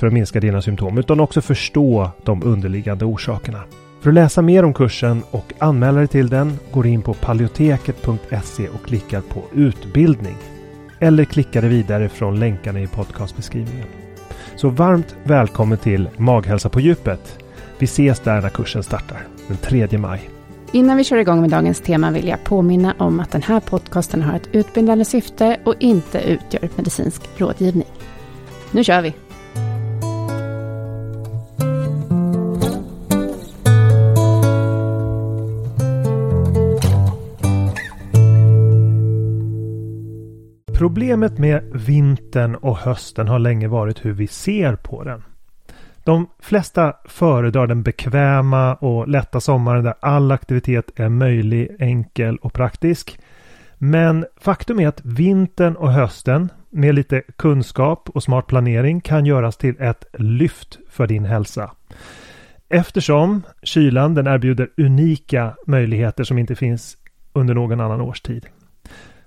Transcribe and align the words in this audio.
för 0.00 0.06
att 0.06 0.12
minska 0.12 0.40
dina 0.40 0.62
symptom 0.62 0.98
utan 0.98 1.20
också 1.20 1.40
förstå 1.40 2.10
de 2.22 2.42
underliggande 2.42 3.04
orsakerna. 3.04 3.62
För 4.00 4.10
att 4.10 4.14
läsa 4.14 4.42
mer 4.42 4.64
om 4.64 4.74
kursen 4.74 5.22
och 5.30 5.52
anmäla 5.58 5.98
dig 5.98 6.08
till 6.08 6.28
den 6.28 6.58
går 6.72 6.86
in 6.86 7.02
på 7.02 7.14
paleoteket.se 7.14 8.68
och 8.68 8.86
klickar 8.86 9.20
på 9.20 9.42
utbildning. 9.52 10.36
Eller 11.00 11.24
klickar 11.24 11.60
dig 11.60 11.70
vidare 11.70 12.08
från 12.08 12.40
länkarna 12.40 12.80
i 12.80 12.86
podcastbeskrivningen. 12.86 13.86
Så 14.56 14.68
varmt 14.68 15.16
välkommen 15.24 15.78
till 15.78 16.08
Maghälsa 16.16 16.68
på 16.68 16.80
djupet. 16.80 17.38
Vi 17.78 17.84
ses 17.84 18.20
där 18.20 18.40
när 18.40 18.48
kursen 18.48 18.82
startar 18.82 19.26
den 19.48 19.56
3 19.56 19.98
maj. 19.98 20.30
Innan 20.72 20.96
vi 20.96 21.04
kör 21.04 21.16
igång 21.16 21.40
med 21.40 21.50
dagens 21.50 21.80
tema 21.80 22.10
vill 22.10 22.28
jag 22.28 22.44
påminna 22.44 22.94
om 22.98 23.20
att 23.20 23.30
den 23.30 23.42
här 23.42 23.60
podcasten 23.60 24.22
har 24.22 24.36
ett 24.36 24.48
utbildande 24.52 25.04
syfte 25.04 25.60
och 25.64 25.74
inte 25.78 26.20
utgör 26.20 26.68
medicinsk 26.76 27.22
rådgivning. 27.36 27.88
Nu 28.70 28.84
kör 28.84 29.02
vi! 29.02 29.14
Problemet 40.80 41.38
med 41.38 41.62
vintern 41.72 42.54
och 42.54 42.76
hösten 42.76 43.28
har 43.28 43.38
länge 43.38 43.68
varit 43.68 44.04
hur 44.04 44.12
vi 44.12 44.26
ser 44.26 44.76
på 44.76 45.04
den. 45.04 45.22
De 46.04 46.26
flesta 46.38 46.94
föredrar 47.04 47.66
den 47.66 47.82
bekväma 47.82 48.74
och 48.74 49.08
lätta 49.08 49.40
sommaren 49.40 49.84
där 49.84 49.94
all 50.00 50.32
aktivitet 50.32 50.90
är 50.96 51.08
möjlig, 51.08 51.76
enkel 51.78 52.36
och 52.36 52.52
praktisk. 52.52 53.18
Men 53.78 54.26
faktum 54.36 54.80
är 54.80 54.88
att 54.88 55.04
vintern 55.04 55.76
och 55.76 55.92
hösten 55.92 56.48
med 56.70 56.94
lite 56.94 57.22
kunskap 57.36 58.08
och 58.08 58.22
smart 58.22 58.46
planering 58.46 59.00
kan 59.00 59.26
göras 59.26 59.56
till 59.56 59.80
ett 59.80 60.04
lyft 60.12 60.78
för 60.90 61.06
din 61.06 61.24
hälsa. 61.24 61.70
Eftersom 62.68 63.42
kylan 63.62 64.14
den 64.14 64.26
erbjuder 64.26 64.70
unika 64.76 65.54
möjligheter 65.66 66.24
som 66.24 66.38
inte 66.38 66.54
finns 66.54 66.96
under 67.32 67.54
någon 67.54 67.80
annan 67.80 68.00
årstid. 68.00 68.46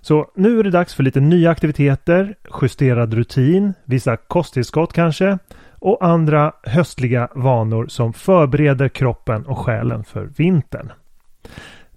Så 0.03 0.31
nu 0.35 0.59
är 0.59 0.63
det 0.63 0.71
dags 0.71 0.93
för 0.95 1.03
lite 1.03 1.19
nya 1.19 1.51
aktiviteter, 1.51 2.35
justerad 2.61 3.13
rutin, 3.13 3.73
vissa 3.85 4.17
kosttillskott 4.17 4.93
kanske 4.93 5.37
och 5.79 6.05
andra 6.05 6.51
höstliga 6.63 7.27
vanor 7.35 7.87
som 7.87 8.13
förbereder 8.13 8.89
kroppen 8.89 9.45
och 9.45 9.57
själen 9.57 10.03
för 10.03 10.25
vintern. 10.37 10.91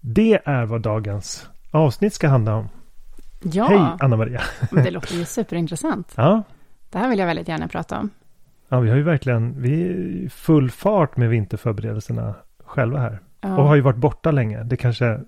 Det 0.01 0.41
är 0.45 0.65
vad 0.65 0.81
dagens 0.81 1.49
avsnitt 1.71 2.15
ska 2.15 2.29
handla 2.29 2.55
om. 2.55 2.69
Ja, 3.43 3.65
Hej 3.65 3.97
Anna-Maria! 4.01 4.41
det 4.71 4.91
låter 4.91 5.15
ju 5.15 5.25
superintressant. 5.25 6.13
Ja. 6.17 6.43
Det 6.91 6.99
här 6.99 7.11
vill 7.11 7.19
jag 7.19 7.27
väldigt 7.27 7.49
gärna 7.49 7.69
prata 7.69 7.99
om. 7.99 8.11
Ja, 8.69 8.81
vi 8.81 8.91
har 8.91 8.97
ju 8.97 9.03
verkligen, 9.03 9.63
vi 9.63 9.83
är 9.83 10.29
full 10.29 10.71
fart 10.71 11.17
med 11.17 11.29
vinterförberedelserna 11.29 12.35
själva 12.65 12.99
här. 12.99 13.21
Ja. 13.41 13.57
Och 13.57 13.65
har 13.65 13.75
ju 13.75 13.81
varit 13.81 13.97
borta 13.97 14.31
länge. 14.31 14.63
Det 14.63 14.77
kanske 14.77 15.21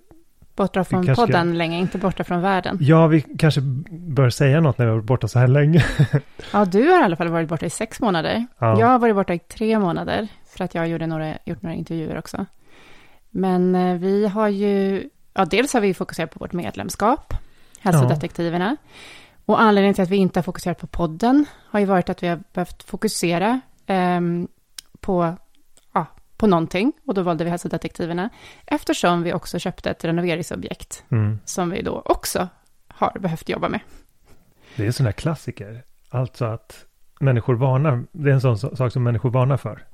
Borta 0.59 0.85
från 0.85 1.07
kanske 1.07 1.27
podden 1.27 1.59
länge, 1.59 1.79
inte 1.79 1.99
borta 1.99 2.25
från 2.25 2.41
världen. 2.43 2.79
Ja, 2.81 3.07
vi 3.07 3.21
kanske 3.21 3.61
bör 3.91 4.31
säga 4.31 4.61
något 4.61 4.79
när 4.79 4.87
vi 4.87 4.91
har 4.91 4.97
varit 4.97 5.07
borta 5.07 5.29
så 5.29 5.39
här 5.39 5.49
länge. 5.49 5.85
Ja, 6.53 6.65
du 6.65 6.89
har 6.89 7.01
i 7.01 7.05
alla 7.05 7.17
fall 7.17 7.29
varit 7.29 7.49
borta 7.49 7.67
i 7.67 7.71
sex 7.71 8.01
månader. 8.01 8.47
Ja. 8.59 8.81
Jag 8.81 8.87
har 8.87 8.99
varit 8.99 9.15
borta 9.15 9.35
i 9.35 9.39
tre 9.39 9.79
månader, 9.79 10.29
för 10.47 10.65
att 10.65 10.75
jag 10.75 10.89
gjorde 10.89 11.07
några, 11.07 11.35
gjort 11.45 11.63
några 11.63 11.77
intervjuer 11.77 12.19
också. 12.19 12.47
Men 13.31 13.75
eh, 13.75 13.95
vi 13.95 14.27
har 14.27 14.49
ju, 14.49 15.09
ja 15.35 15.45
dels 15.45 15.75
har 15.75 15.81
vi 15.81 15.95
fokuserat 15.95 16.31
på 16.31 16.39
vårt 16.39 16.53
medlemskap, 16.53 17.35
Hälsodetektiverna. 17.81 18.77
Och 19.45 19.61
anledningen 19.61 19.95
till 19.95 20.03
att 20.03 20.11
vi 20.11 20.17
inte 20.17 20.39
har 20.39 20.43
fokuserat 20.43 20.79
på 20.79 20.87
podden 20.87 21.45
har 21.71 21.81
ju 21.81 21.87
varit 21.87 22.09
att 22.09 22.23
vi 22.23 22.29
har 22.29 22.41
behövt 22.53 22.83
fokusera 22.83 23.61
ehm, 23.87 24.49
på, 25.01 25.23
ja, 25.23 25.37
på 26.39 26.47
någonting. 26.47 26.93
Och 27.07 27.15
då 27.15 27.23
valde 27.23 27.45
vi 27.45 27.51
Hälsodetektiverna. 27.51 28.31
Eftersom 28.67 29.23
vi 29.23 29.33
också 29.33 29.59
köpte 29.59 29.91
ett 29.91 30.05
renoveringsobjekt 30.05 31.05
Mm. 31.11 31.39
som 31.45 31.71
vi 31.71 31.83
då 31.83 32.03
också 32.05 32.49
har 32.89 33.19
behövt 33.21 33.49
jobba 33.49 33.69
med. 33.69 33.81
Det 34.77 34.83
är 34.83 34.87
en 34.87 34.93
sån 34.93 35.05
där 35.05 35.13
klassiker. 35.13 35.83
Alltså 36.09 36.45
att 36.45 36.85
människor 37.21 37.55
varnar. 37.55 38.05
Det 38.13 38.31
är 38.31 38.35
en 38.35 38.41
sån 38.41 38.59
sak 38.59 38.93
som 38.93 39.03
människor 39.03 39.31
varnar 39.31 39.57
för. 39.57 39.85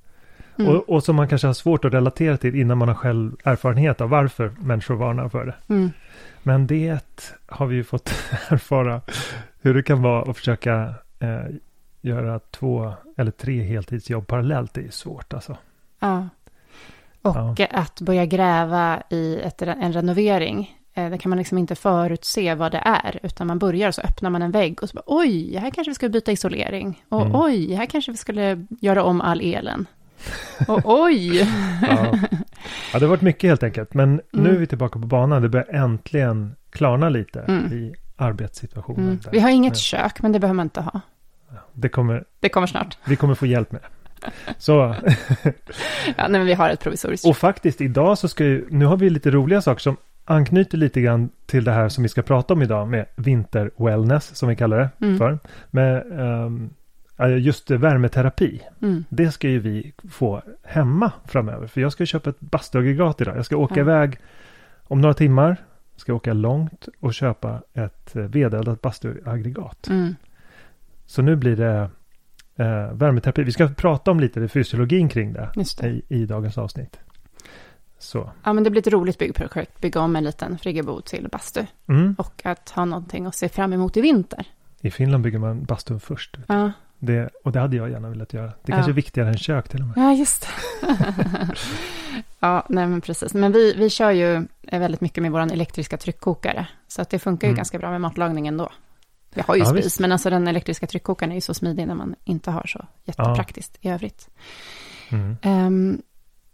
Mm. 0.59 0.71
Och, 0.77 0.89
och 0.89 1.05
som 1.05 1.17
man 1.17 1.29
kanske 1.29 1.47
har 1.47 1.55
svårt 1.55 1.85
att 1.85 1.95
relatera 1.95 2.37
till 2.37 2.55
innan 2.55 2.79
man 2.79 2.89
har 2.89 2.95
själv 2.95 3.37
erfarenhet 3.45 4.01
av 4.01 4.09
varför 4.09 4.53
människor 4.59 4.95
varnar 4.95 5.29
för 5.29 5.47
det. 5.47 5.55
Mm. 5.75 5.91
Men 6.43 6.67
det 6.67 7.01
har 7.47 7.67
vi 7.67 7.77
ju 7.77 7.85
fått 7.85 8.09
erfara 8.49 9.01
hur 9.63 9.75
det 9.75 9.83
kan 9.83 10.03
vara 10.03 10.31
att 10.31 10.37
försöka 10.37 10.95
eh, 11.19 11.45
göra 12.01 12.39
två 12.39 12.93
eller 13.17 13.31
tre 13.31 13.63
heltidsjobb 13.63 14.27
parallellt. 14.27 14.75
Det 14.75 14.87
är 14.87 14.91
svårt 14.91 15.35
alltså. 15.35 15.57
Ja. 16.05 16.29
Och 17.23 17.61
eh, 17.61 17.69
att 17.71 18.01
börja 18.01 18.27
gräva 18.27 19.03
i 19.11 19.41
ett, 19.41 19.63
en 19.63 19.93
renovering, 19.93 20.79
eh, 20.95 21.11
det 21.11 21.19
kan 21.19 21.31
man 21.31 21.39
liksom 21.39 21.59
inte 21.59 21.75
förutse 21.75 22.55
vad 22.55 22.73
det 22.73 22.83
är, 22.85 23.21
utan 23.23 23.47
man 23.47 23.59
börjar 23.59 23.89
och 23.89 23.95
så 23.95 24.01
öppnar 24.03 24.31
man 24.31 24.43
en 24.43 24.51
vägg 24.51 24.83
och 24.83 24.89
så 24.89 24.95
bara, 24.95 25.03
oj, 25.07 25.57
här 25.57 25.71
kanske 25.71 25.91
vi 25.91 25.95
skulle 25.95 26.11
byta 26.11 26.33
isolering. 26.33 27.03
Och 27.09 27.21
Mm. 27.21 27.35
oj, 27.35 27.75
här 27.75 27.87
kanske 27.87 28.11
vi 28.11 28.17
skulle 28.17 28.67
göra 28.81 29.03
om 29.05 29.21
all 29.21 29.41
elen. 29.41 29.87
Och 30.69 30.81
oj! 30.85 31.39
Ja. 31.83 32.19
ja, 32.93 32.99
det 32.99 33.05
har 33.05 33.07
varit 33.07 33.23
mycket 33.23 33.49
helt 33.51 33.63
enkelt. 33.63 33.95
Men 33.95 34.21
nu 34.33 34.41
Mm. 34.41 34.55
är 34.55 34.59
vi 34.59 34.67
tillbaka 34.67 34.99
på 34.99 35.07
banan. 35.07 35.43
Det 35.43 35.49
börjar 35.49 35.75
äntligen 35.75 36.57
klarna 36.71 37.09
lite 37.09 37.41
Mm. 37.41 37.73
i 37.73 37.95
arbetssituationen. 38.17 39.05
Mm. 39.07 39.19
där. 39.25 39.31
Vi 39.31 39.41
har 39.41 39.51
inget 39.51 39.71
Men 39.73 39.77
kök, 39.79 40.23
men 40.23 40.33
det 40.33 40.39
behöver 40.41 40.55
man 40.57 40.67
inte 40.67 40.81
ha. 40.81 41.01
Det 41.73 41.89
kommer, 41.89 42.25
Det 42.41 42.49
kommer 42.49 42.67
snart. 42.67 42.99
vi 43.05 43.17
kommer 43.17 43.35
få 43.35 43.47
hjälp 43.47 43.73
med 43.73 43.81
det. 43.83 43.89
Så, 44.59 44.73
Ja, 44.73 44.95
nej, 46.17 46.31
men 46.31 46.47
vi 46.47 46.55
har 46.55 46.71
ett 46.71 46.81
provisoriskt 46.81 47.27
och 47.27 47.37
faktiskt 47.37 47.81
idag 47.81 48.19
så 48.19 48.29
ska 48.29 48.45
ju, 48.45 48.67
nu 48.71 48.85
har 48.85 48.97
vi 48.97 49.11
lite 49.11 49.31
roliga 49.31 49.63
saker 49.63 49.81
som 49.81 49.97
anknyter 50.25 50.79
lite 50.79 51.01
grann 51.01 51.29
till 51.47 51.65
det 51.65 51.73
här 51.73 51.89
som 51.89 52.03
vi 52.03 52.09
ska 52.09 52.23
prata 52.23 52.55
om 52.55 52.63
idag 52.63 52.89
med 52.89 53.07
vinter-wellness 53.17 54.35
som 54.35 54.49
vi 54.49 54.57
kallar 54.57 54.77
det 54.79 54.91
Mm. 55.07 55.19
för. 55.19 55.39
Med 55.71 56.03
ehm, 56.21 56.71
just 57.39 57.71
värmeterapi. 57.71 58.61
Mm. 58.83 59.05
Det 59.09 59.31
ska 59.33 59.49
ju 59.49 59.59
vi 59.59 59.93
få 60.11 60.43
hemma 60.65 61.13
framöver. 61.25 61.67
För 61.67 61.81
jag 61.81 61.93
ska 61.93 62.07
köpa 62.07 62.31
ett 62.31 62.41
bastuaggregat 62.41 63.21
idag. 63.21 63.37
Jag 63.37 63.45
ska 63.47 63.57
åka 63.57 63.75
Ja. 63.75 63.81
iväg 63.81 64.19
om 64.83 65.01
några 65.01 65.15
timmar. 65.15 65.57
Ska 65.97 66.15
åka 66.15 66.33
långt 66.33 66.89
och 67.01 67.15
köpa 67.15 67.63
ett 67.75 68.17
eh, 68.17 68.23
vedeldat 68.23 68.81
bastuaggregat. 68.81 69.87
Mm. 69.89 70.15
Så 71.07 71.23
nu 71.23 71.37
blir 71.37 71.57
det 71.57 71.89
eh, 72.57 72.93
värmeterapi. 72.93 73.43
Vi 73.43 73.53
ska 73.53 73.69
prata 73.69 74.11
om 74.11 74.21
lite 74.21 74.49
fysiologin 74.49 75.09
kring 75.09 75.33
det 75.33 75.49
det. 75.81 75.87
i, 75.89 76.03
i 76.09 76.27
dagens 76.27 76.59
avsnitt. 76.59 76.99
Så. 77.99 78.31
Ja, 78.45 78.53
men 78.53 78.65
det 78.65 78.71
blir 78.71 78.81
ett 78.89 78.93
roligt 78.93 79.19
byggprojekt, 79.19 79.81
bygga 79.81 80.01
om 80.01 80.17
en 80.17 80.25
liten 80.25 80.59
friggebod 80.59 81.05
till 81.05 81.29
bastu. 81.33 81.65
Mm. 81.89 82.15
Och 82.19 82.41
att 82.45 82.71
ha 82.71 82.85
någonting 82.85 83.27
att 83.27 83.35
se 83.35 83.49
fram 83.49 83.73
emot 83.73 83.97
i 83.97 84.01
vinter. 84.01 84.47
I 84.81 84.91
Finland 84.91 85.25
bygger 85.25 85.39
man 85.39 85.65
bastun 85.65 86.01
först. 86.01 86.37
Ja, 86.47 86.73
Det, 86.99 87.31
och 87.45 87.53
det 87.53 87.61
hade 87.61 87.77
jag 87.77 87.91
gärna 87.91 88.09
velat 88.09 88.33
göra. 88.33 88.47
Det 88.47 88.53
Ja. 88.65 88.75
kanske 88.75 88.93
är 88.93 88.95
viktigare 88.95 89.29
än 89.29 89.37
kök 89.39 89.69
till 89.69 89.81
och 89.81 89.87
med. 89.87 89.97
ja 89.97 90.13
just 90.13 90.49
det. 90.81 90.97
ja, 92.41 92.67
nej 92.69 92.87
men 92.87 93.01
precis. 93.01 93.35
Men 93.35 93.53
vi, 93.53 93.75
vi 93.77 93.91
kör 93.91 94.11
ju 94.11 94.47
väldigt 94.63 95.01
mycket 95.01 95.23
med 95.23 95.33
vår 95.33 95.41
elektriska 95.41 95.97
tryckkokare. 95.97 96.67
Så 96.89 97.03
att 97.03 97.11
det 97.11 97.19
funkar 97.19 97.47
ju 97.49 97.51
Mm. 97.51 97.57
ganska 97.57 97.79
bra 97.79 97.91
med 97.91 98.01
matlagningen 98.01 98.57
då. 98.57 98.69
Vi 99.35 99.43
har 99.47 99.55
ju 99.55 99.61
Ja, 99.61 99.67
spis, 99.67 99.87
visst. 99.87 100.01
men 100.01 100.13
alltså 100.13 100.31
den 100.31 100.49
elektriska 100.49 100.87
tryckkokaren 100.87 101.31
är 101.33 101.35
ju 101.35 101.41
så 101.41 101.55
smidig 101.55 101.87
när 101.87 101.95
man 101.95 102.15
inte 102.25 102.51
har 102.51 102.67
så 102.67 102.87
jättepraktiskt 103.05 103.79
i 103.81 103.89
övrigt. 103.89 104.29
Mm. 105.11 105.37
Ehm, 105.43 106.03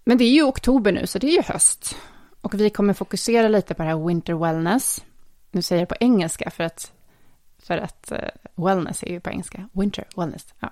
men 0.05 0.19
det 0.19 0.25
är 0.25 0.31
ju 0.33 0.43
oktober 0.43 0.93
nu, 0.93 1.07
så 1.07 1.19
det 1.19 1.27
är 1.27 1.37
ju 1.37 1.43
höst. 1.43 1.97
Och 2.41 2.55
vi 2.55 2.71
kommer 2.71 2.95
fokusera 2.95 3.49
lite 3.49 3.75
på 3.75 3.83
det 3.83 3.89
här 3.89 4.07
winter 4.07 4.35
wellness. 4.35 5.05
Nu 5.51 5.63
säger 5.63 5.81
jag 5.83 5.89
det 5.89 5.95
på 5.95 6.05
engelska 6.05 6.51
för 6.51 6.65
att, 6.65 6.93
för 7.59 7.79
att 7.79 8.13
eh, 8.13 8.19
wellness 8.55 9.03
är 9.03 9.11
ju 9.11 9.21
på 9.21 9.31
engelska. 9.31 9.69
Winter 9.73 10.05
wellness, 10.17 10.47
ja. 10.61 10.71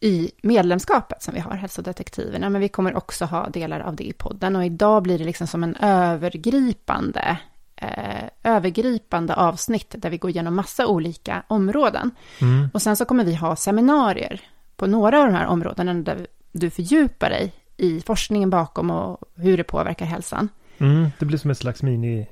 I 0.00 0.30
medlemskapet 0.42 1.22
som 1.22 1.34
vi 1.34 1.40
har, 1.40 1.54
hälsodetektiverna. 1.54 2.50
Men 2.50 2.60
vi 2.60 2.68
kommer 2.68 2.96
också 2.96 3.24
ha 3.24 3.48
delar 3.48 3.80
av 3.80 3.96
det 3.96 4.04
i 4.04 4.12
podden. 4.12 4.56
Och 4.56 4.64
idag 4.64 5.02
blir 5.02 5.18
det 5.18 5.24
liksom 5.24 5.46
som 5.46 5.62
en 5.64 5.76
övergripande, 5.76 7.38
eh, 7.82 8.28
övergripande 8.42 9.34
avsnitt 9.34 9.94
där 9.98 10.10
vi 10.10 10.18
går 10.18 10.30
igenom 10.30 10.56
massa 10.56 10.86
olika 10.86 11.42
områden. 11.48 12.10
Mm. 12.40 12.68
Och 12.74 12.82
sen 12.82 12.96
så 12.96 13.04
kommer 13.04 13.24
vi 13.24 13.34
ha 13.34 13.56
seminarier 13.56 14.40
på 14.76 14.86
några 14.86 15.20
av 15.20 15.26
de 15.26 15.34
här 15.34 15.46
områdena 15.46 15.94
där 15.94 16.26
du 16.52 16.70
fördjupar 16.70 17.30
dig 17.30 17.52
i 17.76 18.00
forskningen 18.00 18.50
bakom 18.50 18.90
och 18.90 19.18
hur 19.34 19.56
det 19.56 19.64
påverkar 19.64 20.06
hälsan. 20.06 20.48
Mm. 20.78 21.08
Det 21.18 21.24
blir 21.24 21.38
som 21.38 21.50
ett 21.50 21.58
slags 21.58 21.82
mini, 21.82 22.26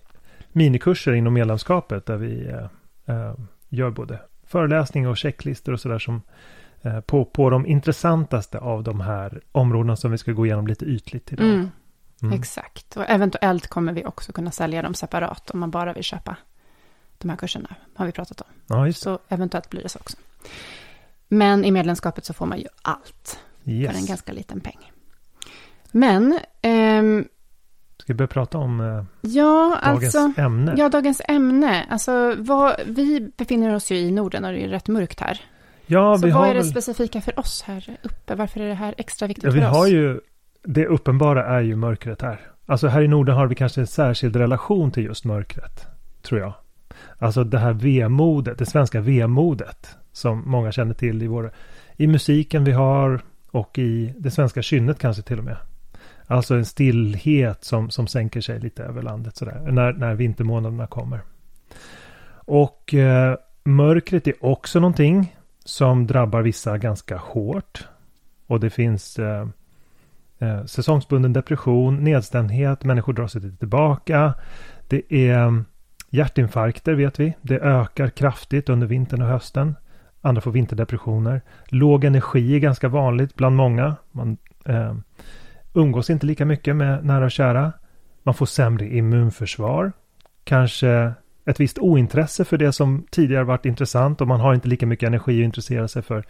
minikurser 0.52 1.12
inom 1.12 1.34
medlemskapet 1.34 2.06
där 2.06 2.16
vi 2.16 2.46
eh, 2.46 3.16
eh, 3.16 3.34
gör 3.69 3.90
både 3.90 4.19
föreläsningar 4.46 5.08
och 5.08 5.16
checklistor 5.16 5.72
och 5.72 5.81
sådär 5.81 5.98
som 5.98 6.22
eh, 6.82 7.00
på, 7.00 7.25
på 7.25 7.50
de 7.50 7.66
intressantaste 7.66 8.58
av 8.58 8.82
de 8.82 9.00
här 9.00 9.40
områdena 9.52 9.96
som 9.96 10.10
vi 10.10 10.19
ska 10.19 10.32
gå 10.32 10.46
igenom 10.46 10.66
lite 10.66 10.84
ytligt 10.84 11.32
idag. 11.32 11.46
Mm, 11.46 11.70
Mm. 12.22 12.34
Exakt. 12.40 12.96
Och 12.96 13.04
eventuellt 13.08 13.66
kommer 13.66 13.92
vi 13.92 14.04
också 14.04 14.32
kunna 14.32 14.50
sälja 14.50 14.82
dem 14.82 14.94
separat 14.94 15.50
om 15.50 15.60
man 15.60 15.70
bara 15.70 15.92
vill 15.92 16.04
köpa 16.04 16.36
de 17.18 17.28
här 17.30 17.36
kurserna, 17.36 17.74
har 17.94 18.06
vi 18.06 18.12
pratat 18.12 18.40
om. 18.40 18.46
Ja. 18.66 18.92
Så 18.92 19.18
eventuellt 19.28 19.70
blir 19.70 19.82
det 19.82 19.88
så 19.88 19.98
också. 19.98 20.16
Men 21.28 21.64
i 21.64 21.70
medlemskapet 21.70 22.24
så 22.24 22.34
får 22.34 22.46
man 22.46 22.58
ju 22.58 22.66
allt 22.82 23.38
för 23.64 23.70
en 23.70 23.76
Yes. 23.76 24.08
ganska 24.08 24.32
liten 24.32 24.60
peng. 24.60 24.92
Men, 25.90 26.38
ehm, 26.62 27.24
Ska 27.98 28.12
vi 28.12 28.14
börja 28.16 28.28
prata 28.28 28.58
om 28.58 28.80
eh, 28.80 29.04
ja, 29.20 29.78
dagens 29.84 30.14
alltså... 30.14 30.40
ämne? 30.42 30.74
Ja, 30.76 30.88
dagens 30.88 31.22
ämne. 31.28 31.86
Alltså, 31.90 32.34
vad, 32.38 32.76
vi 32.86 33.30
befinner 33.36 33.74
oss 33.74 33.90
ju 33.92 33.96
i 33.96 34.10
Norden 34.10 34.44
och 34.44 34.52
det 34.52 34.64
är 34.64 34.69
rätt 34.69 34.88
mörkt 34.88 35.20
här. 35.20 35.40
Ja, 35.86 36.19
så 36.19 36.26
vi 36.26 36.32
vad 36.32 36.40
har 36.42 36.50
är 36.50 36.54
det 36.54 36.60
väl... 36.60 36.70
specifika 36.70 37.20
för 37.20 37.38
oss 37.38 37.62
här 37.62 37.96
uppe? 38.02 38.34
Varför 38.34 38.60
är 38.60 38.69
det 38.69 38.74
här 38.74 38.94
extra 38.98 39.28
viktigt 39.28 39.44
Ja, 39.44 39.50
vi 39.50 39.60
för 39.60 39.70
oss? 39.70 39.76
har 39.76 39.86
ju... 39.86 40.20
Det 40.68 40.86
uppenbara 40.86 41.44
är 41.44 41.60
ju 41.60 41.76
mörkret 41.76 42.22
här. 42.22 42.40
Alltså 42.66 42.88
här 42.88 43.02
i 43.02 43.08
Norden 43.08 43.34
har 43.34 43.46
vi 43.46 43.54
kanske 43.54 43.80
en 43.80 43.86
särskild 43.86 44.36
relation 44.36 44.90
till 44.90 45.04
just 45.04 45.24
mörkret. 45.24 45.86
Tror 46.22 46.40
jag. 46.40 46.52
Alltså 47.18 47.44
det 47.44 47.58
här 47.58 47.72
vemodet, 47.72 48.58
det 48.58 48.66
svenska 48.66 49.00
vemodet. 49.00 49.96
Som 50.12 50.42
många 50.46 50.72
känner 50.72 50.94
till 50.94 51.22
i, 51.22 51.26
vår, 51.26 51.52
i 51.96 52.06
musiken 52.06 52.64
vi 52.64 52.72
har 52.72 53.20
och 53.50 53.78
i 53.78 54.14
det 54.18 54.30
svenska 54.30 54.62
kynnet 54.62 54.98
kanske 54.98 55.22
till 55.22 55.38
och 55.38 55.44
med. 55.44 55.56
Alltså 56.26 56.54
en 56.54 56.64
stillhet 56.64 57.64
som, 57.64 57.90
som 57.90 58.06
sänker 58.06 58.40
sig 58.40 58.60
lite 58.60 58.84
över 58.84 59.02
landet 59.02 59.36
sådär. 59.36 59.60
När, 59.70 59.92
när 59.92 60.14
vintermånaderna 60.14 60.86
kommer. 60.86 61.20
Och 62.34 62.94
eh, 62.94 63.36
mörkret 63.64 64.26
är 64.26 64.44
också 64.44 64.80
någonting 64.80 65.36
som 65.64 66.06
drabbar 66.06 66.42
vissa 66.42 66.78
ganska 66.78 67.16
hårt. 67.16 67.88
Och 68.46 68.60
det 68.60 68.70
finns 68.70 69.19
eh, 69.19 69.46
eh, 70.38 70.64
säsongsbunden 70.64 71.32
depression, 71.32 72.04
nedstämdhet, 72.04 72.84
människor 72.84 73.12
drar 73.12 73.26
sig 73.26 73.40
lite 73.40 73.56
tillbaka. 73.56 74.34
Det 74.88 75.14
är 75.14 75.38
mm, 75.38 75.64
hjärtinfarkter 76.10 76.94
vet 76.94 77.20
vi. 77.20 77.34
Det 77.42 77.58
ökar 77.58 78.08
kraftigt 78.08 78.68
under 78.68 78.86
vintern 78.86 79.22
och 79.22 79.28
hösten. 79.28 79.74
Andra 80.20 80.40
får 80.40 80.50
vinterdepressioner. 80.50 81.42
Låg 81.68 82.04
energi 82.04 82.54
är 82.54 82.58
ganska 82.58 82.88
vanligt 82.88 83.34
bland 83.34 83.56
många. 83.56 83.96
Man 84.12 84.36
eh, 84.64 84.94
umgås 85.74 86.10
inte 86.10 86.26
lika 86.26 86.44
mycket 86.44 86.76
med 86.76 87.04
nära 87.04 87.24
och 87.24 87.30
kära. 87.30 87.72
Man 88.22 88.34
får 88.34 88.46
sämre 88.46 88.86
immunförsvar. 88.86 89.92
Kanske 90.44 91.12
ett 91.46 91.60
visst 91.60 91.78
ointresse 91.78 92.44
för 92.44 92.58
det 92.58 92.72
som 92.72 93.06
tidigare 93.10 93.44
varit 93.44 93.66
intressant 93.66 94.20
och 94.20 94.28
man 94.28 94.40
har 94.40 94.54
inte 94.54 94.68
lika 94.68 94.86
mycket 94.86 95.06
energi 95.06 95.40
att 95.40 95.44
intressera 95.44 95.88
sig 95.88 96.02
för 96.02 96.24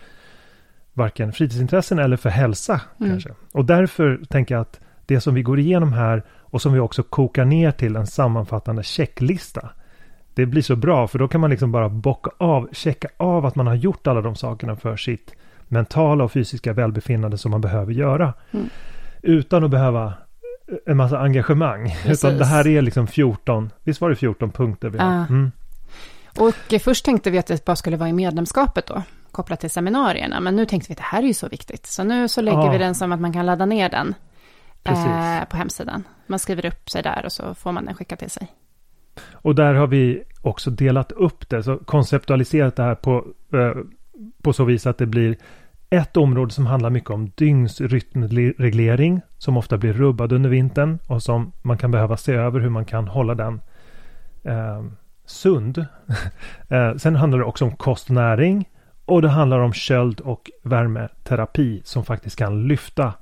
varken 0.96 1.32
fritidsintressen 1.32 1.98
eller 1.98 2.16
för 2.16 2.30
hälsa 2.30 2.80
Mm. 3.00 3.10
kanske. 3.10 3.30
Och 3.52 3.64
därför 3.64 4.20
tänker 4.28 4.54
jag 4.54 4.62
att 4.62 4.80
det 5.06 5.20
som 5.20 5.34
vi 5.34 5.42
går 5.42 5.58
igenom 5.58 5.92
här 5.92 6.22
och 6.30 6.62
som 6.62 6.72
vi 6.72 6.80
också 6.80 7.02
kokar 7.02 7.44
ner 7.44 7.70
till 7.70 7.96
en 7.96 8.06
sammanfattande 8.06 8.82
checklista. 8.82 9.70
Det 10.34 10.46
blir 10.46 10.62
så 10.62 10.76
bra 10.76 11.08
för 11.08 11.18
då 11.18 11.28
kan 11.28 11.40
man 11.40 11.50
liksom 11.50 11.72
bara 11.72 11.88
bocka 11.88 12.30
av, 12.38 12.68
checka 12.72 13.08
av 13.16 13.46
att 13.46 13.54
man 13.54 13.66
har 13.66 13.74
gjort 13.74 14.06
alla 14.06 14.20
de 14.20 14.34
sakerna 14.34 14.76
för 14.76 14.96
sitt 14.96 15.34
mentala 15.68 16.24
och 16.24 16.32
fysiska 16.32 16.72
välbefinnande 16.72 17.38
som 17.38 17.50
man 17.50 17.60
behöver 17.60 17.92
göra. 17.92 18.34
Mm. 18.50 18.68
Utan 19.22 19.64
att 19.64 19.70
behöva 19.70 20.14
en 20.86 20.96
massa 20.96 21.18
engagemang. 21.18 21.88
Precis. 22.02 22.24
Utan 22.24 22.38
det 22.38 22.44
här 22.44 22.66
är 22.66 22.82
liksom 22.82 23.06
14, 23.06 23.70
visst 23.84 24.00
var 24.00 24.10
det 24.10 24.16
14 24.16 24.50
punkter 24.50 24.88
vi 24.88 24.98
har? 24.98 25.12
Mm. 25.12 25.52
Och 26.38 26.72
eh, 26.72 26.78
först 26.78 27.04
tänkte 27.04 27.30
vi 27.30 27.38
att 27.38 27.46
det 27.46 27.64
bara 27.64 27.76
skulle 27.76 27.96
vara 27.96 28.08
i 28.08 28.12
medlemskapet 28.12 28.86
då, 28.86 29.02
kopplat 29.36 29.60
till 29.60 29.70
seminarierna. 29.70 30.40
Men 30.40 30.56
nu 30.56 30.66
tänkte 30.66 30.88
vi 30.88 30.92
att 30.92 30.98
det 30.98 31.04
här 31.04 31.22
är 31.22 31.26
ju 31.26 31.34
så 31.34 31.48
viktigt. 31.48 31.86
Så 31.86 32.04
nu 32.04 32.28
så 32.28 32.40
lägger 32.40 32.58
Ja. 32.58 32.70
vi 32.70 32.78
den 32.78 32.94
som 32.94 33.12
att 33.12 33.20
man 33.20 33.32
kan 33.32 33.46
ladda 33.46 33.66
ner 33.66 33.88
den 33.88 34.14
eh, 34.84 35.44
på 35.48 35.56
hemsidan. 35.56 36.04
Man 36.26 36.38
skriver 36.38 36.66
upp 36.66 36.90
sig 36.90 37.02
där 37.02 37.22
och 37.24 37.32
så 37.32 37.54
får 37.54 37.72
man 37.72 37.84
den 37.84 37.94
skickad 37.94 38.18
till 38.18 38.30
sig. 38.30 38.52
Och 39.32 39.54
där 39.54 39.74
har 39.74 39.86
vi 39.86 40.22
också 40.42 40.70
delat 40.70 41.12
upp 41.12 41.48
det, 41.48 41.62
så 41.62 41.76
konceptualiserat 41.76 42.76
det 42.76 42.82
här 42.82 42.94
på, 42.94 43.24
eh, 43.52 43.72
på 44.42 44.52
så 44.52 44.64
vis 44.64 44.86
att 44.86 44.98
det 44.98 45.06
blir 45.06 45.36
ett 45.90 46.16
område 46.16 46.52
som 46.52 46.66
handlar 46.66 46.90
mycket 46.90 47.10
om 47.10 47.30
dygnsrytmreglering 47.34 49.20
som 49.38 49.56
ofta 49.56 49.76
blir 49.76 49.92
rubbad 49.92 50.32
under 50.32 50.50
vintern 50.50 50.98
och 51.06 51.22
som 51.22 51.52
man 51.62 51.78
kan 51.78 51.90
behöva 51.90 52.16
se 52.16 52.32
över 52.32 52.60
hur 52.60 52.70
man 52.70 52.84
kan 52.84 53.08
hålla 53.08 53.34
den 53.34 53.60
eh, 54.44 54.84
sund. 55.26 55.78
eh, 56.68 56.94
sen 56.96 57.16
handlar 57.16 57.38
det 57.38 57.44
också 57.44 57.64
om 57.64 57.76
kost 57.76 58.08
och 58.08 58.14
näring 58.14 58.68
och 59.06 59.22
det 59.22 59.28
handlar 59.28 59.58
om 59.58 59.72
köld 59.72 60.20
och 60.20 60.50
värmeterapi 60.62 61.82
som 61.84 62.04
faktiskt 62.04 62.36
kan 62.36 62.68
lyfta 62.68 63.14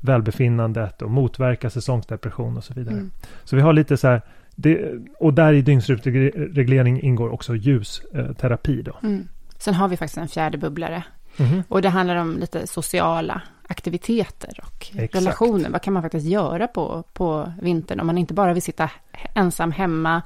välbefinnandet 0.00 1.02
och 1.02 1.10
motverka 1.10 1.70
säsongsdepression 1.70 2.56
och 2.56 2.64
så 2.64 2.74
vidare. 2.74 2.94
Mm. 2.94 3.10
Så 3.44 3.56
vi 3.56 3.62
har 3.62 3.72
lite 3.72 3.96
så 3.96 4.08
här, 4.08 4.22
det, 4.54 4.92
och 5.18 5.34
där 5.34 5.52
i 5.52 5.62
dygnsrytmreglering 5.62 7.02
ingår 7.02 7.28
också 7.28 7.56
ljusterapi 7.56 8.82
då. 8.82 8.96
Mm. 9.02 9.28
Sen 9.58 9.74
har 9.74 9.88
vi 9.88 9.96
faktiskt 9.96 10.18
en 10.18 10.28
fjärde 10.28 10.58
bubblare. 10.58 11.04
Mhm. 11.36 11.62
Och 11.68 11.82
det 11.82 11.88
handlar 11.88 12.16
om 12.16 12.38
lite 12.38 12.66
sociala 12.66 13.42
aktiviteter 13.68 14.60
och 14.62 14.86
Exakt. 14.94 15.14
relationer. 15.14 15.70
Vad 15.70 15.82
kan 15.82 15.92
man 15.92 16.02
faktiskt 16.02 16.26
göra 16.26 16.66
på, 16.66 17.04
på 17.12 17.52
vintern 17.62 18.00
om 18.00 18.06
man 18.06 18.18
inte 18.18 18.34
bara 18.34 18.52
vill 18.52 18.62
sitta 18.62 18.90
ensam 19.34 19.72
hemma 19.72 20.22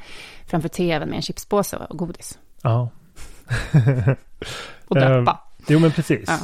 framför 0.46 0.68
tvn 0.68 1.08
med 1.08 1.16
en 1.16 1.22
chipspåse 1.22 1.76
och 1.76 1.98
godis 1.98 2.38
Ja. 2.62 2.88
Och 4.88 4.96
Ehm, 4.96 5.24
döpa. 5.24 5.40
Jo 5.68 5.78
men 5.78 5.90
precis. 5.92 6.24
Ja. 6.28 6.38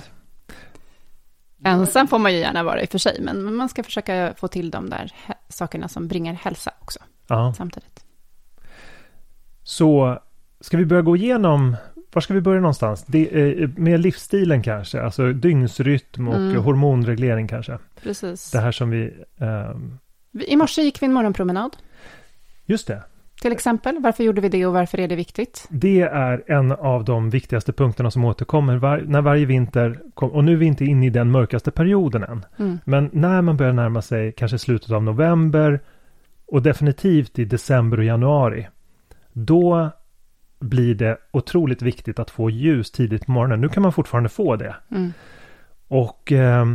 Ensam 1.70 2.08
får 2.08 2.18
man 2.18 2.32
ju 2.32 2.38
gärna 2.38 2.62
vara 2.62 2.82
i 2.82 2.84
och 2.84 2.88
för 2.90 2.99
sig, 2.99 3.18
men 3.20 3.54
man 3.54 3.68
ska 3.68 3.82
försöka 3.82 4.34
få 4.37 4.49
till 4.49 4.70
de 4.70 4.90
där 4.90 5.12
sakerna 5.49 5.88
som 5.88 6.08
bringar 6.08 6.34
hälsa 6.34 6.70
också 6.80 6.99
Ja. 7.26 7.54
samtidigt. 7.56 8.04
Så 9.62 10.18
ska 10.61 10.76
vi 10.76 10.84
börja 10.87 11.02
gå 11.02 11.16
igenom, 11.16 11.76
var 12.12 12.20
ska 12.23 12.34
vi 12.34 12.40
börja 12.40 12.61
någonstans? 12.61 13.04
Det, 13.06 13.61
eh, 13.62 13.68
med 13.76 14.00
livsstilen 14.00 14.62
kanske, 14.62 15.02
alltså 15.02 15.32
dygnsrytm 15.32 16.28
och 16.28 16.34
Mm. 16.37 16.62
hormonreglering 16.62 17.49
kanske. 17.49 17.78
Precis. 18.02 18.50
Det 18.50 18.61
här 18.61 18.73
som 18.73 18.90
vi, 18.90 19.14
ehm, 19.40 19.99
Vi- 20.30 20.52
I 20.52 20.56
morse 20.56 20.82
gick 20.82 21.02
vi 21.02 21.06
en 21.06 21.12
morgonpromenad. 21.12 21.76
just 22.66 22.87
det, 22.87 23.02
till 23.44 23.52
exempel? 23.52 23.98
Varför 24.00 24.24
gjorde 24.24 24.40
vi 24.40 24.48
det 24.48 24.66
och 24.66 24.72
varför 24.72 25.00
är 25.00 25.08
det 25.08 25.16
viktigt? 25.16 25.66
Det 25.70 26.00
är 26.00 26.44
en 26.46 26.72
av 26.72 27.04
de 27.04 27.30
viktigaste 27.30 27.72
punkterna 27.72 28.10
som 28.10 28.24
återkommer 28.24 28.76
var, 28.76 29.04
när 29.06 29.20
varje 29.20 29.46
vinter, 29.46 30.00
kom, 30.14 30.30
och 30.30 30.44
nu 30.44 30.52
är 30.52 30.56
vi 30.56 30.66
inte 30.66 30.84
inne 30.84 31.06
i 31.06 31.10
den 31.10 31.30
mörkaste 31.30 31.70
perioden 31.70 32.22
än, 32.22 32.44
mm. 32.58 32.78
men 32.84 33.10
när 33.12 33.42
man 33.42 33.56
börjar 33.56 33.72
närma 33.72 34.02
sig 34.02 34.32
kanske 34.32 34.58
slutet 34.58 34.90
av 34.90 35.02
november 35.02 35.80
och 36.46 36.62
definitivt 36.62 37.38
i 37.38 37.44
december 37.44 37.98
och 37.98 38.04
januari, 38.04 38.68
då 39.32 39.90
blir 40.58 40.94
det 40.94 41.16
otroligt 41.30 41.82
viktigt 41.82 42.18
att 42.18 42.30
få 42.30 42.50
ljus 42.50 42.90
tidigt 42.90 43.26
på 43.26 43.32
morgonen. 43.32 43.60
Nu 43.60 43.68
kan 43.68 43.82
man 43.82 43.92
fortfarande 43.92 44.28
få 44.28 44.56
det. 44.56 44.76
Mm. 44.90 45.12
Och 45.88 46.32
eh, 46.32 46.66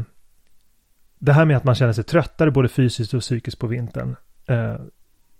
det 1.19 1.33
här 1.33 1.45
med 1.45 1.57
att 1.57 1.63
man 1.63 1.75
känner 1.75 1.93
sig 1.93 2.03
tröttare 2.03 2.51
både 2.51 2.69
fysiskt 2.69 3.13
och 3.13 3.21
psykiskt 3.21 3.59
på 3.59 3.67
vintern. 3.67 4.15
Eh, 4.47 4.75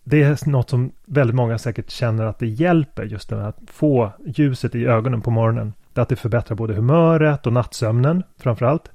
det 0.10 0.24
är 0.24 0.50
något 0.50 0.70
som 0.70 0.92
väldigt 1.06 1.36
många 1.36 1.58
säkert 1.58 1.90
känner 1.90 2.26
att 2.26 2.40
det 2.40 2.48
hjälper 2.48 3.04
just 3.04 3.30
det 3.30 3.48
att 3.48 3.58
få 3.68 4.12
ljuset 4.26 4.76
i 4.76 4.86
ögonen 4.86 5.22
på 5.22 5.32
morgonen. 5.32 5.74
Att 5.94 6.10
det 6.10 6.16
förbättrar 6.16 6.56
både 6.56 6.74
humöret 6.74 7.48
och 7.48 7.54
nattsömnen 7.54 8.24
framförallt. 8.38 8.92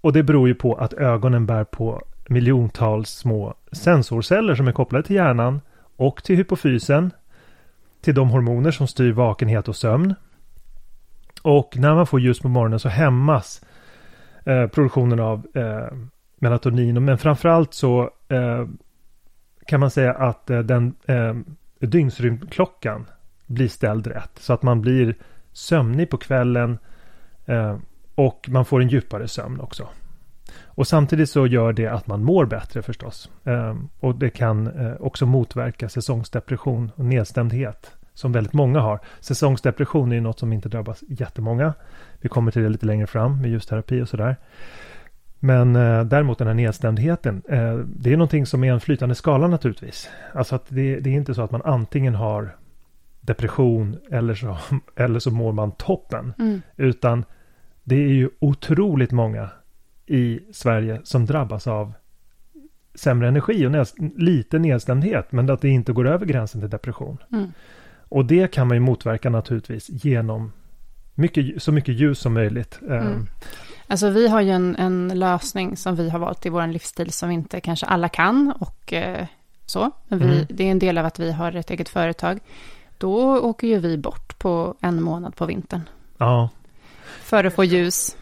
Och 0.00 0.12
det 0.12 0.22
beror 0.22 0.48
ju 0.48 0.54
på 0.54 0.74
att 0.74 0.92
ögonen 0.92 1.46
bär 1.46 1.64
på 1.64 2.02
miljontals 2.28 3.10
små 3.10 3.54
sensorceller 3.72 4.54
som 4.54 4.68
är 4.68 4.72
kopplade 4.72 5.06
till 5.06 5.16
hjärnan 5.16 5.60
och 5.96 6.24
till 6.24 6.36
hypofysen. 6.36 7.10
Till 8.00 8.14
de 8.14 8.30
hormoner 8.30 8.70
som 8.70 8.86
styr 8.86 9.12
vakenhet 9.12 9.68
och 9.68 9.76
sömn. 9.76 10.14
Och 11.42 11.76
när 11.76 11.94
man 11.94 12.06
får 12.06 12.20
ljus 12.20 12.40
på 12.40 12.48
morgonen 12.48 12.78
så 12.78 12.88
hämmas 12.88 13.64
eh, 14.44 14.66
produktionen 14.66 15.20
av 15.20 15.46
eh, 15.54 15.96
melatonin. 16.38 17.04
Men 17.04 17.18
framförallt 17.18 17.74
så 17.74 18.10
eh, 18.28 18.66
kan 19.70 19.80
man 19.80 19.90
säga 19.90 20.12
att 20.12 20.50
eh, 20.50 20.58
den 20.58 20.94
eh, 21.06 21.34
dygnsrymdklockan 21.78 23.06
blir 23.46 23.68
ställd 23.68 24.06
rätt. 24.06 24.30
Så 24.38 24.52
att 24.52 24.62
man 24.62 24.80
blir 24.80 25.14
sömnig 25.52 26.10
på 26.10 26.16
kvällen 26.16 26.78
eh, 27.46 27.76
och 28.14 28.48
man 28.48 28.64
får 28.64 28.80
en 28.82 28.88
djupare 28.88 29.28
sömn 29.28 29.60
också. 29.60 29.88
Och 30.64 30.86
samtidigt 30.86 31.30
så 31.30 31.46
gör 31.46 31.72
det 31.72 31.86
att 31.86 32.06
man 32.06 32.24
mår 32.24 32.46
bättre 32.46 32.82
förstås. 32.82 33.30
Eh, 33.44 33.76
och 34.00 34.14
det 34.14 34.30
kan 34.30 34.66
eh, 34.66 34.92
också 35.00 35.26
motverka 35.26 35.88
säsongsdepression 35.88 36.90
och 36.94 37.04
nedstämdhet 37.04 37.90
som 38.14 38.32
väldigt 38.32 38.52
många 38.52 38.80
har. 38.80 39.00
Säsongsdepression 39.20 40.10
är 40.12 40.16
ju 40.16 40.20
något 40.20 40.38
som 40.38 40.52
inte 40.52 40.68
drabbas 40.68 41.04
jättemånga. 41.08 41.74
Vi 42.20 42.28
kommer 42.28 42.50
till 42.50 42.62
det 42.62 42.68
lite 42.68 42.86
längre 42.86 43.06
fram 43.06 43.40
med 43.40 43.50
ljusterapi 43.50 44.02
och 44.02 44.08
sådär. 44.08 44.36
Men 45.40 45.76
eh, 45.76 46.04
däremot 46.04 46.38
den 46.38 46.46
här 46.46 46.54
nedstämdheten, 46.54 47.42
eh, 47.48 47.74
det 47.74 48.12
är 48.12 48.16
någonting 48.16 48.46
som 48.46 48.64
är 48.64 48.72
en 48.72 48.80
flytande 48.80 49.14
skala 49.14 49.48
naturligtvis. 49.48 50.10
Alltså 50.34 50.54
att 50.54 50.66
det, 50.68 51.00
det, 51.00 51.10
är 51.10 51.14
inte 51.14 51.34
så 51.34 51.42
att 51.42 51.50
man 51.50 51.62
antingen 51.64 52.14
har 52.14 52.56
depression 53.20 53.96
eller 54.10 54.34
så, 54.34 54.58
eller 54.96 55.18
så 55.18 55.30
mår 55.30 55.52
man 55.52 55.72
toppen. 55.72 56.34
Mm. 56.38 56.62
Utan 56.76 57.24
det 57.84 57.96
är 57.96 58.08
ju 58.08 58.30
otroligt 58.38 59.12
många 59.12 59.48
i 60.06 60.40
Sverige 60.52 61.00
som 61.04 61.26
drabbas 61.26 61.66
av 61.66 61.92
sämre 62.94 63.28
energi 63.28 63.66
och 63.66 63.72
näst, 63.72 63.96
lite 64.16 64.58
nedstämdhet, 64.58 65.32
men 65.32 65.50
att 65.50 65.60
det 65.60 65.68
inte 65.68 65.92
går 65.92 66.08
över 66.08 66.26
gränsen 66.26 66.60
till 66.60 66.70
depression. 66.70 67.18
Mm. 67.32 67.52
Och 68.08 68.24
det 68.24 68.52
kan 68.52 68.68
man 68.68 68.76
ju 68.76 68.80
motverka 68.80 69.30
naturligtvis 69.30 69.88
genom 70.04 70.52
mycket, 71.14 71.62
så 71.62 71.72
mycket 71.72 71.94
ljus 71.94 72.18
som 72.18 72.34
möjligt. 72.34 72.80
Mm. 72.88 73.26
Alltså 73.90 74.10
vi 74.10 74.28
har 74.28 74.40
ju 74.40 74.50
en, 74.50 74.76
en, 74.76 75.18
lösning 75.18 75.76
som 75.76 75.96
vi 75.96 76.10
har 76.10 76.18
valt 76.18 76.46
i 76.46 76.48
vår 76.48 76.66
livsstil 76.66 77.12
som 77.12 77.30
inte 77.30 77.60
kanske 77.60 77.86
alla 77.86 78.08
kan 78.08 78.52
och 78.58 78.92
eh, 78.92 79.26
så. 79.66 79.90
Men 80.08 80.18
vi, 80.18 80.24
mm. 80.24 80.46
det 80.50 80.64
är 80.64 80.70
en 80.70 80.78
del 80.78 80.98
av 80.98 81.06
att 81.06 81.18
vi 81.18 81.32
har 81.32 81.52
ett 81.52 81.70
eget 81.70 81.88
företag. 81.88 82.38
Då 82.98 83.38
åker 83.38 83.66
ju 83.66 83.78
vi 83.78 83.98
bort 83.98 84.38
på 84.38 84.74
en 84.80 85.02
månad 85.02 85.36
på 85.36 85.46
vintern. 85.46 85.80
Ja. 86.18 86.48
För 87.20 87.44
att 87.44 87.54
få 87.54 87.64
ljus. 87.64 88.16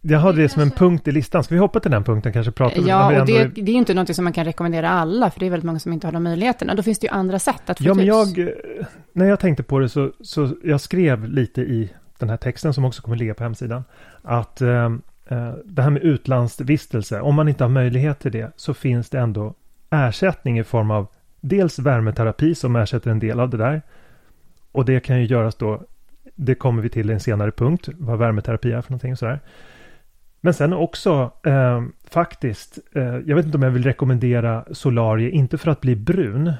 Jag 0.00 0.18
hade 0.18 0.42
det 0.42 0.48
som 0.48 0.62
en 0.62 0.70
punkt 0.70 1.08
i 1.08 1.12
listan. 1.12 1.44
Ska 1.44 1.54
vi 1.54 1.60
hoppa 1.60 1.80
till 1.80 1.90
den 1.90 2.04
punkten 2.04 2.32
kanske? 2.32 2.52
Prata 2.52 2.80
ja, 2.80 3.20
och 3.20 3.26
det, 3.26 3.44
det 3.44 3.72
är 3.72 3.76
inte 3.76 3.94
något 3.94 4.16
som 4.16 4.24
man 4.24 4.32
kan 4.32 4.44
rekommendera 4.44 4.90
alla, 4.90 5.30
för 5.30 5.40
det 5.40 5.46
är 5.46 5.50
väldigt 5.50 5.66
många 5.66 5.78
som 5.78 5.92
inte 5.92 6.06
har 6.06 6.12
de 6.12 6.22
möjligheterna. 6.22 6.74
Då 6.74 6.82
finns 6.82 6.98
det 6.98 7.06
ju 7.06 7.12
andra 7.12 7.38
sätt 7.38 7.70
att 7.70 7.78
få 7.78 7.84
Ja, 7.84 7.94
men 7.94 8.06
jag, 8.06 8.50
när 9.12 9.26
jag 9.26 9.40
tänkte 9.40 9.62
på 9.62 9.78
det 9.78 9.88
så, 9.88 10.12
så 10.20 10.50
jag 10.64 10.80
skrev 10.80 11.24
lite 11.24 11.60
i 11.60 11.90
den 12.20 12.30
här 12.30 12.36
texten 12.36 12.74
som 12.74 12.84
också 12.84 13.02
kommer 13.02 13.16
ligga 13.16 13.34
på 13.34 13.42
hemsidan. 13.42 13.84
Att 14.22 14.60
ehm, 14.60 15.02
eh, 15.26 15.52
det 15.64 15.82
här 15.82 15.90
med 15.90 16.02
utlandsvistelse, 16.02 17.20
om 17.20 17.34
man 17.34 17.48
inte 17.48 17.64
har 17.64 17.68
möjlighet 17.68 18.18
till 18.18 18.32
det 18.32 18.52
så 18.56 18.74
finns 18.74 19.10
det 19.10 19.18
ändå 19.18 19.54
ersättning 19.90 20.58
i 20.58 20.64
form 20.64 20.90
av 20.90 21.06
dels 21.40 21.78
värmeterapi 21.78 22.54
som 22.54 22.76
ersätter 22.76 23.10
en 23.10 23.18
del 23.18 23.40
av 23.40 23.50
det 23.50 23.56
där. 23.56 23.82
Och 24.72 24.84
det 24.84 25.00
kan 25.00 25.18
ju 25.20 25.26
göras 25.26 25.54
då, 25.54 25.82
det 26.34 26.54
kommer 26.54 26.82
vi 26.82 26.88
till 26.88 27.10
i 27.10 27.12
en 27.12 27.20
senare 27.20 27.50
punkt, 27.50 27.88
vad 27.98 28.18
värmeterapi 28.18 28.72
är 28.72 28.82
för 28.82 28.90
någonting 28.90 29.12
och 29.12 29.18
sådär. 29.18 29.40
Men 30.40 30.54
sen 30.54 30.72
också 30.72 31.32
eh, 31.44 31.82
faktiskt, 32.04 32.78
eh, 32.92 33.02
jag 33.02 33.36
vet 33.36 33.46
inte 33.46 33.58
om 33.58 33.62
jag 33.62 33.70
vill 33.70 33.84
rekommendera 33.84 34.64
solarie, 34.72 35.30
inte 35.30 35.58
för 35.58 35.70
att 35.70 35.80
bli 35.80 35.96
brun, 35.96 36.52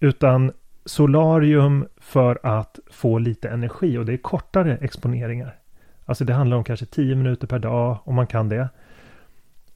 utan 0.00 0.52
solarium 0.86 1.86
för 1.96 2.38
att 2.42 2.78
få 2.90 3.18
lite 3.18 3.48
energi 3.48 3.98
och 3.98 4.06
det 4.06 4.12
är 4.12 4.16
kortare 4.16 4.76
exponeringar. 4.76 5.58
Alltså 6.04 6.24
det 6.24 6.32
handlar 6.32 6.56
om 6.56 6.64
kanske 6.64 6.86
10 6.86 7.14
minuter 7.14 7.46
per 7.46 7.58
dag 7.58 7.98
om 8.04 8.14
man 8.14 8.26
kan 8.26 8.48
det. 8.48 8.68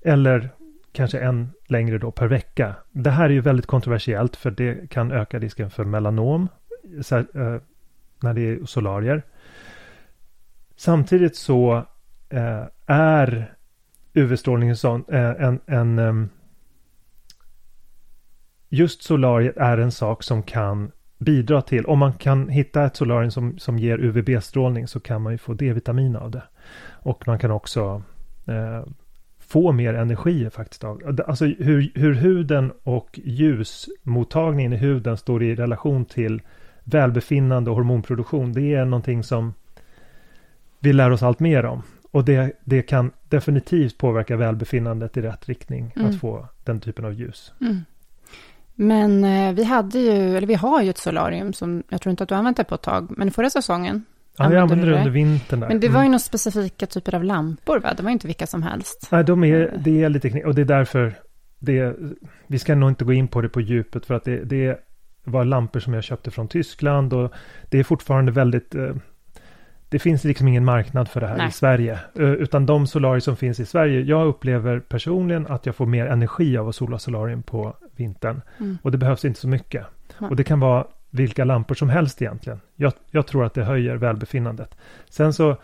Eller 0.02 0.50
kanske 0.92 1.18
en 1.18 1.50
längre 1.66 1.98
då 1.98 2.10
per 2.10 2.26
vecka. 2.26 2.74
Det 2.90 3.10
här 3.10 3.24
är 3.24 3.30
ju 3.30 3.40
väldigt 3.40 3.66
kontroversiellt 3.66 4.36
för 4.36 4.50
det 4.50 4.90
kan 4.90 5.12
öka 5.12 5.38
risken 5.38 5.70
för 5.70 5.84
melanom 5.84 6.48
här, 7.10 7.26
eh, 7.34 7.60
när 8.22 8.34
det 8.34 8.40
är 8.40 8.64
solarier. 8.64 9.22
Samtidigt 10.76 11.36
så 11.36 11.86
eh, 12.28 12.64
är 12.86 13.54
UV-strålningen 14.14 14.76
eh, 15.08 15.30
en, 15.30 15.60
en 15.66 15.98
ehm, 15.98 16.28
just 18.68 19.02
solariet 19.02 19.56
är 19.56 19.78
en 19.78 19.92
sak 19.92 20.22
som 20.22 20.42
kan 20.42 20.92
bidra 21.20 21.62
till, 21.62 21.86
om 21.86 21.98
man 21.98 22.12
kan 22.12 22.48
hitta 22.48 22.84
ett 22.84 22.96
solarium 22.96 23.30
som, 23.30 23.58
som 23.58 23.78
ger 23.78 23.98
UVB-strålning 23.98 24.88
så 24.88 25.00
kan 25.00 25.22
man 25.22 25.32
ju 25.32 25.38
få 25.38 25.54
D-vitamin 25.54 26.16
av 26.16 26.30
det. 26.30 26.42
Och 27.02 27.26
man 27.26 27.38
kan 27.38 27.50
också 27.50 28.02
eh, 28.46 28.84
få 29.38 29.72
mer 29.72 29.94
energi 29.94 30.50
faktiskt 30.50 30.84
av 30.84 31.20
Alltså 31.26 31.44
hur, 31.44 31.92
hur 31.94 32.14
huden 32.14 32.72
och 32.82 33.20
ljusmottagningen 33.24 34.72
i 34.72 34.76
huden 34.76 35.16
står 35.16 35.42
i 35.42 35.54
relation 35.54 36.04
till 36.04 36.42
välbefinnande 36.84 37.70
och 37.70 37.76
hormonproduktion. 37.76 38.52
Det 38.52 38.74
är 38.74 38.84
någonting 38.84 39.22
som 39.22 39.54
vi 40.78 40.92
lär 40.92 41.10
oss 41.10 41.22
allt 41.22 41.40
mer 41.40 41.64
om. 41.64 41.82
Och 42.10 42.24
det, 42.24 42.52
det 42.64 42.82
kan 42.82 43.10
definitivt 43.28 43.98
påverka 43.98 44.36
välbefinnandet 44.36 45.16
i 45.16 45.22
rätt 45.22 45.48
riktning 45.48 45.92
mm. 45.96 46.08
att 46.08 46.20
få 46.20 46.48
den 46.64 46.80
typen 46.80 47.04
av 47.04 47.12
ljus. 47.12 47.52
Mm. 47.60 47.76
Men 48.82 49.24
eh, 49.24 49.52
vi 49.54 49.64
hade 49.64 49.98
ju, 49.98 50.36
eller 50.36 50.46
vi 50.46 50.54
har 50.54 50.82
ju 50.82 50.90
ett 50.90 50.98
solarium 50.98 51.52
som 51.52 51.82
jag 51.88 52.00
tror 52.00 52.10
inte 52.10 52.22
att 52.22 52.28
du 52.28 52.34
använt 52.34 52.56
det 52.56 52.64
på 52.64 52.74
ett 52.74 52.82
tag, 52.82 53.14
men 53.16 53.30
förra 53.30 53.50
säsongen 53.50 54.04
Ja, 54.36 54.52
jag 54.52 54.62
använde 54.62 54.86
det 54.86 54.98
under 54.98 55.10
vintern. 55.10 55.60
Där. 55.60 55.68
Men 55.68 55.80
det 55.80 55.88
var 55.88 56.00
ju 56.00 56.00
mm. 56.00 56.10
några 56.10 56.18
specifika 56.18 56.86
typer 56.86 57.14
av 57.14 57.24
lampor, 57.24 57.80
va? 57.80 57.94
Det 57.96 58.02
var 58.02 58.10
inte 58.10 58.26
vilka 58.26 58.46
som 58.46 58.62
helst. 58.62 59.08
Nej, 59.12 59.24
de 59.24 59.44
är, 59.44 59.60
eh. 59.60 59.80
det 59.80 60.02
är 60.02 60.08
lite 60.08 60.30
knepigt. 60.30 60.48
Och 60.48 60.54
det 60.54 60.60
är 60.60 60.64
därför 60.64 61.14
det, 61.58 61.96
vi 62.46 62.58
ska 62.58 62.74
nog 62.74 62.90
inte 62.90 63.04
gå 63.04 63.12
in 63.12 63.28
på 63.28 63.40
det 63.40 63.48
på 63.48 63.60
djupet, 63.60 64.06
för 64.06 64.14
att 64.14 64.24
det, 64.24 64.44
det 64.44 64.80
var 65.24 65.44
lampor 65.44 65.80
som 65.80 65.94
jag 65.94 66.04
köpte 66.04 66.30
från 66.30 66.48
Tyskland 66.48 67.12
och 67.12 67.32
det 67.68 67.78
är 67.78 67.84
fortfarande 67.84 68.32
väldigt 68.32 68.74
eh, 68.74 68.94
det 69.88 69.98
finns 69.98 70.24
liksom 70.24 70.48
ingen 70.48 70.64
marknad 70.64 71.08
för 71.08 71.20
det 71.20 71.26
här 71.26 71.36
Nej. 71.36 71.48
i 71.48 71.52
Sverige. 71.52 71.98
Utan 72.14 72.66
de 72.66 72.86
solarier 72.86 73.20
som 73.20 73.36
finns 73.36 73.60
i 73.60 73.64
Sverige, 73.66 74.00
jag 74.00 74.26
upplever 74.26 74.80
personligen 74.80 75.46
att 75.46 75.66
jag 75.66 75.76
får 75.76 75.86
mer 75.86 76.06
energi 76.06 76.56
av 76.58 76.68
att 76.68 76.74
sola 76.74 76.98
solarium 76.98 77.42
på 77.42 77.76
vintern. 78.00 78.42
Mm. 78.58 78.78
Och 78.82 78.90
det 78.90 78.98
behövs 78.98 79.24
inte 79.24 79.40
så 79.40 79.48
mycket. 79.48 79.86
Och 80.18 80.36
det 80.36 80.44
kan 80.44 80.60
vara 80.60 80.86
vilka 81.10 81.44
lampor 81.44 81.74
som 81.74 81.88
helst 81.88 82.22
egentligen. 82.22 82.60
Jag, 82.76 82.92
jag, 83.10 83.26
tror 83.26 83.44
att 83.44 83.54
det 83.54 83.64
höjer 83.64 83.96
välbefinnandet. 83.96 84.76
Sen 85.10 85.32
så, 85.32 85.56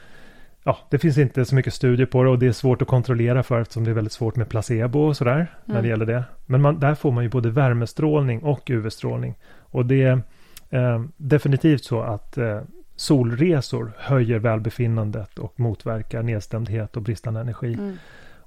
ja, 0.62 0.78
det 0.90 0.98
finns 0.98 1.18
inte 1.18 1.44
så 1.44 1.54
mycket 1.54 1.74
studier 1.74 2.06
på 2.06 2.22
det 2.22 2.30
och 2.30 2.38
det 2.38 2.46
är 2.46 2.52
svårt 2.52 2.82
att 2.82 2.88
kontrollera 2.88 3.42
för 3.42 3.60
eftersom 3.60 3.84
det 3.84 3.90
är 3.90 3.94
väldigt 3.94 4.12
svårt 4.12 4.36
med 4.36 4.48
placebo 4.48 4.98
och 4.98 5.16
sådär 5.16 5.34
mm. 5.34 5.46
när 5.64 5.82
det 5.82 5.88
gäller 5.88 6.06
det. 6.06 6.24
Men 6.46 6.62
man, 6.62 6.80
där 6.80 6.94
får 6.94 7.12
man 7.12 7.24
ju 7.24 7.30
både 7.30 7.50
värmestrålning 7.50 8.42
och 8.42 8.70
UV-strålning. 8.70 9.34
Och 9.58 9.86
det 9.86 10.02
är 10.02 10.22
eh, 10.70 11.04
definitivt 11.16 11.84
så 11.84 12.00
att 12.00 12.38
eh, 12.38 12.60
solresor 12.96 13.92
höjer 13.98 14.38
välbefinnandet 14.38 15.38
och 15.38 15.60
motverkar 15.60 16.22
nedstämdhet 16.22 16.96
och 16.96 17.02
bristande 17.02 17.40
energi. 17.40 17.74
Mm. 17.74 17.96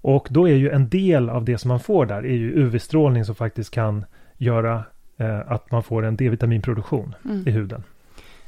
Och 0.01 0.27
då 0.29 0.49
är 0.49 0.55
ju 0.55 0.69
en 0.69 0.89
del 0.89 1.29
av 1.29 1.45
det 1.45 1.57
som 1.57 1.69
man 1.69 1.79
får 1.79 2.05
där 2.05 2.25
är 2.25 2.35
ju 2.35 2.51
UV-strålning 2.51 3.25
som 3.25 3.35
faktiskt 3.35 3.71
kan 3.71 4.05
göra 4.37 4.83
eh, 5.17 5.51
att 5.51 5.71
man 5.71 5.83
får 5.83 6.05
en 6.05 6.15
D-vitaminproduktion 6.15 7.15
mm. 7.25 7.47
i 7.47 7.51
huden. 7.51 7.83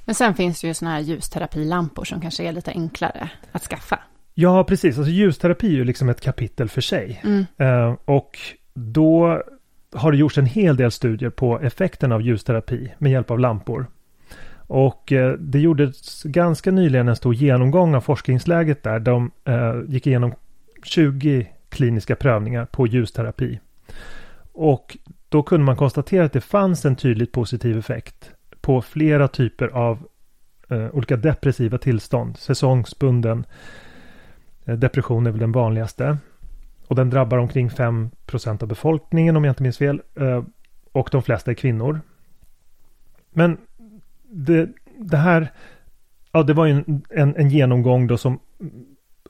Men 0.06 0.16
sen 0.16 0.36
finns 0.36 0.62
det 0.62 0.68
ju 0.68 0.74
sådana 0.74 0.96
här 0.96 1.02
ljusterapilampor 1.02 2.04
som 2.04 2.22
kanske 2.22 2.44
är 2.44 2.52
lite 2.52 2.72
enklare 2.72 3.30
att 3.52 3.64
skaffa. 3.64 4.00
Ja, 4.34 4.64
precis. 4.64 4.98
Alltså 4.98 5.12
ljusterapi 5.12 5.68
är 5.68 5.72
ju 5.72 5.84
liksom 5.84 6.10
ett 6.10 6.22
kapitel 6.22 6.70
för 6.70 6.82
sig. 6.82 7.22
Mm. 7.24 7.46
Eh, 7.58 7.96
och 8.06 8.38
då 8.74 9.42
har 9.94 10.12
det 10.12 10.18
gjorts 10.18 10.38
en 10.38 10.46
hel 10.46 10.76
del 10.76 10.92
studier 10.92 11.30
på 11.30 11.60
effekten 11.60 12.12
av 12.12 12.22
ljusterapi 12.22 12.92
med 12.98 13.12
hjälp 13.12 13.32
av 13.32 13.40
lampor. 13.40 13.86
Och 14.68 15.12
eh, 15.12 15.34
det 15.34 15.60
gjordes 15.60 16.24
ganska 16.24 16.72
nyligen 16.72 17.08
en 17.08 17.16
stor 17.16 17.34
genomgång 17.34 17.96
av 17.96 18.02
forskningsläget 18.02 18.84
där. 18.84 19.00
De 19.00 19.32
eh, 19.46 19.76
gick 19.88 20.08
igenom 20.08 20.34
20 20.84 21.48
kliniska 21.70 22.16
prövningar 22.16 22.66
på 22.66 22.88
ljusterapi. 22.88 23.60
Och 24.54 24.98
då 25.30 25.44
kunde 25.44 25.66
man 25.66 25.78
konstatera 25.78 26.26
att 26.26 26.34
det 26.34 26.42
fanns 26.42 26.86
en 26.86 26.96
tydligt 26.96 27.32
positiv 27.32 27.78
effekt 27.78 28.32
på 28.62 28.82
flera 28.82 29.28
typer 29.28 29.68
av 29.68 30.08
eh, 30.70 30.90
olika 30.92 31.18
depressiva 31.18 31.78
tillstånd. 31.78 32.38
Säsongsbunden 32.38 33.46
eh, 34.66 34.78
depression 34.78 35.28
är 35.28 35.32
väl 35.32 35.40
den 35.40 35.52
vanligaste. 35.52 36.18
Och 36.88 36.96
den 36.96 37.10
drabbar 37.10 37.38
omkring 37.38 37.70
5% 37.70 38.62
av 38.64 38.68
befolkningen 38.68 39.36
om 39.36 39.44
jag 39.44 39.52
inte 39.52 39.64
minns 39.64 39.78
fel. 39.78 40.02
Eh, 40.16 40.44
och 40.92 41.10
de 41.12 41.24
flesta 41.24 41.52
är 41.52 41.56
kvinnor. 41.56 42.02
Men 43.34 43.58
det, 44.30 44.70
det 44.98 45.18
här, 45.18 45.52
ja 46.32 46.44
det 46.44 46.54
var 46.54 46.66
ju 46.66 46.72
en, 46.72 47.02
en, 47.10 47.36
en 47.36 47.50
genomgång 47.50 48.08
då 48.08 48.18
som 48.18 48.40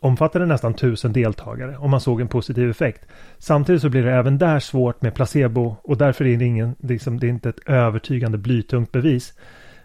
omfattade 0.04 0.46
nästan 0.46 0.74
tusen 0.74 1.14
deltagare 1.14 1.78
och 1.78 1.90
man 1.90 2.02
såg 2.02 2.22
en 2.22 2.28
positiv 2.28 2.70
effekt. 2.70 3.08
Samtidigt 3.38 3.82
så 3.82 3.90
blir 3.90 4.04
det 4.04 4.12
även 4.12 4.38
där 4.38 4.60
svårt 4.60 5.02
med 5.02 5.14
placebo 5.16 5.76
och 5.84 5.98
därför 5.98 6.26
är 6.26 6.38
det, 6.38 6.46
ingen, 6.46 6.76
liksom, 6.80 7.20
det 7.20 7.28
är 7.28 7.30
inte 7.30 7.50
ett 7.50 7.70
övertygande 7.70 8.38
blytungt 8.38 8.92
bevis. 8.92 9.34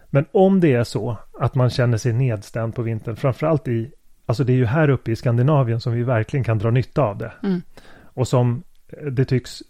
Men 0.09 0.25
om 0.31 0.59
det 0.59 0.73
är 0.73 0.83
så 0.83 1.17
att 1.39 1.55
man 1.55 1.69
känner 1.69 1.97
sig 1.97 2.13
nedstämd 2.13 2.75
på 2.75 2.81
vintern, 2.81 3.15
framförallt 3.15 3.67
i, 3.67 3.91
alltså 4.25 4.43
det 4.43 4.53
är 4.53 4.57
ju 4.57 4.65
här 4.65 4.89
uppe 4.89 5.11
i 5.11 5.15
Skandinavien 5.15 5.81
som 5.81 5.93
vi 5.93 6.03
verkligen 6.03 6.43
kan 6.43 6.57
dra 6.57 6.71
nytta 6.71 7.01
av 7.01 7.17
det. 7.17 7.31
Mm. 7.43 7.61
Och 8.03 8.27
som 8.27 8.63
eh, 8.87 9.05
det 9.05 9.25
tycks, 9.25 9.61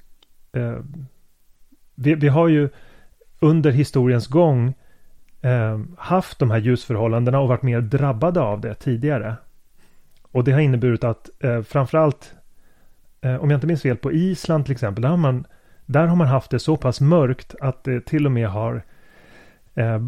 eh, 0.54 0.78
vi, 1.96 2.16
vi 2.16 2.28
har 2.28 2.48
ju 2.48 2.70
under 3.40 3.72
historiens 3.72 4.28
gång 4.28 4.74
eh, 5.42 5.80
haft 5.98 6.40
de 6.40 6.52
här 6.52 6.60
ljusförhållandena 6.60 7.40
och 7.40 7.48
varit 7.48 7.64
mer 7.64 7.82
drabbade 7.82 8.42
av 8.42 8.62
det 8.62 8.74
tidigare. 8.74 9.36
Och 10.32 10.44
det 10.44 10.52
har 10.52 10.60
inneburit 10.60 11.04
att 11.04 11.30
eh, 11.40 11.62
framförallt, 11.62 12.34
eh, 13.22 13.36
om 13.36 13.50
jag 13.50 13.58
inte 13.58 13.68
minns 13.68 13.82
fel, 13.82 13.98
på 13.98 14.12
Island 14.12 14.66
till 14.66 14.72
exempel, 14.72 15.02
där 15.02 15.10
har 15.10 15.18
man, 15.18 15.46
där 15.86 16.08
har 16.08 16.16
man 16.16 16.28
haft 16.28 16.52
det 16.52 16.60
så 16.60 16.78
pass 16.78 17.02
mörkt 17.02 17.56
att 17.62 17.84
det 17.84 18.06
till 18.06 18.26
och 18.26 18.32
med 18.32 18.50
har 18.50 18.84
eh, 19.76 20.02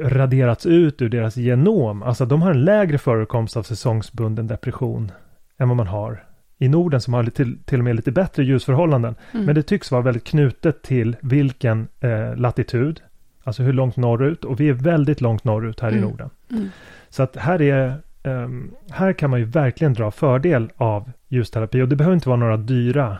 raderats 0.00 0.66
ut 0.66 1.02
ur 1.02 1.08
deras 1.08 1.36
genom. 1.36 2.02
Alltså 2.02 2.26
de 2.26 2.42
har 2.42 2.50
en 2.50 2.64
lägre 2.64 2.98
förekomst 2.98 3.56
av 3.56 3.62
säsongsbunden 3.62 4.46
depression 4.46 5.12
än 5.58 5.68
vad 5.68 5.76
man 5.76 5.86
har 5.86 6.24
i 6.58 6.68
Norden 6.68 7.00
som 7.00 7.14
har 7.14 7.24
till, 7.24 7.58
till 7.64 7.78
och 7.78 7.84
med 7.84 7.96
lite 7.96 8.12
bättre 8.12 8.44
ljusförhållanden. 8.44 9.14
Mm. 9.32 9.46
Men 9.46 9.54
det 9.54 9.62
tycks 9.62 9.90
vara 9.90 10.02
väldigt 10.02 10.24
knutet 10.24 10.82
till 10.82 11.16
vilken 11.20 11.88
eh, 12.00 12.36
latitud, 12.36 13.00
alltså 13.44 13.62
hur 13.62 13.72
långt 13.72 13.96
norrut, 13.96 14.44
och 14.44 14.60
vi 14.60 14.68
är 14.68 14.72
väldigt 14.72 15.20
långt 15.20 15.44
norrut 15.44 15.80
här 15.80 15.88
mm. 15.88 16.00
i 16.00 16.06
Norden. 16.06 16.30
Mm. 16.50 16.68
Så 17.08 17.22
att 17.22 17.36
här 17.36 17.62
är 17.62 17.94
um, 18.22 18.74
här 18.90 19.12
kan 19.12 19.30
man 19.30 19.38
ju 19.38 19.44
verkligen 19.44 19.94
dra 19.94 20.10
fördel 20.10 20.70
av 20.76 21.10
ljusterapi 21.28 21.82
och 21.82 21.88
det 21.88 21.96
behöver 21.96 22.14
inte 22.14 22.28
vara 22.28 22.38
några 22.38 22.56
dyra 22.56 23.18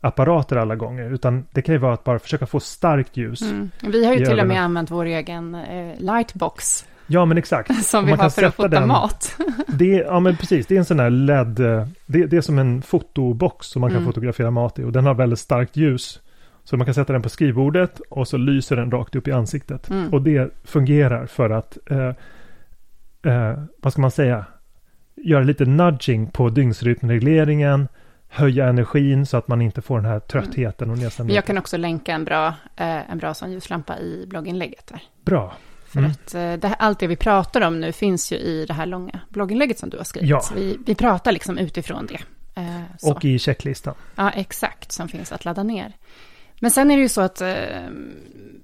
apparater 0.00 0.56
alla 0.56 0.76
gånger, 0.76 1.10
utan 1.10 1.46
det 1.50 1.62
kan 1.62 1.74
ju 1.74 1.78
vara 1.78 1.94
att 1.94 2.04
bara 2.04 2.18
försöka 2.18 2.46
få 2.46 2.60
starkt 2.60 3.16
ljus. 3.16 3.42
Mm. 3.42 3.70
Vi 3.82 4.04
har 4.04 4.12
ju 4.12 4.18
till 4.18 4.26
ögonen. 4.26 4.40
och 4.40 4.48
med 4.48 4.62
använt 4.62 4.90
vår 4.90 5.04
egen 5.04 5.54
eh, 5.54 6.00
lightbox. 6.00 6.86
Ja, 7.06 7.24
men 7.24 7.38
exakt. 7.38 7.84
Som 7.84 8.06
vi 8.06 8.12
har 8.12 8.30
för 8.30 8.42
att 8.42 8.54
fota 8.54 8.68
den, 8.68 8.88
mat. 8.88 9.36
det, 9.66 9.86
ja, 9.86 10.20
men 10.20 10.36
precis. 10.36 10.66
Det 10.66 10.74
är 10.74 10.78
en 10.78 10.84
sån 10.84 11.00
här 11.00 11.10
LED, 11.10 11.56
det, 12.06 12.26
det 12.26 12.36
är 12.36 12.40
som 12.40 12.58
en 12.58 12.82
fotobox 12.82 13.66
som 13.66 13.80
man 13.80 13.90
kan 13.90 13.96
mm. 13.96 14.06
fotografera 14.06 14.50
mat 14.50 14.78
i 14.78 14.84
och 14.84 14.92
den 14.92 15.06
har 15.06 15.14
väldigt 15.14 15.38
starkt 15.38 15.76
ljus. 15.76 16.20
Så 16.64 16.76
man 16.76 16.84
kan 16.84 16.94
sätta 16.94 17.12
den 17.12 17.22
på 17.22 17.28
skrivbordet 17.28 18.00
och 18.08 18.28
så 18.28 18.36
lyser 18.36 18.76
den 18.76 18.90
rakt 18.90 19.16
upp 19.16 19.28
i 19.28 19.32
ansiktet. 19.32 19.90
Mm. 19.90 20.12
Och 20.12 20.22
det 20.22 20.54
fungerar 20.64 21.26
för 21.26 21.50
att 21.50 21.78
eh, 21.90 22.12
eh, 23.22 23.62
vad 23.76 23.92
ska 23.92 24.02
man 24.02 24.10
säga, 24.10 24.44
göra 25.16 25.42
lite 25.42 25.64
nudging 25.64 26.30
på 26.30 26.48
dygnsrytmregleringen, 26.48 27.88
höja 28.28 28.68
energin 28.68 29.26
så 29.26 29.36
att 29.36 29.48
man 29.48 29.62
inte 29.62 29.82
får 29.82 30.00
den 30.00 30.10
här 30.10 30.20
tröttheten 30.20 30.90
och 30.90 30.98
nedstämdheten. 30.98 31.34
Jag 31.34 31.44
kan 31.44 31.58
också 31.58 31.76
länka 31.76 32.12
en 32.12 32.24
bra, 32.24 32.46
eh, 32.76 33.10
en 33.10 33.18
bra 33.18 33.34
sån 33.34 33.52
ljuslampa 33.52 33.98
i 33.98 34.26
blogginlägget 34.28 34.86
där. 34.86 35.02
Bra. 35.24 35.54
För 35.84 35.98
mm. 35.98 36.10
att 36.10 36.34
eh, 36.34 36.52
det, 36.52 36.74
allt 36.78 36.98
det 36.98 37.06
vi 37.06 37.16
pratar 37.16 37.60
om 37.60 37.80
nu 37.80 37.92
finns 37.92 38.32
ju 38.32 38.36
i 38.36 38.66
det 38.66 38.74
här 38.74 38.86
långa 38.86 39.20
blogginlägget 39.28 39.78
som 39.78 39.90
du 39.90 39.96
har 39.96 40.04
skrivit. 40.04 40.30
Ja. 40.30 40.42
Vi, 40.54 40.78
vi 40.86 40.94
pratar 40.94 41.32
liksom 41.32 41.58
utifrån 41.58 42.06
det. 42.06 42.20
Eh, 42.60 43.10
och 43.10 43.24
i 43.24 43.38
checklistan. 43.38 43.94
Ja, 44.14 44.30
exakt, 44.30 44.92
som 44.92 45.08
finns 45.08 45.32
att 45.32 45.44
ladda 45.44 45.62
ner. 45.62 45.92
Men 46.62 46.70
sen 46.70 46.90
är 46.90 46.96
det 46.96 47.02
ju 47.02 47.08
så 47.08 47.20
att 47.20 47.40
eh, 47.40 47.48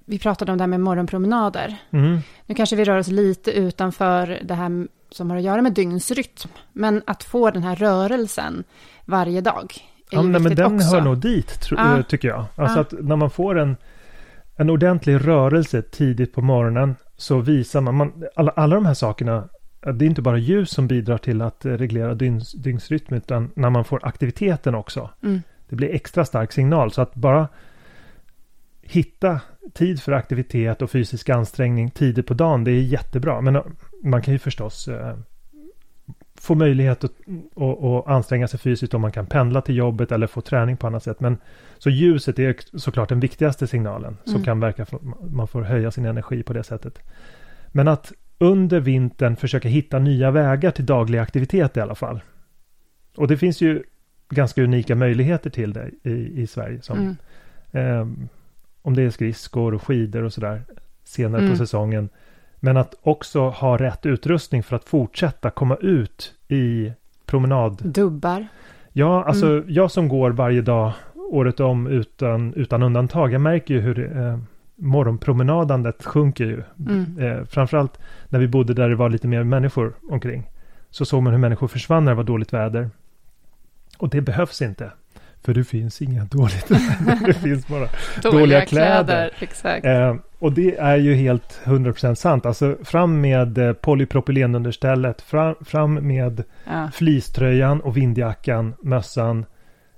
vi 0.04 0.18
pratade 0.18 0.52
om 0.52 0.58
det 0.58 0.62
här 0.62 0.68
med 0.68 0.80
morgonpromenader. 0.80 1.76
Mm. 1.90 2.18
Nu 2.46 2.54
kanske 2.54 2.76
vi 2.76 2.84
rör 2.84 2.98
oss 2.98 3.08
lite 3.08 3.52
utanför 3.52 4.40
det 4.44 4.54
här 4.54 4.88
som 5.10 5.30
har 5.30 5.36
att 5.36 5.42
göra 5.42 5.62
med 5.62 5.72
dygnsrytm. 5.72 6.48
Men 6.72 7.02
att 7.06 7.24
få 7.24 7.50
den 7.50 7.62
här 7.62 7.76
rörelsen 7.76 8.64
varje 9.04 9.40
dag 9.40 9.74
är 10.10 10.16
ja, 10.16 10.22
ju 10.22 10.28
men 10.28 10.54
den 10.54 10.74
också. 10.74 10.94
hör 10.94 11.00
nog 11.00 11.18
dit, 11.18 11.60
tro, 11.60 11.78
ja. 11.78 12.02
tycker 12.02 12.28
jag. 12.28 12.44
Alltså 12.54 12.78
ja. 12.78 12.80
att 12.80 12.92
när 12.92 13.16
man 13.16 13.30
får 13.30 13.58
en, 13.58 13.76
en 14.56 14.70
ordentlig 14.70 15.26
rörelse 15.26 15.82
tidigt 15.82 16.34
på 16.34 16.42
morgonen 16.42 16.96
så 17.16 17.38
visar 17.38 17.80
man, 17.80 17.94
man 17.94 18.12
alla, 18.36 18.50
alla 18.50 18.74
de 18.74 18.86
här 18.86 18.94
sakerna 18.94 19.48
det 19.92 20.04
är 20.04 20.06
inte 20.06 20.22
bara 20.22 20.38
ljus 20.38 20.70
som 20.70 20.86
bidrar 20.86 21.18
till 21.18 21.42
att 21.42 21.66
reglera 21.66 22.14
dygns, 22.14 22.52
dygnsrytm, 22.52 23.14
utan 23.14 23.50
när 23.54 23.70
man 23.70 23.84
får 23.84 24.00
aktiviteten 24.06 24.74
också. 24.74 25.10
Mm. 25.22 25.42
Det 25.68 25.76
blir 25.76 25.94
extra 25.94 26.24
stark 26.24 26.52
signal, 26.52 26.92
så 26.92 27.02
att 27.02 27.14
bara 27.14 27.48
hitta 28.88 29.40
tid 29.74 30.02
för 30.02 30.12
aktivitet 30.12 30.82
och 30.82 30.90
fysisk 30.90 31.28
ansträngning 31.28 31.90
tidigt 31.90 32.26
på 32.26 32.34
dagen, 32.34 32.64
det 32.64 32.70
är 32.70 32.82
jättebra. 32.82 33.40
Men 33.40 33.62
man 34.02 34.22
kan 34.22 34.34
ju 34.34 34.38
förstås 34.38 34.88
eh, 34.88 35.16
få 36.34 36.54
möjlighet 36.54 37.04
att 37.04 37.12
och, 37.54 37.96
och 37.96 38.10
anstränga 38.10 38.48
sig 38.48 38.60
fysiskt 38.60 38.94
om 38.94 39.00
man 39.00 39.12
kan 39.12 39.26
pendla 39.26 39.60
till 39.62 39.76
jobbet 39.76 40.12
eller 40.12 40.26
få 40.26 40.40
träning 40.40 40.76
på 40.76 40.86
annat 40.86 41.02
sätt. 41.02 41.20
Men 41.20 41.38
så 41.78 41.90
ljuset 41.90 42.38
är 42.38 42.78
såklart 42.78 43.08
den 43.08 43.20
viktigaste 43.20 43.66
signalen 43.66 44.16
som 44.24 44.34
mm. 44.34 44.44
kan 44.44 44.60
verka 44.60 44.84
för 44.84 44.98
man 45.30 45.48
får 45.48 45.62
höja 45.62 45.90
sin 45.90 46.06
energi 46.06 46.42
på 46.42 46.52
det 46.52 46.64
sättet. 46.64 46.98
Men 47.68 47.88
att 47.88 48.12
under 48.38 48.80
vintern 48.80 49.36
försöka 49.36 49.68
hitta 49.68 49.98
nya 49.98 50.30
vägar 50.30 50.70
till 50.70 50.86
daglig 50.86 51.18
aktivitet 51.18 51.76
i 51.76 51.80
alla 51.80 51.94
fall. 51.94 52.20
Och 53.16 53.28
det 53.28 53.36
finns 53.36 53.60
ju 53.60 53.82
ganska 54.28 54.62
unika 54.62 54.94
möjligheter 54.94 55.50
till 55.50 55.72
det 55.72 55.90
i, 56.02 56.42
i 56.42 56.46
Sverige. 56.46 56.82
Som, 56.82 57.16
mm. 57.72 58.00
eh, 58.00 58.28
om 58.86 58.94
det 58.94 59.02
är 59.02 59.10
skridskor 59.10 59.74
och 59.74 59.82
skidor 59.82 60.22
och 60.22 60.32
sådär 60.32 60.62
senare 61.04 61.40
mm. 61.40 61.52
på 61.52 61.58
säsongen. 61.58 62.08
Men 62.56 62.76
att 62.76 62.94
också 63.02 63.48
ha 63.48 63.76
rätt 63.76 64.06
utrustning 64.06 64.62
för 64.62 64.76
att 64.76 64.84
fortsätta 64.84 65.50
komma 65.50 65.76
ut 65.76 66.34
i 66.48 66.92
promenad. 67.24 67.82
Dubbar. 67.84 68.46
Ja, 68.92 69.24
alltså 69.24 69.46
mm. 69.46 69.64
jag 69.68 69.90
som 69.90 70.08
går 70.08 70.30
varje 70.30 70.62
dag 70.62 70.92
året 71.14 71.60
om 71.60 71.86
utan, 71.86 72.54
utan 72.54 72.82
undantag. 72.82 73.32
Jag 73.32 73.40
märker 73.40 73.74
ju 73.74 73.80
hur 73.80 74.18
eh, 74.18 74.38
morgonpromenadandet 74.76 76.04
sjunker 76.04 76.44
ju. 76.44 76.62
Mm. 76.78 77.18
Eh, 77.18 77.44
framförallt 77.44 77.98
när 78.28 78.38
vi 78.38 78.48
bodde 78.48 78.74
där 78.74 78.88
det 78.88 78.96
var 78.96 79.08
lite 79.08 79.28
mer 79.28 79.44
människor 79.44 79.94
omkring. 80.10 80.50
Så 80.90 81.04
såg 81.04 81.22
man 81.22 81.32
hur 81.32 81.40
människor 81.40 81.68
försvann 81.68 82.04
när 82.04 82.12
det 82.12 82.16
var 82.16 82.24
dåligt 82.24 82.52
väder. 82.52 82.90
Och 83.98 84.08
det 84.08 84.20
behövs 84.20 84.62
inte. 84.62 84.90
För 85.46 85.54
det 85.54 85.64
finns 85.64 86.02
inga 86.02 86.24
dåligt 86.24 86.68
Det 87.26 87.34
finns 87.34 87.68
bara 87.68 87.88
dåliga, 88.22 88.40
dåliga 88.40 88.60
kläder. 88.60 89.04
kläder. 89.04 89.32
Exakt. 89.40 89.86
Eh, 89.86 90.14
och 90.38 90.52
det 90.52 90.76
är 90.76 90.96
ju 90.96 91.14
helt 91.14 91.60
100% 91.64 92.14
sant. 92.14 92.46
Alltså 92.46 92.76
fram 92.84 93.20
med 93.20 93.58
eh, 93.58 93.72
polypropylenunderstället. 93.72 95.22
Fram, 95.22 95.54
fram 95.64 95.94
med 95.94 96.44
ja. 96.64 96.90
fleecetröjan 96.94 97.80
och 97.80 97.96
vindjackan, 97.96 98.74
mössan. 98.82 99.46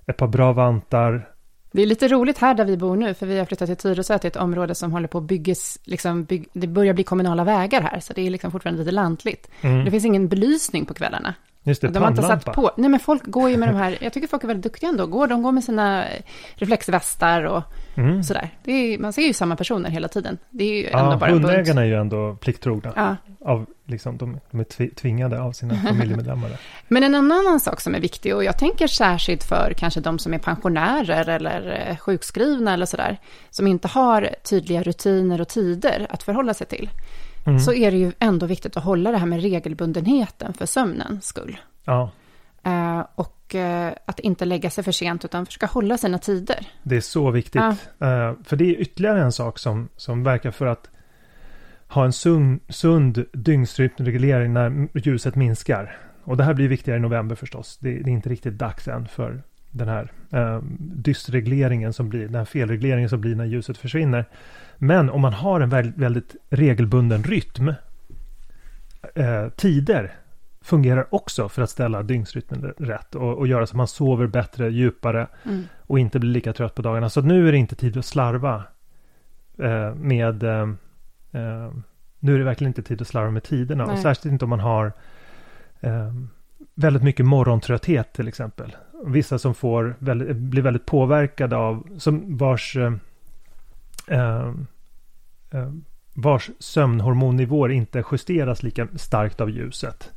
Ett 0.07 0.17
par 0.17 0.27
bra 0.27 0.53
vantar. 0.53 1.29
Det 1.73 1.83
är 1.83 1.87
lite 1.87 2.09
roligt 2.09 2.39
här 2.39 2.55
där 2.55 2.65
vi 2.65 2.77
bor 2.77 2.97
nu, 2.97 3.15
för 3.15 3.27
vi 3.27 3.39
har 3.39 3.45
flyttat 3.45 3.69
till 3.69 3.77
Tyresö, 3.77 4.19
till 4.19 4.29
ett 4.29 4.37
område 4.37 4.75
som 4.75 4.93
håller 4.93 5.09
på 5.09 5.19
att 5.19 5.25
byggas, 5.25 5.79
liksom 5.85 6.25
bygg, 6.25 6.49
det 6.53 6.67
börjar 6.67 6.95
bli 6.95 7.05
kommunala 7.05 7.45
vägar 7.45 7.81
här, 7.83 8.01
så 8.01 8.13
det 8.13 8.27
är 8.27 8.31
liksom 8.31 8.51
fortfarande 8.51 8.83
lite 8.83 8.95
lantligt. 8.95 9.51
Mm. 9.61 9.85
Det 9.85 9.91
finns 9.91 10.05
ingen 10.05 10.29
belysning 10.29 10.87
på 10.87 10.95
kvällarna. 10.95 11.35
Just 11.63 11.81
det, 11.81 11.89
de 11.89 12.03
har 12.03 12.11
inte 12.11 12.23
satt 12.23 12.45
på. 12.45 12.71
Nej, 12.77 12.91
men 12.91 13.01
folk 13.01 13.27
går 13.27 13.51
ju 13.51 13.57
med 13.57 13.69
de 13.69 13.77
här, 13.77 13.99
jag 14.01 14.13
tycker 14.13 14.29
folk 14.29 14.43
är 14.43 14.49
väldigt 14.49 14.63
duktiga 14.63 14.91
ändå. 14.91 15.07
Går, 15.07 15.27
de 15.27 15.43
går 15.43 15.53
med 15.53 15.65
sina 15.65 16.05
reflexvästar 16.55 17.43
och 17.45 17.63
mm. 17.95 18.23
sådär. 18.23 18.51
Är, 18.65 18.99
man 18.99 19.13
ser 19.13 19.23
ju 19.23 19.33
samma 19.33 19.57
personer 19.57 19.91
hela 19.91 20.09
tiden. 20.09 20.39
Det 20.51 20.65
är 20.65 20.73
ju 20.73 20.87
ändå 20.87 21.13
ja, 21.13 21.17
bara 21.17 21.31
hundägarna 21.31 21.81
är 21.81 21.87
ju 21.87 21.95
ändå 21.95 22.37
plikttrogna. 22.41 22.93
Ja. 22.97 23.17
Av, 23.45 23.67
liksom, 23.85 24.17
de, 24.17 24.41
de 24.51 24.61
är 24.61 24.95
tvingade 24.95 25.41
av 25.41 25.53
sina 25.53 25.75
familjemedlemmar. 25.87 26.51
men 26.89 27.05
en 27.05 27.15
annan 27.15 27.61
sak 27.61 27.81
som 27.81 27.95
är 27.95 28.01
viktig, 28.01 28.35
och 28.35 28.45
jag 28.45 28.59
tänker 28.59 28.87
särskilt 28.87 29.45
för 29.45 29.73
kanske 29.79 30.01
de 30.01 30.19
som 30.19 30.35
är 30.35 30.39
pensionärer 30.39 31.29
eller 31.29 31.89
eh, 31.89 31.97
sjukskrivna 31.97 32.75
eller 32.75 32.87
sådär, 32.87 33.17
som 33.51 33.67
inte 33.67 33.89
har 33.89 34.35
tydliga 34.43 34.83
rutiner 34.83 35.41
och 35.41 35.49
tider 35.49 36.07
att 36.11 36.23
förhålla 36.23 36.55
sig 36.55 36.67
till 36.67 36.91
mm. 37.49 37.61
så 37.61 37.73
är 37.73 37.91
det 37.91 37.97
ju 37.97 38.13
ändå 38.19 38.47
viktigt 38.47 38.77
att 38.77 38.85
hålla 38.85 39.11
det 39.11 39.19
här 39.19 39.27
med 39.27 39.43
regelbundenheten 39.43 40.55
för 40.55 40.67
sömnens 40.67 41.27
skull. 41.27 41.59
Ja. 41.85 42.11
Eh, 42.63 43.05
och 43.15 43.55
eh, 43.55 43.93
att 44.05 44.21
inte 44.21 44.45
lägga 44.45 44.71
sig 44.71 44.85
för 44.85 44.93
sent 44.93 45.25
utan 45.25 45.47
försöka 45.47 45.67
hålla 45.67 45.99
sina 45.99 46.19
tider. 46.19 46.67
Det 46.83 46.97
är 46.97 47.01
så 47.01 47.31
viktigt. 47.31 47.63
Ja. 47.99 48.07
Eh, 48.07 48.35
för 48.45 48.57
det 48.57 48.65
är 48.65 48.81
ytterligare 48.81 49.23
en 49.23 49.33
sak 49.33 49.59
som, 49.59 49.89
som 49.97 50.23
verkar 50.23 50.51
för 50.51 50.67
att 50.67 50.91
ha 51.89 52.05
en 52.05 52.13
sund, 52.13 52.61
sund 52.69 53.25
dygnsrytmreglering 53.33 54.53
när 54.53 54.89
ljuset 54.95 55.35
minskar. 55.35 55.99
Och 56.25 56.37
det 56.37 56.45
här 56.45 56.55
blir 56.55 56.69
viktigare 56.69 56.99
i 56.99 57.01
november 57.01 57.37
förstås. 57.37 57.79
Det, 57.81 57.91
det 57.91 58.11
är 58.11 58.13
inte 58.13 58.29
riktigt 58.29 58.59
dags 58.59 58.89
än 58.89 59.09
för 59.09 59.43
den 59.71 59.89
här 59.89 60.13
eh, 60.33 60.63
dysregleringen 60.79 61.93
som 61.93 62.09
blir, 62.09 62.27
den 62.27 62.35
här 62.35 62.45
felregleringen 62.45 63.09
som 63.09 63.21
blir 63.21 63.35
när 63.35 63.45
ljuset 63.45 63.79
försvinner. 63.79 64.25
Men 64.79 65.11
om 65.11 65.21
man 65.21 65.33
har 65.33 65.61
en 65.61 65.69
väldigt, 65.69 65.97
väldigt 65.97 66.37
regelbunden 66.51 67.23
rytm, 67.23 67.69
eh, 69.15 69.49
tider 69.49 70.15
fungerar 70.61 71.15
också 71.15 71.49
för 71.49 71.63
att 71.63 71.71
ställa 71.71 72.03
dygnsrytmen 72.03 72.75
rätt 72.79 73.15
och, 73.15 73.39
och 73.39 73.47
göra 73.47 73.67
så 73.67 73.71
att 73.71 73.77
man 73.77 73.89
sover 73.89 74.27
bättre, 74.27 74.69
djupare 74.71 75.27
mm. 75.45 75.65
och 75.79 75.99
inte 75.99 76.19
blir 76.19 76.31
lika 76.31 76.53
trött 76.53 76.75
på 76.75 76.83
dagarna. 76.83 77.11
Så 77.11 77.21
nu 77.21 77.49
är 77.49 77.53
det 77.53 77.59
inte 77.59 77.77
tid 77.77 77.97
att 77.97 78.05
slarva 78.05 78.63
eh, 79.59 79.95
med 79.95 80.43
eh, 80.43 80.69
eh, 81.33 81.73
nu 82.19 82.35
är 82.35 82.39
det 82.39 82.45
verkligen 82.45 82.71
inte 82.71 82.83
tid 82.83 83.01
att 83.01 83.09
slarva 83.09 83.31
med 83.31 83.43
tiderna 83.43 83.87
Nej. 83.87 83.95
och 83.95 83.99
särskilt 83.99 84.33
inte 84.33 84.45
om 84.45 84.51
man 84.51 84.61
har 84.61 84.93
eh, 85.81 86.13
väldigt 86.75 87.03
mycket 87.03 87.27
morgontrötthet 87.27 88.13
till 88.13 88.29
exempel. 88.29 88.77
Vissa 89.07 89.39
som 89.39 89.55
får 89.55 89.97
väldigt, 89.99 90.37
blir 90.37 90.63
väldigt 90.63 90.87
påverkade 90.87 91.57
av, 91.57 91.89
som 91.99 92.37
vars 92.37 92.77
eh, 94.11 94.53
vars 96.15 96.51
sömnhormonnivåer 96.59 97.69
inte 97.69 98.05
justeras 98.13 98.63
lika 98.63 98.89
starkt 98.97 99.41
av 99.41 99.51
ljuset. 99.51 100.13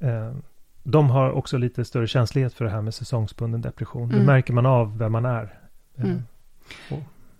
Eh, 0.00 0.34
de 0.82 1.10
har 1.10 1.30
också 1.30 1.58
lite 1.58 1.84
större 1.84 2.06
känslighet 2.06 2.54
för 2.54 2.64
det 2.64 2.70
här 2.70 2.82
med 2.82 2.94
säsongsbunden 2.94 3.60
depression. 3.60 4.04
Mm. 4.04 4.18
Det 4.18 4.26
märker 4.26 4.52
man 4.52 4.66
av 4.66 4.98
vem 4.98 5.12
man 5.12 5.24
är. 5.24 5.58
Eh, 5.96 6.04
mm. 6.04 6.22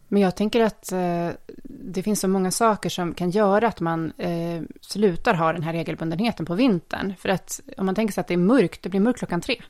Men 0.08 0.22
jag 0.22 0.36
tänker 0.36 0.64
att 0.64 0.92
eh, 0.92 1.28
det 1.64 2.02
finns 2.02 2.20
så 2.20 2.28
många 2.28 2.50
saker 2.50 2.90
som 2.90 3.14
kan 3.14 3.30
göra 3.30 3.68
att 3.68 3.80
man 3.80 4.12
eh, 4.18 4.62
slutar 4.80 5.34
ha 5.34 5.52
den 5.52 5.62
här 5.62 5.72
regelbundenheten 5.72 6.46
på 6.46 6.54
vintern. 6.54 7.14
För 7.18 7.28
att 7.28 7.60
om 7.76 7.86
man 7.86 7.94
tänker 7.94 8.14
sig 8.14 8.20
att 8.20 8.28
det 8.28 8.34
är 8.34 8.38
mörkt, 8.38 8.82
det 8.82 8.88
blir 8.88 9.00
mörkt 9.00 9.18
klockan 9.18 9.40
tre. 9.40 9.62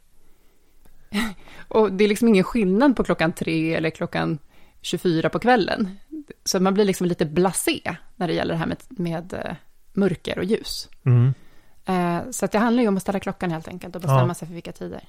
och 1.69 1.93
det 1.93 2.05
är 2.05 2.09
liksom 2.09 2.29
ingen 2.29 2.45
skillnad 2.45 2.97
på 2.97 3.05
klockan 3.05 3.33
tre 3.33 3.75
eller 3.75 3.91
klockan 3.91 4.39
24 4.83 5.29
på 5.29 5.39
kvällen. 5.39 5.99
Så 6.45 6.61
man 6.61 6.75
blir 6.75 6.85
liksom 6.85 7.07
lite 7.07 7.27
blasé 7.27 7.97
när 8.17 8.29
det 8.29 8.35
gäller 8.35 8.55
det 8.55 8.59
här 8.59 8.67
med, 8.67 8.79
med 8.89 9.33
uh, 9.33 9.55
mörker 9.93 10.39
och 10.39 10.45
ljus. 10.45 10.89
Mm. 11.05 11.35
Uh, 11.89 12.31
så 12.31 12.47
det 12.47 12.59
handlar 12.59 12.83
ju 12.83 12.89
om 12.89 12.97
att 12.97 13.03
ställa 13.03 13.21
klockan 13.21 13.51
helt 13.51 13.69
enkelt 13.69 13.97
och 13.97 14.03
bestämma 14.03 14.29
ja. 14.29 14.35
sig 14.35 14.49
för 14.49 14.55
vilka 14.55 14.73
tider. 14.73 15.01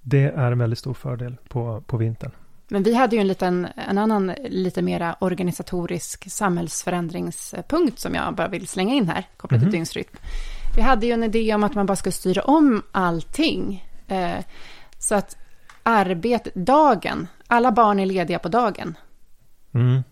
Det 0.00 0.24
är 0.24 0.52
en 0.52 0.58
väldigt 0.58 0.78
stor 0.78 0.94
fördel 0.94 1.36
på, 1.48 1.82
på 1.86 1.96
vintern. 1.96 2.30
Men 2.68 2.82
vi 2.82 2.94
hade 2.94 3.16
ju 3.16 3.20
en, 3.20 3.28
liten, 3.28 3.68
en 3.88 3.98
annan 3.98 4.34
lite 4.48 4.82
mera 4.82 5.16
organisatorisk 5.20 6.30
samhällsförändringspunkt 6.30 7.98
som 7.98 8.14
jag 8.14 8.34
bara 8.34 8.48
vill 8.48 8.68
slänga 8.68 8.94
in 8.94 9.08
här, 9.08 9.28
kopplat 9.36 9.50
mm. 9.50 9.60
till 9.60 9.66
mhm. 9.66 9.72
dygnsrytm. 9.72 10.16
Vi 10.76 10.82
hade 10.82 11.06
ju 11.06 11.12
en 11.12 11.22
idé 11.22 11.54
om 11.54 11.64
att 11.64 11.74
man 11.74 11.86
bara 11.86 11.96
skulle 11.96 12.12
styra 12.12 12.42
om 12.42 12.82
allting. 12.92 13.86
Uh, 14.10 14.44
så 14.98 15.14
att 15.14 15.36
arbete, 15.82 16.50
dagen, 16.54 17.26
alla 17.50 17.72
barn 17.72 18.00
är 18.00 18.06
lediga 18.06 18.38
på 18.38 18.48
dagen. 18.48 18.96
Mm. 19.74 20.02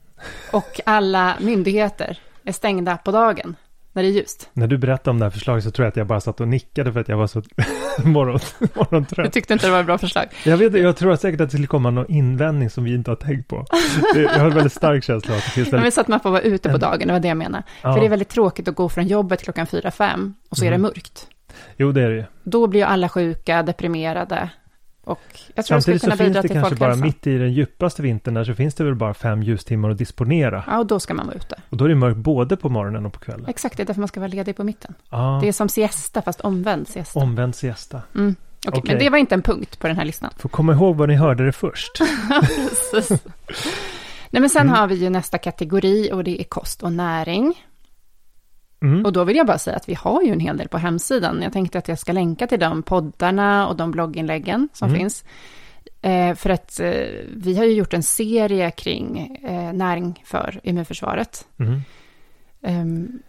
Och 0.52 0.80
alla 0.86 1.36
myndigheter 1.40 2.20
är 2.44 2.52
stängda 2.52 2.96
på 2.96 3.10
dagen 3.10 3.56
när 3.92 4.02
det 4.02 4.08
är 4.08 4.12
ljust. 4.12 4.50
När 4.52 4.66
du 4.66 4.78
berättade 4.78 5.10
om 5.10 5.18
det 5.18 5.24
här 5.24 5.30
förslaget 5.30 5.64
så 5.64 5.70
tror 5.70 5.84
jag 5.84 5.90
att 5.90 5.96
jag 5.96 6.06
bara 6.06 6.20
satt 6.20 6.40
och 6.40 6.48
nickade 6.48 6.92
för 6.92 7.00
att 7.00 7.08
jag 7.08 7.16
var 7.16 7.26
så 7.26 7.42
morgon, 8.04 8.40
morgontrött. 8.74 9.24
Du 9.24 9.30
tyckte 9.30 9.52
inte 9.52 9.66
det 9.66 9.72
var 9.72 9.80
ett 9.80 9.86
bra 9.86 9.98
förslag? 9.98 10.24
Jag, 10.44 10.56
vet, 10.56 10.74
jag 10.74 10.96
tror 10.96 11.16
säkert 11.16 11.40
att 11.40 11.46
det 11.46 11.50
skulle 11.50 11.66
komma 11.66 11.90
någon 11.90 12.10
invändning 12.10 12.70
som 12.70 12.84
vi 12.84 12.94
inte 12.94 13.10
har 13.10 13.16
tänkt 13.16 13.48
på. 13.48 13.66
Jag 14.14 14.28
har 14.28 14.46
en 14.46 14.54
väldigt 14.54 14.72
stark 14.72 15.04
känsla 15.04 15.32
av 15.32 15.38
att 15.38 15.44
det 15.44 15.50
finns 15.50 15.68
väldigt... 15.68 15.82
Men 15.82 15.92
så 15.92 16.00
att 16.00 16.08
man 16.08 16.20
får 16.20 16.30
vara 16.30 16.42
ute 16.42 16.68
på 16.68 16.78
dagen, 16.78 17.06
det 17.06 17.12
var 17.12 17.20
det 17.20 17.28
jag 17.28 17.36
menade. 17.36 17.64
Ja. 17.82 17.92
För 17.92 18.00
det 18.00 18.06
är 18.06 18.10
väldigt 18.10 18.28
tråkigt 18.28 18.68
att 18.68 18.74
gå 18.74 18.88
från 18.88 19.06
jobbet 19.06 19.42
klockan 19.42 19.66
fyra 19.66 19.90
fem 19.90 20.34
och 20.48 20.56
så 20.56 20.64
mm. 20.64 20.66
är 20.66 20.70
det 20.70 20.80
mm. 20.80 20.82
mörkt. 20.82 21.26
Jo, 21.76 21.92
det 21.92 22.02
är 22.02 22.08
det 22.08 22.16
ju. 22.16 22.24
Då 22.42 22.66
blir 22.66 22.80
ju 22.80 22.86
alla 22.86 23.08
sjuka, 23.08 23.62
deprimerade. 23.62 24.50
Och 25.08 25.20
jag 25.54 25.66
tror 25.66 25.80
Samtidigt 25.80 26.02
så 26.02 26.10
finns 26.10 26.36
det 26.42 26.48
kanske 26.48 26.76
bara 26.76 26.96
mitt 26.96 27.26
i 27.26 27.38
den 27.38 27.52
djupaste 27.52 28.02
vintern 28.02 28.34
där 28.34 28.44
så 28.44 28.54
finns 28.54 28.74
det 28.74 28.84
väl 28.84 28.94
bara 28.94 29.14
fem 29.14 29.42
ljustimmar 29.42 29.90
att 29.90 29.98
disponera. 29.98 30.64
Ja, 30.66 30.78
och 30.78 30.86
då 30.86 31.00
ska 31.00 31.14
man 31.14 31.26
vara 31.26 31.36
ute. 31.36 31.56
Och 31.68 31.76
då 31.76 31.84
är 31.84 31.88
det 31.88 31.94
mörkt 31.94 32.16
både 32.16 32.56
på 32.56 32.68
morgonen 32.68 33.06
och 33.06 33.12
på 33.12 33.18
kvällen. 33.18 33.46
Exakt, 33.48 33.76
det 33.76 33.82
är 33.82 33.84
därför 33.84 34.00
man 34.00 34.08
ska 34.08 34.20
vara 34.20 34.28
ledig 34.28 34.56
på 34.56 34.64
mitten. 34.64 34.94
Ah. 35.08 35.40
Det 35.40 35.48
är 35.48 35.52
som 35.52 35.68
siesta, 35.68 36.22
fast 36.22 36.40
omvänd 36.40 36.88
siesta. 36.88 37.18
Omvänd 37.20 37.54
siesta. 37.54 38.02
Mm. 38.14 38.36
Okay, 38.66 38.78
okay. 38.78 38.94
Men 38.94 39.04
det 39.04 39.10
var 39.10 39.18
inte 39.18 39.34
en 39.34 39.42
punkt 39.42 39.78
på 39.78 39.86
den 39.86 39.96
här 39.96 40.04
listan. 40.04 40.30
Får 40.36 40.48
komma 40.48 40.72
ihåg 40.72 40.96
var 40.96 41.06
ni 41.06 41.14
hörde 41.14 41.46
det 41.46 41.52
först. 41.52 41.92
Nej, 44.30 44.40
men 44.40 44.50
sen 44.50 44.62
mm. 44.62 44.74
har 44.74 44.86
vi 44.86 44.94
ju 44.94 45.10
nästa 45.10 45.38
kategori 45.38 46.10
och 46.12 46.24
det 46.24 46.40
är 46.40 46.44
kost 46.44 46.82
och 46.82 46.92
näring. 46.92 47.54
Mm. 48.80 49.04
Och 49.04 49.12
då 49.12 49.24
vill 49.24 49.36
jag 49.36 49.46
bara 49.46 49.58
säga 49.58 49.76
att 49.76 49.88
vi 49.88 49.94
har 49.94 50.22
ju 50.22 50.32
en 50.32 50.40
hel 50.40 50.56
del 50.56 50.68
på 50.68 50.78
hemsidan. 50.78 51.42
Jag 51.42 51.52
tänkte 51.52 51.78
att 51.78 51.88
jag 51.88 51.98
ska 51.98 52.12
länka 52.12 52.46
till 52.46 52.60
de 52.60 52.82
poddarna 52.82 53.68
och 53.68 53.76
de 53.76 53.90
blogginläggen 53.90 54.68
som 54.72 54.88
mm. 54.88 55.00
finns. 55.00 55.24
Eh, 56.02 56.34
för 56.34 56.50
att 56.50 56.80
eh, 56.80 56.90
vi 57.36 57.56
har 57.56 57.64
ju 57.64 57.72
gjort 57.72 57.94
en 57.94 58.02
serie 58.02 58.70
kring 58.70 59.36
eh, 59.48 59.72
näring 59.72 60.22
för 60.24 60.60
immunförsvaret. 60.62 61.46
Mm. 61.58 61.80
Ehm, 62.62 63.22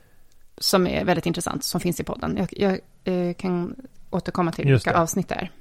som 0.57 0.87
är 0.87 1.05
väldigt 1.05 1.25
intressant, 1.25 1.63
som 1.63 1.81
finns 1.81 1.99
i 1.99 2.03
podden. 2.03 2.37
Jag, 2.37 2.49
jag 2.51 2.79
eh, 3.29 3.33
kan 3.33 3.75
återkomma 4.09 4.51
till 4.51 4.65
vilka 4.65 4.97
avsnitt 4.97 5.27
det 5.27 5.35
är. 5.35 5.51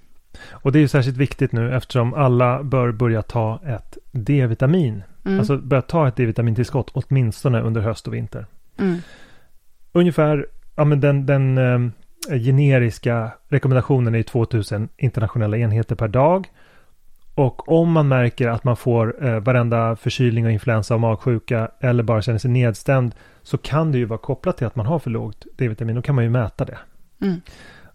Och 0.50 0.72
det 0.72 0.78
är 0.78 0.80
ju 0.80 0.88
särskilt 0.88 1.16
viktigt 1.16 1.52
nu 1.52 1.74
eftersom 1.74 2.14
alla 2.14 2.62
bör 2.62 2.92
börja 2.92 3.22
ta 3.22 3.60
ett 3.66 3.98
D-vitamin. 4.12 5.02
Mm. 5.24 5.38
Alltså 5.38 5.58
börja 5.58 5.82
ta 5.82 6.08
ett 6.08 6.16
D-vitamintillskott 6.16 6.90
åtminstone 6.92 7.60
under 7.60 7.80
höst 7.80 8.06
och 8.06 8.14
vinter. 8.14 8.46
Mm 8.78 9.00
ungefär, 9.92 10.46
ja 10.76 10.84
men 10.84 11.00
den, 11.00 11.26
den 11.26 11.58
eh, 11.58 12.38
generiska 12.38 13.30
rekommendationen 13.48 14.14
är 14.14 14.22
2000 14.22 14.88
internationella 14.96 15.56
enheter 15.56 15.96
per 15.96 16.08
dag. 16.08 16.46
Och 17.34 17.72
om 17.72 17.92
man 17.92 18.08
märker 18.08 18.48
att 18.48 18.64
man 18.64 18.76
får 18.76 19.26
eh, 19.26 19.40
varenda 19.40 19.96
förkylning 19.96 20.46
och 20.46 20.52
influensa 20.52 20.94
och 20.94 21.00
magsjuka 21.00 21.70
eller 21.80 22.02
bara 22.02 22.22
känner 22.22 22.38
sig 22.38 22.50
nedstämd 22.50 23.14
så 23.42 23.58
kan 23.58 23.92
det 23.92 23.98
ju 23.98 24.04
vara 24.04 24.18
kopplat 24.18 24.56
till 24.56 24.66
att 24.66 24.76
man 24.76 24.86
har 24.86 24.98
för 24.98 25.10
lågt 25.10 25.46
D-vitamin. 25.56 25.96
Då 25.96 26.02
kan 26.02 26.14
man 26.14 26.24
ju 26.24 26.30
mäta 26.30 26.64
det. 26.64 26.78
Mm. 27.20 27.40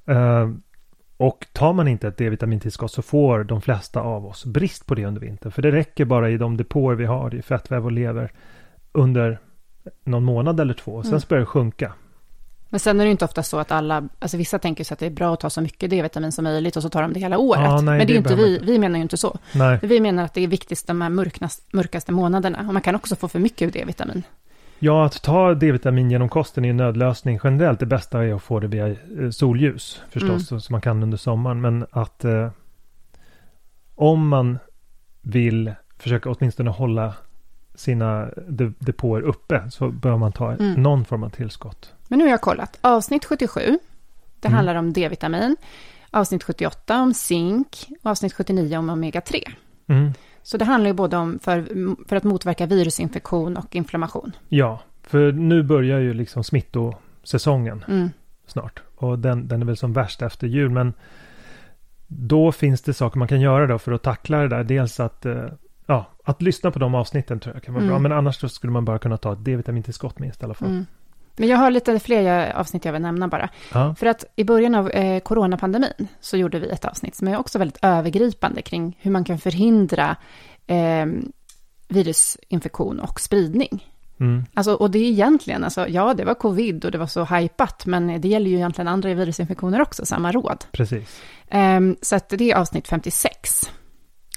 Uh, 0.10 0.56
och 1.18 1.46
tar 1.54 1.74
man 1.74 1.88
inte 1.88 2.08
ett 2.08 2.18
D-vitamintillskott 2.18 2.92
så 2.92 3.02
får 3.02 3.44
de 3.44 3.62
flesta 3.62 4.02
av 4.02 4.26
oss 4.26 4.46
brist 4.46 4.86
på 4.86 4.96
det 4.96 5.06
under 5.06 5.22
vintern. 5.22 5.52
För 5.52 5.62
det 5.62 5.72
räcker 5.72 6.06
bara 6.06 6.30
i 6.30 6.38
de 6.38 6.58
depåer 6.58 6.96
vi 6.96 7.06
har 7.06 7.36
i 7.36 7.42
fettväv 7.42 7.86
och 7.86 7.92
lever 7.92 8.32
under 8.92 9.40
någon 10.04 10.24
månad 10.24 10.60
eller 10.60 10.74
två. 10.74 11.04
Sen 11.04 11.12
mm. 11.12 11.22
börjar 11.30 11.40
det 11.40 11.46
sjunka. 11.46 11.94
Men 12.74 12.80
sen 12.80 13.00
är 13.00 13.06
det 13.06 13.12
inte 13.12 13.26
ofta 13.26 13.44
så 13.44 13.60
att 13.60 13.72
alla, 13.72 14.10
alltså 14.20 14.38
vissa 14.38 14.60
tänker 14.60 14.84
sig 14.84 14.96
att 14.96 15.00
det 15.00 15.06
är 15.06 15.10
bra 15.10 15.34
att 15.34 15.40
ta 15.40 15.50
så 15.50 15.62
mycket 15.62 15.90
D-vitamin 15.90 16.32
som 16.32 16.44
möjligt 16.44 16.76
och 16.76 16.84
så 16.84 16.90
tar 16.90 17.02
de 17.02 17.14
det 17.14 17.20
hela 17.20 17.38
året. 17.38 17.64
Ja, 17.64 17.82
nej, 17.82 17.98
Men 17.98 18.08
det 18.08 18.14
är 18.14 18.18
inte 18.18 18.36
vi, 18.36 18.60
vi 18.64 18.80
menar 18.80 18.96
ju 18.96 19.02
inte 19.02 19.18
så. 19.18 19.38
Nej. 19.56 19.80
Vi 19.82 20.00
menar 20.00 20.24
att 20.24 20.34
det 20.34 20.42
är 20.42 20.48
viktigast 20.48 20.88
de 20.88 21.02
här 21.02 21.10
mörknast, 21.10 21.74
mörkaste 21.74 22.12
månaderna. 22.12 22.60
Och 22.68 22.74
man 22.74 22.82
kan 22.82 22.96
också 22.96 23.16
få 23.16 23.28
för 23.28 23.40
mycket 23.40 23.74
D-vitamin. 23.74 24.24
Ja, 24.80 25.06
att 25.06 25.22
ta 25.22 25.54
D-vitamin 25.54 26.12
genom 26.12 26.30
kosten 26.30 26.66
är 26.66 26.70
en 26.70 26.78
nödlösning 26.78 27.40
generellt. 27.44 27.80
Det 27.80 27.86
bästa 27.86 28.24
är 28.24 28.34
att 28.34 28.44
få 28.44 28.60
det 28.60 28.68
via 28.68 28.88
eh, 28.88 28.96
solljus 29.32 30.02
förstås, 30.10 30.52
mm. 30.52 30.62
som 30.62 30.74
man 30.74 30.82
kan 30.82 31.04
under 31.04 31.18
sommaren. 31.18 31.62
Men 31.62 31.86
att 31.92 32.26
eh, 32.26 32.50
om 33.96 34.28
man 34.28 34.60
vill 35.22 35.74
försöka 35.98 36.30
åtminstone 36.30 36.70
hålla 36.70 37.14
sina 37.76 38.30
depåer 38.80 39.22
uppe 39.22 39.72
så 39.72 39.90
bör 39.90 40.18
man 40.18 40.32
ta 40.32 40.52
mm. 40.52 40.82
någon 40.82 41.06
form 41.06 41.24
av 41.24 41.30
tillskott. 41.30 41.94
Men 42.08 42.20
nu 42.20 42.26
har 42.26 42.32
jag 42.32 42.42
kollat. 42.42 42.78
Avsnitt 42.82 43.26
77, 43.26 43.80
det 44.40 44.48
mm. 44.48 44.56
handlar 44.56 44.76
om 44.76 44.94
D-vitamin. 44.94 45.56
Avsnitt 46.12 46.44
78 46.44 47.02
om 47.02 47.14
zink 47.14 47.88
och 48.04 48.12
avsnitt 48.12 48.34
79 48.34 48.78
om 48.78 48.90
omega-3. 48.90 49.52
Mm. 49.88 50.14
Så 50.44 50.58
det 50.58 50.66
handlar 50.66 50.88
ju 50.88 50.94
både 50.94 51.18
om 51.18 51.40
för, 51.40 51.66
för 52.08 52.16
att 52.16 52.24
motverka 52.24 52.66
virusinfektion 52.66 53.58
och 53.58 53.76
inflammation. 53.76 54.32
Ja, 54.50 54.80
för 55.04 55.32
nu 55.32 55.64
börjar 55.64 56.00
ju 56.00 56.14
liksom 56.14 56.44
smittosäsongen 56.44 57.86
mm. 57.88 58.10
snart. 58.48 58.84
Och 58.96 59.20
den, 59.20 59.48
den 59.48 59.62
är 59.62 59.66
väl 59.66 59.78
som 59.78 59.94
värst 59.94 60.22
efter 60.22 60.48
jul. 60.48 60.70
Men 60.70 60.94
då 62.08 62.52
finns 62.52 62.82
det 62.82 62.94
saker 62.94 63.20
man 63.20 63.28
kan 63.28 63.42
göra 63.42 63.68
då 63.68 63.80
för 63.80 63.92
att 63.92 64.04
tackla 64.04 64.38
det 64.38 64.48
där. 64.48 64.64
Dels 64.64 65.00
att 65.00 65.26
eh, 65.26 65.46
ja, 65.86 66.06
att 66.24 66.42
lyssna 66.42 66.72
på 66.72 66.80
de 66.80 66.96
avsnitten 66.96 67.40
tror 67.40 67.56
jag 67.56 67.64
kan 67.64 67.74
vara 67.74 67.84
mm. 67.84 67.94
bra. 67.94 68.00
Men 68.00 68.12
annars 68.12 68.40
så 68.40 68.50
skulle 68.50 68.74
man 68.74 68.86
bara 68.86 69.00
kunna 69.00 69.18
ta 69.18 69.34
ett 69.34 69.46
D-vitamintillskott 69.46 70.20
minst 70.20 70.42
i 70.42 70.46
alla 70.46 70.54
fall. 70.54 70.70
Mm. 70.70 70.86
Men 71.36 71.50
jag 71.50 71.58
har 71.58 71.72
lite 71.72 72.00
fler 72.00 72.52
avsnitt 72.56 72.86
jag 72.86 72.94
vill 72.94 73.02
nämna 73.02 73.28
bara. 73.28 73.50
Ja. 73.74 73.96
För 73.96 74.06
att 74.06 74.26
i 74.36 74.44
början 74.44 74.76
av 74.76 74.90
eh, 74.90 75.20
coronapandemin 75.20 76.08
så 76.20 76.38
gjorde 76.38 76.60
vi 76.60 76.70
ett 76.70 76.86
avsnitt 76.86 77.16
som 77.16 77.28
är 77.28 77.38
också 77.38 77.60
väldigt 77.60 77.80
övergripande 77.82 78.62
kring 78.62 78.98
hur 79.02 79.12
man 79.12 79.24
kan 79.24 79.38
förhindra 79.38 80.16
eh, 80.68 81.06
virusinfektion 81.88 83.00
och 83.00 83.20
spridning. 83.20 83.90
Mm. 84.20 84.46
Alltså, 84.54 84.74
och 84.74 84.92
det 84.92 85.00
är 85.00 85.10
egentligen, 85.10 85.64
alltså, 85.64 85.88
ja 85.88 86.14
det 86.14 86.26
var 86.26 86.34
covid 86.34 86.86
och 86.86 86.92
det 86.92 86.98
var 86.98 87.08
så 87.08 87.26
hypat, 87.26 87.86
men 87.86 88.22
det 88.22 88.28
gäller 88.28 88.50
ju 88.50 88.56
egentligen 88.56 88.88
andra 88.88 89.14
virusinfektioner 89.14 89.82
också, 89.82 90.06
samma 90.06 90.32
råd. 90.32 90.66
Precis. 90.72 91.22
Um, 91.52 91.96
så 92.02 92.16
att 92.16 92.30
det 92.30 92.52
är 92.52 92.56
avsnitt 92.56 92.88
56. 92.88 93.72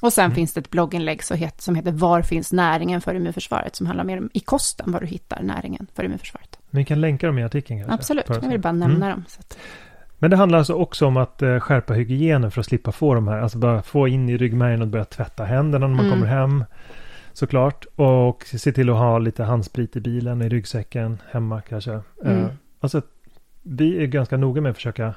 Och 0.02 0.12
sen 0.12 0.24
mm. 0.24 0.34
finns 0.34 0.54
det 0.54 0.60
ett 0.60 0.70
blogginlägg 0.70 1.22
som 1.22 1.36
heter 1.74 1.92
Var 1.92 2.22
finns 2.22 2.52
näringen 2.52 3.00
för 3.00 3.14
immunförsvaret? 3.14 3.76
Som 3.76 3.86
handlar 3.86 4.04
mer 4.04 4.18
om 4.18 4.30
i 4.34 4.40
kosten, 4.40 4.92
var 4.92 5.00
du 5.00 5.06
hittar 5.06 5.42
näringen 5.42 5.86
för 5.94 6.04
immunförsvaret. 6.04 6.58
Vi 6.70 6.84
kan 6.84 7.00
länka 7.00 7.26
dem 7.26 7.38
i 7.38 7.44
artikeln 7.44 7.80
kanske? 7.80 7.94
Absolut, 7.94 8.24
jag 8.28 8.48
vill 8.48 8.60
bara 8.60 8.72
nämna 8.72 9.06
mm. 9.06 9.10
dem. 9.10 9.24
Att... 9.38 9.58
Men 10.18 10.30
det 10.30 10.36
handlar 10.36 10.58
alltså 10.58 10.74
också 10.74 11.06
om 11.06 11.16
att 11.16 11.42
uh, 11.42 11.60
skärpa 11.60 11.94
hygienen 11.94 12.50
för 12.50 12.60
att 12.60 12.66
slippa 12.66 12.92
få 12.92 13.14
de 13.14 13.28
här, 13.28 13.38
alltså 13.38 13.58
bara 13.58 13.82
få 13.82 14.08
in 14.08 14.28
i 14.28 14.36
ryggmärgen 14.36 14.82
och 14.82 14.88
börja 14.88 15.04
tvätta 15.04 15.44
händerna 15.44 15.86
när 15.86 15.94
man 15.94 16.06
mm. 16.06 16.18
kommer 16.18 16.32
hem. 16.32 16.64
Såklart. 17.32 17.86
Och 17.96 18.44
se 18.44 18.72
till 18.72 18.90
att 18.90 18.96
ha 18.96 19.18
lite 19.18 19.44
handsprit 19.44 19.96
i 19.96 20.00
bilen, 20.00 20.42
i 20.42 20.48
ryggsäcken, 20.48 21.18
hemma 21.30 21.60
kanske. 21.60 22.00
Mm. 22.24 22.38
Uh, 22.38 22.48
alltså, 22.80 23.02
vi 23.62 24.02
är 24.02 24.06
ganska 24.06 24.36
noga 24.36 24.60
med 24.60 24.70
att 24.70 24.76
försöka 24.76 25.14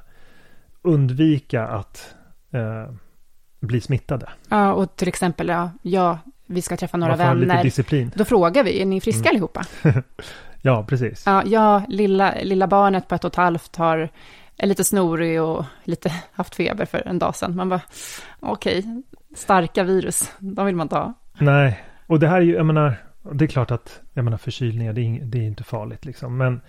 undvika 0.81 1.67
att 1.67 2.15
uh, 2.53 2.93
bli 3.59 3.81
smittade. 3.81 4.29
Ja, 4.49 4.73
och 4.73 4.95
till 4.95 5.07
exempel, 5.07 5.47
ja, 5.47 5.71
ja 5.81 6.19
vi 6.45 6.61
ska 6.61 6.77
träffa 6.77 6.97
några 6.97 7.15
vänner. 7.15 8.17
Då 8.17 8.25
frågar 8.25 8.63
vi, 8.63 8.81
är 8.81 8.85
ni 8.85 9.01
friska 9.01 9.29
mm. 9.29 9.29
allihopa? 9.29 9.65
ja, 10.61 10.85
precis. 10.89 11.23
Ja, 11.25 11.43
ja 11.45 11.83
lilla, 11.87 12.35
lilla 12.41 12.67
barnet 12.67 13.07
på 13.07 13.15
ett 13.15 13.23
och 13.23 13.31
ett 13.31 13.35
halvt 13.35 13.75
har, 13.75 14.09
är 14.57 14.67
lite 14.67 14.83
snorig 14.83 15.41
och 15.41 15.65
lite 15.83 16.13
haft 16.31 16.55
feber 16.55 16.85
för 16.85 17.07
en 17.07 17.19
dag 17.19 17.35
sedan. 17.35 17.55
Man 17.55 17.69
bara, 17.69 17.81
okej, 18.39 18.79
okay, 18.79 19.01
starka 19.35 19.83
virus, 19.83 20.31
de 20.39 20.65
vill 20.65 20.75
man 20.75 20.85
inte 20.85 20.95
ha. 20.95 21.13
Nej, 21.37 21.83
och 22.07 22.19
det 22.19 22.27
här 22.27 22.37
är 22.37 22.41
ju, 22.41 22.53
jag 22.53 22.65
menar, 22.65 22.95
det 23.33 23.45
är 23.45 23.47
klart 23.49 23.71
att, 23.71 24.01
jag 24.13 24.25
menar 24.25 24.37
förkylningar, 24.37 24.93
det 24.93 25.01
är, 25.01 25.25
det 25.25 25.37
är 25.37 25.43
inte 25.43 25.63
farligt 25.63 26.05
liksom, 26.05 26.37
men 26.37 26.61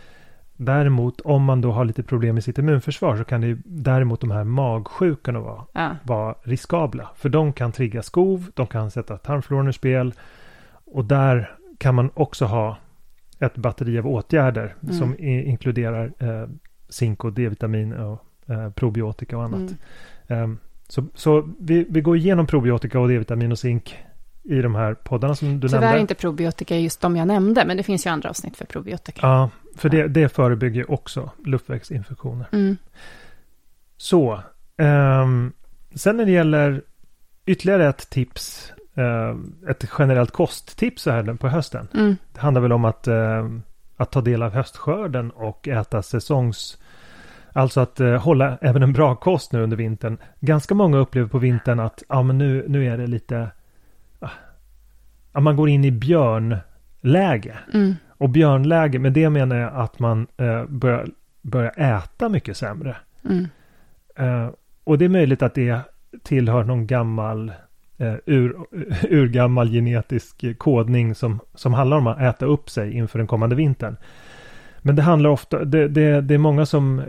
Däremot 0.63 1.21
om 1.21 1.45
man 1.45 1.61
då 1.61 1.73
har 1.73 1.85
lite 1.85 2.03
problem 2.03 2.35
med 2.35 2.45
sitt 2.45 2.59
immunförsvar 2.59 3.17
så 3.17 3.25
kan 3.25 3.41
det 3.41 3.47
ju 3.47 3.59
däremot 3.65 4.21
de 4.21 4.31
här 4.31 4.45
magsjukorna 4.45 5.41
vara, 5.41 5.65
ja. 5.73 5.97
vara 6.03 6.35
riskabla. 6.43 7.11
För 7.17 7.29
de 7.29 7.53
kan 7.53 7.73
trigga 7.73 8.03
skov, 8.03 8.51
de 8.55 8.67
kan 8.67 8.91
sätta 8.91 9.17
tarmfloran 9.17 9.69
ur 9.69 9.73
spel. 9.73 10.15
Och 10.85 11.05
där 11.05 11.57
kan 11.79 11.95
man 11.95 12.11
också 12.15 12.45
ha 12.45 12.77
ett 13.39 13.57
batteri 13.57 13.99
av 13.99 14.07
åtgärder 14.07 14.75
mm. 14.83 14.95
som 14.95 15.17
inkluderar 15.19 16.13
eh, 16.19 16.49
zink 16.89 17.25
och 17.25 17.33
D-vitamin 17.33 17.93
och 17.93 18.25
eh, 18.47 18.71
probiotika 18.71 19.39
och 19.39 19.45
annat. 19.45 19.75
Mm. 20.27 20.43
Um, 20.43 20.59
så, 20.89 21.05
så 21.15 21.49
vi, 21.61 21.87
vi 21.91 22.01
går 22.01 22.17
igenom 22.17 22.47
probiotika 22.47 23.01
och 23.01 23.09
D-vitamin 23.09 23.53
och 23.53 23.59
zink 23.59 23.99
i 24.43 24.63
de 24.63 24.75
här 24.75 24.95
poddarna 24.95 25.35
som 25.35 25.61
du 25.61 25.69
Tyvärr 25.69 25.81
nämnde. 25.81 25.89
Tyvärr 25.89 26.01
inte 26.01 26.15
probiotika 26.15 26.77
just 26.77 27.01
de 27.01 27.17
jag 27.17 27.29
nämnde, 27.29 27.65
men 27.65 27.77
det 27.77 27.83
finns 27.83 28.07
ju 28.07 28.11
andra 28.11 28.31
avsnitt 28.31 28.57
för 28.57 28.65
probiotika. 28.65 29.21
Ja, 29.23 29.51
för 29.77 29.89
det, 29.89 30.09
det 30.09 30.29
förebygger 30.29 30.91
också 30.91 31.31
luftvägsinfektioner. 31.45 32.47
Mm. 32.53 32.77
Så, 33.97 34.43
um, 34.77 35.53
sen 35.95 36.17
när 36.17 36.25
det 36.25 36.33
gäller 36.33 36.83
ytterligare 37.47 37.89
ett 37.89 38.11
tips, 38.11 38.73
uh, 38.99 39.71
ett 39.71 39.85
generellt 39.99 40.31
kosttips 40.31 41.03
så 41.03 41.11
här 41.11 41.35
på 41.35 41.49
hösten. 41.49 41.89
Mm. 41.95 42.17
Det 42.33 42.41
handlar 42.41 42.61
väl 42.61 42.73
om 42.73 42.85
att, 42.85 43.09
uh, 43.09 43.59
att 43.97 44.13
ta 44.13 44.21
del 44.21 44.43
av 44.43 44.53
höstskörden 44.53 45.31
och 45.31 45.69
äta 45.69 46.03
säsongs 46.03 46.79
Alltså 47.53 47.81
att 47.81 48.01
uh, 48.01 48.17
hålla 48.17 48.59
även 48.61 48.83
en 48.83 48.93
bra 48.93 49.17
kost 49.17 49.53
nu 49.53 49.63
under 49.63 49.77
vintern. 49.77 50.19
Ganska 50.41 50.75
många 50.75 50.99
upplever 50.99 51.29
på 51.29 51.39
vintern 51.39 51.81
att 51.81 52.03
ja, 52.09 52.23
men 52.23 52.39
nu, 52.39 52.65
nu 52.69 52.87
är 52.87 52.99
det 52.99 53.07
lite... 53.07 53.51
Uh, 55.37 55.43
man 55.43 55.57
går 55.57 55.69
in 55.69 55.85
i 55.85 55.91
björnläge. 55.91 57.59
Mm. 57.75 57.95
Och 58.09 58.29
björnläge, 58.29 58.99
med 58.99 59.13
det 59.13 59.31
menar 59.31 59.57
jag 59.57 59.75
att 59.75 59.99
man 59.99 60.27
uh, 60.41 60.65
börjar, 60.69 61.09
börjar 61.43 61.73
äta 61.77 62.29
mycket 62.29 62.57
sämre. 62.57 62.97
Mm. 63.25 63.47
Uh, 64.21 64.51
och 64.85 64.99
det 64.99 65.05
är 65.05 65.09
möjligt 65.09 65.43
att 65.43 65.55
det 65.55 65.81
tillhör 66.23 66.65
någon 66.65 66.87
gammal 66.87 67.53
uh, 68.01 68.15
ur, 68.27 68.57
urgammal 69.11 69.71
genetisk 69.71 70.59
kodning 70.59 71.15
som, 71.15 71.41
som 71.55 71.75
handlar 71.75 71.97
om 71.97 72.07
att 72.07 72.21
äta 72.21 72.47
upp 72.47 72.71
sig 72.71 72.93
inför 72.93 73.19
den 73.19 73.27
kommande 73.27 73.57
vintern. 73.57 73.97
Men 74.83 74.97
det 74.97 75.03
handlar 75.03 75.31
ofta, 75.31 75.65
det, 75.65 75.89
det, 75.89 76.21
det 76.21 76.35
är 76.35 76.39
många 76.39 76.67
som 76.67 77.03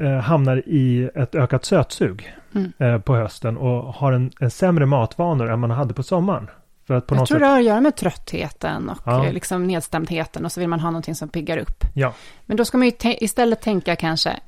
eh, 0.00 0.18
hamnar 0.18 0.62
i 0.66 1.10
ett 1.14 1.34
ökat 1.34 1.64
sötsug 1.64 2.34
mm. 2.54 2.72
eh, 2.78 2.98
på 2.98 3.16
hösten 3.16 3.56
och 3.56 3.94
har 3.94 4.12
en, 4.12 4.30
en 4.40 4.50
sämre 4.50 4.86
matvanor 4.86 5.50
än 5.50 5.60
man 5.60 5.70
hade 5.70 5.94
på 5.94 6.02
sommaren. 6.02 6.50
För 6.86 6.94
att 6.94 7.06
på 7.06 7.14
jag 7.14 7.26
tror 7.26 7.36
sätt... 7.36 7.42
det 7.42 7.46
har 7.46 7.58
att 7.58 7.64
göra 7.64 7.80
med 7.80 7.96
tröttheten 7.96 8.88
och 8.88 8.98
ja. 9.04 9.30
liksom 9.30 9.66
nedstämdheten 9.66 10.44
och 10.44 10.52
så 10.52 10.60
vill 10.60 10.68
man 10.68 10.80
ha 10.80 10.90
någonting 10.90 11.14
som 11.14 11.28
piggar 11.28 11.58
upp. 11.58 11.84
Ja. 11.94 12.14
Men 12.46 12.56
då 12.56 12.64
ska 12.64 12.78
man 12.78 12.86
ju 12.86 12.92
istället 13.02 13.60
tänka 13.60 13.96
kanske 13.96 14.40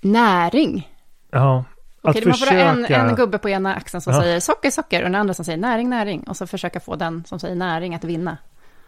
näring. 0.00 0.88
Ja, 1.30 1.64
Okej, 2.00 2.26
man 2.26 2.34
får 2.34 2.52
en, 2.52 2.84
en 2.84 3.14
gubbe 3.14 3.38
på 3.38 3.48
ena 3.48 3.74
axeln 3.74 4.00
som 4.00 4.12
ja. 4.12 4.20
säger 4.20 4.40
socker, 4.40 4.70
socker 4.70 4.98
och 4.98 5.04
den 5.10 5.14
andra 5.14 5.34
som 5.34 5.44
säger 5.44 5.58
näring, 5.58 5.88
näring. 5.88 6.22
Och 6.22 6.36
så 6.36 6.46
försöka 6.46 6.80
få 6.80 6.96
den 6.96 7.24
som 7.26 7.38
säger 7.38 7.54
näring 7.54 7.94
att 7.94 8.04
vinna. 8.04 8.36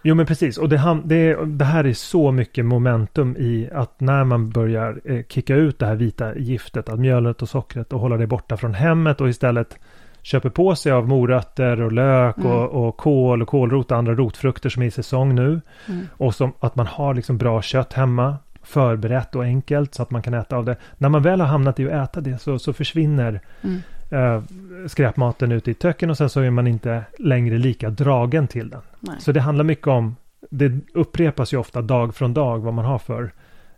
Jo 0.07 0.15
men 0.15 0.27
precis 0.27 0.59
och 0.59 0.69
det, 0.69 1.01
det, 1.05 1.45
det, 1.45 1.65
här 1.65 1.85
är 1.85 1.93
så 1.93 2.33
mycket 2.33 2.65
momentum 2.65 3.37
i 3.37 3.71
att 3.73 4.01
när 4.01 4.25
man 4.25 4.51
börjar 4.51 5.01
eh, 5.05 5.23
kicka 5.29 5.55
ut 5.55 5.79
det 5.79 5.87
här 5.87 5.95
vita 5.95 6.39
giftet, 6.39 6.89
att 6.89 6.99
mjölet 6.99 7.43
och 7.43 7.49
sockret 7.49 7.93
och 7.93 8.01
hålla 8.01 8.17
det 8.17 8.27
borta 8.27 8.57
från 8.57 8.75
hemmet 8.75 9.21
och 9.21 9.29
istället 9.29 9.79
köper 10.25 10.51
på 10.51 10.77
sig 10.77 10.93
av 10.93 11.09
morötter 11.09 11.81
och 11.81 11.93
lök 11.93 12.37
mm. 12.37 12.51
och, 12.51 12.87
och 12.87 12.97
kål 12.97 13.43
och 13.43 13.49
kålrot 13.49 13.91
och 13.91 13.99
andra 13.99 14.15
rotfrukter 14.15 14.69
som 14.69 14.83
är 14.83 14.87
i 14.87 14.91
säsong 14.91 15.35
nu. 15.35 15.61
Mm. 15.89 16.09
Och 16.17 16.35
som, 16.35 16.53
att 16.61 16.77
man 16.77 16.87
har 16.87 17.15
liksom 17.15 17.39
bra 17.39 17.63
kött 17.63 17.93
hemma 17.93 18.37
förberett 18.63 19.35
och 19.35 19.43
enkelt 19.43 19.95
så 19.95 20.03
att 20.03 20.11
man 20.11 20.23
kan 20.23 20.35
äta 20.35 20.57
av 20.57 20.65
det. 20.65 20.77
När 20.99 21.09
man 21.09 21.23
väl 21.23 21.41
har 21.41 21.49
hamnat 21.49 21.81
i 21.81 21.93
att 21.93 22.11
äta 22.11 22.21
det 22.21 22.39
så, 22.39 22.59
så 22.59 22.73
försvinner 22.73 23.41
mm. 23.63 23.83
äh, 24.11 24.43
skräpmaten 24.87 25.53
ut 25.53 25.69
i 25.69 25.75
töcken 25.75 26.11
och 26.11 26.17
sen 26.17 26.31
så 26.31 26.41
är 26.41 26.51
man 26.51 26.67
inte 26.67 27.05
längre 27.19 27.59
lika 27.59 27.91
dragen 27.91 28.49
till 28.49 28.71
den. 28.71 28.81
Nej. 29.01 29.17
Så 29.19 29.33
det 29.33 29.41
handlar 29.41 29.65
mycket 29.65 29.87
om, 29.87 30.17
det 30.51 30.73
upprepas 30.95 31.53
ju 31.53 31.57
ofta 31.57 31.83
dag 31.83 32.15
från 32.15 32.35
dag 32.35 32.59
vad 32.59 32.75
man 32.75 32.85
har 32.85 32.99
för, 32.99 33.33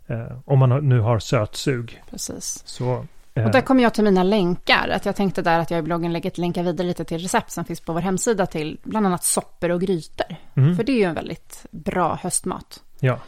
äh, 0.07 0.25
om 0.45 0.59
man 0.59 0.89
nu 0.89 0.99
har 0.99 1.19
sötsug. 1.19 2.01
Precis. 2.09 2.61
Så, 2.65 3.05
och 3.45 3.51
där 3.51 3.61
kommer 3.61 3.83
jag 3.83 3.93
till 3.93 4.03
mina 4.03 4.23
länkar. 4.23 4.89
Att 4.89 5.05
jag 5.05 5.15
tänkte 5.15 5.41
där 5.41 5.59
att 5.59 5.71
jag 5.71 5.79
i 5.79 5.81
bloggen 5.81 6.13
lägger 6.13 6.31
länkar 6.35 6.63
vidare 6.63 6.87
lite 6.87 7.03
till 7.03 7.17
recept 7.17 7.51
som 7.51 7.65
finns 7.65 7.79
på 7.79 7.93
vår 7.93 8.01
hemsida 8.01 8.45
till 8.45 8.79
bland 8.83 9.05
annat 9.05 9.23
soppor 9.23 9.71
och 9.71 9.81
grytor. 9.81 10.35
Mm. 10.55 10.75
För 10.75 10.83
det 10.83 10.91
är 10.91 10.97
ju 10.97 11.03
en 11.03 11.15
väldigt 11.15 11.65
bra 11.71 12.19
höstmat. 12.21 12.83
Ja. 12.99 13.19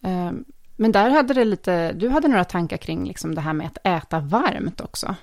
Um, 0.00 0.44
men 0.76 0.92
där 0.92 1.10
hade 1.10 1.34
det 1.34 1.44
lite, 1.44 1.92
du 1.92 2.08
hade 2.08 2.28
några 2.28 2.44
tankar 2.44 2.76
kring 2.76 3.04
liksom 3.04 3.34
det 3.34 3.40
här 3.40 3.52
med 3.52 3.66
att 3.66 3.78
äta 3.86 4.20
varmt 4.20 4.80
också. 4.80 5.14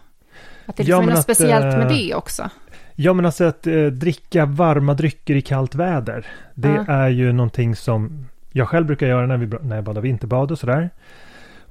Att 0.65 0.75
det 0.77 0.83
liksom 0.83 0.91
ja, 0.91 1.03
är 1.03 1.07
något 1.07 1.17
att, 1.17 1.23
speciellt 1.23 1.65
med 1.65 1.81
eh, 1.81 1.97
det 1.97 2.15
också. 2.15 2.49
Ja, 2.95 3.13
men 3.13 3.25
alltså 3.25 3.43
att 3.43 3.67
eh, 3.67 3.85
dricka 3.85 4.45
varma 4.45 4.93
drycker 4.93 5.35
i 5.35 5.41
kallt 5.41 5.75
väder. 5.75 6.27
Det 6.53 6.83
ja. 6.87 6.93
är 6.93 7.09
ju 7.09 7.31
någonting 7.31 7.75
som 7.75 8.27
jag 8.51 8.67
själv 8.69 8.85
brukar 8.85 9.07
göra 9.07 9.27
när, 9.27 9.37
vi, 9.37 9.57
när 9.61 9.75
jag 9.75 9.85
badar 9.85 10.01
vinterbad 10.01 10.51
och 10.51 10.59
sådär. 10.59 10.89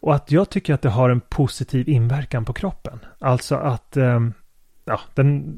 Och 0.05 0.15
att 0.15 0.31
jag 0.31 0.51
tycker 0.51 0.75
att 0.75 0.83
det 0.83 0.89
har 0.89 1.11
en 1.11 1.21
positiv 1.21 1.89
inverkan 1.89 2.45
på 2.45 2.53
kroppen. 2.53 2.99
Alltså 3.19 3.55
att, 3.55 3.97
eh, 3.97 4.21
ja, 4.85 5.01
den 5.15 5.57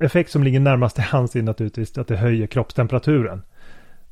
effekt 0.00 0.30
som 0.30 0.42
ligger 0.42 0.60
närmast 0.60 0.94
till 0.94 1.04
hands 1.04 1.36
är 1.36 1.42
naturligtvis 1.42 1.98
att 1.98 2.08
det 2.08 2.16
höjer 2.16 2.46
kroppstemperaturen. 2.46 3.42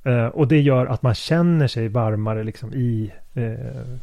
Uh, 0.07 0.27
och 0.27 0.49
det 0.49 0.61
gör 0.61 0.87
att 0.87 1.03
man 1.03 1.15
känner 1.15 1.67
sig 1.67 1.89
varmare 1.89 2.45
liksom 2.45 2.75
i, 2.75 3.13
uh, 3.37 3.97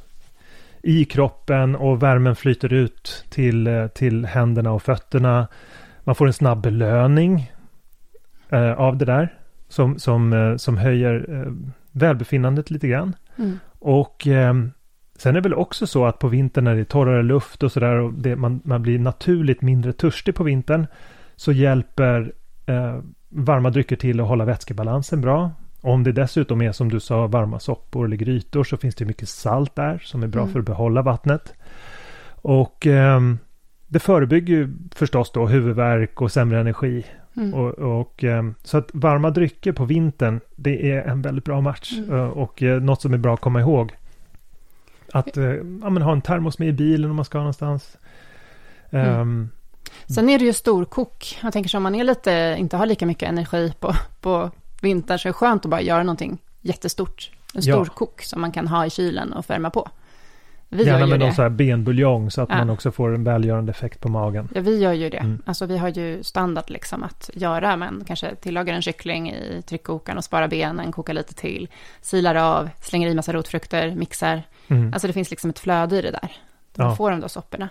i 0.82 1.06
kroppen 1.06 1.76
och 1.76 2.04
värmen 2.04 2.36
flyter 2.36 2.74
ut 2.74 3.26
till, 3.30 3.68
uh, 3.68 3.88
till 3.88 4.26
händerna 4.26 4.72
och 4.72 4.84
fötterna. 4.84 5.48
Man 6.04 6.16
får 6.16 6.28
en 6.28 6.34
snabb 6.34 6.62
belöning 6.62 7.52
av 8.78 8.98
det 8.98 9.06
där 9.06 9.38
som, 9.68 10.00
som, 10.00 10.56
som 10.60 10.78
höjer 10.78 11.46
välbefinnandet 11.92 12.72
lite 12.72 12.88
grann. 12.88 13.16
Mm. 13.38 13.60
Och 13.80 14.28
sen 15.18 15.36
är 15.36 15.42
det 15.42 15.50
väl 15.50 15.54
också 15.54 15.88
så 15.88 16.06
att 16.06 16.20
på 16.20 16.28
vintern 16.28 16.64
när 16.64 16.76
det 16.76 16.82
är 16.82 16.86
torrare 16.86 17.24
luft 17.24 17.64
och 17.64 17.72
sådär 17.72 17.96
och 17.96 18.14
det, 18.14 18.36
man, 18.36 18.62
man 18.64 18.82
blir 18.82 19.00
naturligt 19.00 19.62
mindre 19.62 19.94
törstig 19.94 20.36
på 20.36 20.44
vintern 20.44 20.88
så 21.36 21.52
hjälper 21.52 22.34
varma 23.30 23.70
drycker 23.70 23.96
till 23.96 24.20
att 24.20 24.28
hålla 24.28 24.46
vätskebalansen 24.46 25.22
bra. 25.22 25.52
Om 25.82 26.04
det 26.04 26.12
dessutom 26.12 26.62
är 26.62 26.72
som 26.72 26.90
du 26.90 27.00
sa 27.00 27.28
varma 27.28 27.60
soppor 27.60 28.06
eller 28.06 28.18
grytor 28.18 28.64
så 28.64 28.78
finns 28.78 28.96
det 28.96 29.06
mycket 29.06 29.30
salt 29.30 29.76
där 29.76 29.98
som 29.98 30.24
är 30.24 30.28
bra 30.28 30.42
mm. 30.42 30.54
för 30.54 30.60
att 30.60 30.66
behålla 30.66 31.02
vattnet. 31.02 31.54
Och 32.28 32.88
eh, 32.88 33.20
det 33.88 34.00
förebygger 34.00 34.54
ju 34.54 34.74
förstås 34.96 35.32
då 35.32 35.48
huvudvärk 35.48 36.22
och 36.22 36.32
sämre 36.32 36.60
energi. 36.60 37.06
Mm. 37.36 37.54
Och, 37.54 38.00
och 38.00 38.24
eh, 38.24 38.44
så 38.64 38.78
att 38.78 38.90
varma 38.94 39.30
drycker 39.30 39.72
på 39.72 39.86
vintern 39.86 40.40
det 40.56 40.92
är 40.92 41.02
en 41.02 41.22
väldigt 41.22 41.46
bra 41.46 41.62
match 41.62 41.94
mm. 41.98 42.16
Eh, 42.16 42.26
och 42.26 42.64
eh, 42.64 42.82
något 42.82 43.02
som 43.02 43.14
är 43.14 43.18
bra 43.18 43.34
att 43.34 43.42
komma 43.42 43.60
ihåg. 43.60 43.92
Att 45.16 45.38
eh, 45.38 45.44
ja, 45.82 45.90
men 45.90 46.02
ha 46.02 46.12
en 46.12 46.22
termos 46.22 46.60
med 46.60 46.68
i 46.68 46.74
bilen 46.74 47.10
om 47.10 47.16
man 47.16 47.26
ska 47.26 47.38
någonstans. 47.38 47.98
Um, 48.90 49.50
Sen 50.06 50.30
är 50.30 50.40
det 50.40 50.46
ju 50.46 50.54
storkok. 50.54 51.40
Jag 51.44 51.54
tänker 51.54 51.70
så 51.70 51.78
om 51.78 51.84
man 51.84 51.96
är 51.96 52.04
lite, 52.04 52.56
inte 52.60 52.78
har 52.78 52.86
lika 52.86 53.06
mycket 53.06 53.30
energi 53.30 53.74
på, 53.80 53.96
på 54.22 54.52
vintern 54.82 55.20
så 55.20 55.28
är 55.28 55.30
det 55.30 55.34
skönt 55.34 55.66
att 55.66 55.72
bara 55.72 55.82
göra 55.82 56.04
någonting 56.04 56.38
jättestort, 56.62 57.32
en 57.54 57.62
stor 57.62 57.88
ja. 57.88 57.94
kok 57.94 58.22
som 58.22 58.42
man 58.42 58.52
kan 58.52 58.68
ha 58.68 58.86
i 58.86 58.90
kylen 58.90 59.34
och 59.34 59.50
värma 59.50 59.70
på. 59.70 59.90
Vi 60.70 60.86
Gärna 60.86 61.06
med 61.06 61.20
någon 61.20 61.34
så 61.34 61.42
här 61.42 61.50
benbuljong 61.50 62.32
så 62.32 62.42
att 62.42 62.50
ja. 62.50 62.58
man 62.58 62.70
också 62.70 62.92
får 62.92 63.16
en 63.16 63.24
välgörande 63.24 63.72
effekt 63.72 64.00
på 64.00 64.10
magen. 64.10 64.50
Ja, 64.56 64.62
vi 64.62 64.80
gör 64.80 64.94
ju 64.94 65.10
det. 65.10 65.18
Mm. 65.18 65.42
Alltså 65.46 65.66
vi 65.66 65.78
har 65.78 65.90
ju 65.90 66.24
standard 66.24 66.70
liksom 66.70 67.04
att 67.04 67.30
göra, 67.34 67.76
men 67.76 68.04
kanske 68.08 68.36
tillagar 68.36 68.74
en 68.74 68.82
kyckling 68.82 69.32
i 69.32 69.62
tryckkokaren 69.68 70.18
och 70.18 70.24
sparar 70.24 70.48
benen, 70.48 70.92
kokar 70.92 71.14
lite 71.14 71.34
till, 71.34 71.68
silar 72.02 72.36
av, 72.36 72.70
slänger 72.82 73.10
i 73.10 73.16
massa 73.16 73.34
rotfrukter, 73.34 73.96
mixar. 73.96 74.44
Mm. 74.68 74.94
Alltså 74.94 75.08
det 75.08 75.14
finns 75.14 75.32
liksom 75.32 75.50
ett 75.50 75.60
flöde 75.60 76.00
i 76.00 76.02
det 76.02 76.12
där. 76.12 76.32
Man 76.76 76.88
ja. 76.88 76.96
får 76.96 77.12
de 77.12 77.20
där 77.20 77.28
sopporna. 77.28 77.70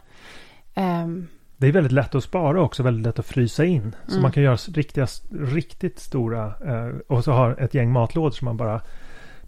Um, 0.74 1.28
det 1.56 1.68
är 1.68 1.72
väldigt 1.72 1.92
lätt 1.92 2.14
att 2.14 2.24
spara 2.24 2.62
också, 2.62 2.82
väldigt 2.82 3.06
lätt 3.06 3.18
att 3.18 3.26
frysa 3.26 3.64
in. 3.64 3.94
Så 4.06 4.12
mm. 4.12 4.22
man 4.22 4.32
kan 4.32 4.42
göra 4.42 4.56
riktiga, 4.56 5.06
riktigt 5.30 5.98
stora 5.98 6.46
eh, 6.46 6.96
och 7.08 7.24
så 7.24 7.32
har 7.32 7.60
ett 7.60 7.74
gäng 7.74 7.92
matlådor 7.92 8.30
som 8.30 8.44
man 8.44 8.56
bara 8.56 8.80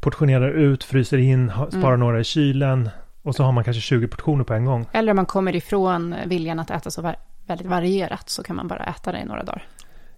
portionerar 0.01 0.51
ut, 0.51 0.85
fryser 0.85 1.19
in, 1.19 1.53
sparar 1.69 1.89
mm. 1.89 2.01
några 2.01 2.21
i 2.21 2.25
kylen 2.25 2.91
och 3.23 3.35
så 3.35 3.43
har 3.43 3.53
man 3.53 3.65
kanske 3.65 3.81
20 3.81 4.09
portioner 4.09 4.45
på 4.45 4.55
en 4.55 4.65
gång. 4.65 4.87
Eller 4.93 5.13
om 5.13 5.17
man 5.17 5.27
kommer 5.27 5.57
ifrån 5.57 6.15
viljan 6.27 6.59
att 6.59 6.71
äta 6.71 6.91
så 6.91 7.15
väldigt 7.47 7.67
varierat 7.67 8.29
så 8.29 8.43
kan 8.43 8.57
man 8.57 8.69
bara 8.69 8.85
äta 8.85 9.13
det 9.13 9.19
i 9.19 9.25
några 9.25 9.43
dagar. 9.43 9.67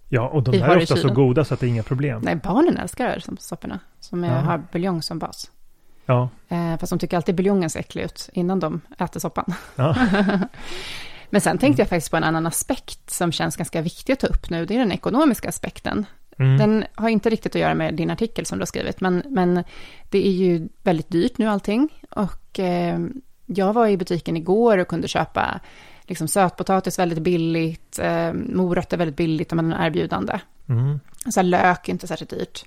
Ja, 0.09 0.27
och 0.27 0.43
de 0.43 0.51
Vi 0.51 0.59
är 0.59 0.77
ofta 0.77 0.95
så 0.95 1.13
goda 1.13 1.45
så 1.45 1.53
att 1.53 1.59
det 1.59 1.65
är 1.65 1.69
inga 1.69 1.83
problem. 1.83 2.21
Nej, 2.23 2.35
barnen 2.35 2.77
älskar 2.77 3.19
som 3.19 3.37
sopporna, 3.37 3.79
som 3.99 4.23
är, 4.23 4.41
har 4.41 4.63
buljong 4.71 5.01
som 5.01 5.19
bas. 5.19 5.51
Ja. 6.07 6.29
Eh, 6.49 6.77
fast 6.77 6.89
de 6.89 6.99
tycker 6.99 7.17
alltid 7.17 7.35
buljongen 7.35 7.69
ser 7.69 7.79
äcklig 7.79 8.03
ut 8.03 8.29
innan 8.33 8.59
de 8.59 8.81
äter 8.99 9.19
soppan. 9.19 9.53
Ja. 9.75 9.95
Men 11.29 11.41
sen 11.41 11.57
tänkte 11.57 11.81
jag 11.81 11.89
faktiskt 11.89 12.11
på 12.11 12.17
en 12.17 12.23
annan 12.23 12.47
aspekt 12.47 13.09
som 13.09 13.31
känns 13.31 13.55
ganska 13.55 13.81
viktig 13.81 14.13
att 14.13 14.19
ta 14.19 14.27
upp 14.27 14.49
nu. 14.49 14.65
Det 14.65 14.75
är 14.75 14.79
den 14.79 14.91
ekonomiska 14.91 15.49
aspekten. 15.49 16.05
Mm. 16.39 16.57
Den 16.57 16.85
har 16.95 17.09
inte 17.09 17.29
riktigt 17.29 17.55
att 17.55 17.61
göra 17.61 17.75
med 17.75 17.93
din 17.93 18.09
artikel 18.09 18.45
som 18.45 18.57
du 18.57 18.61
har 18.61 18.67
skrivit, 18.67 19.01
men, 19.01 19.23
men 19.29 19.63
det 20.09 20.27
är 20.27 20.31
ju 20.31 20.69
väldigt 20.83 21.09
dyrt 21.09 21.37
nu 21.37 21.47
allting. 21.47 21.89
Och 22.09 22.59
eh, 22.59 22.99
jag 23.45 23.73
var 23.73 23.87
i 23.87 23.97
butiken 23.97 24.37
igår 24.37 24.77
och 24.77 24.87
kunde 24.87 25.07
köpa 25.07 25.59
liksom 26.01 26.27
sötpotatis 26.27 26.99
väldigt 26.99 27.19
billigt, 27.19 27.99
eh, 27.99 28.33
morötter 28.33 28.97
väldigt 28.97 29.17
billigt 29.17 29.51
om 29.51 29.55
man 29.55 29.73
är 29.73 29.87
erbjudande. 29.87 30.39
Mm. 30.69 30.99
Så 31.31 31.41
lök 31.41 31.89
inte 31.89 32.07
särskilt 32.07 32.29
dyrt. 32.29 32.65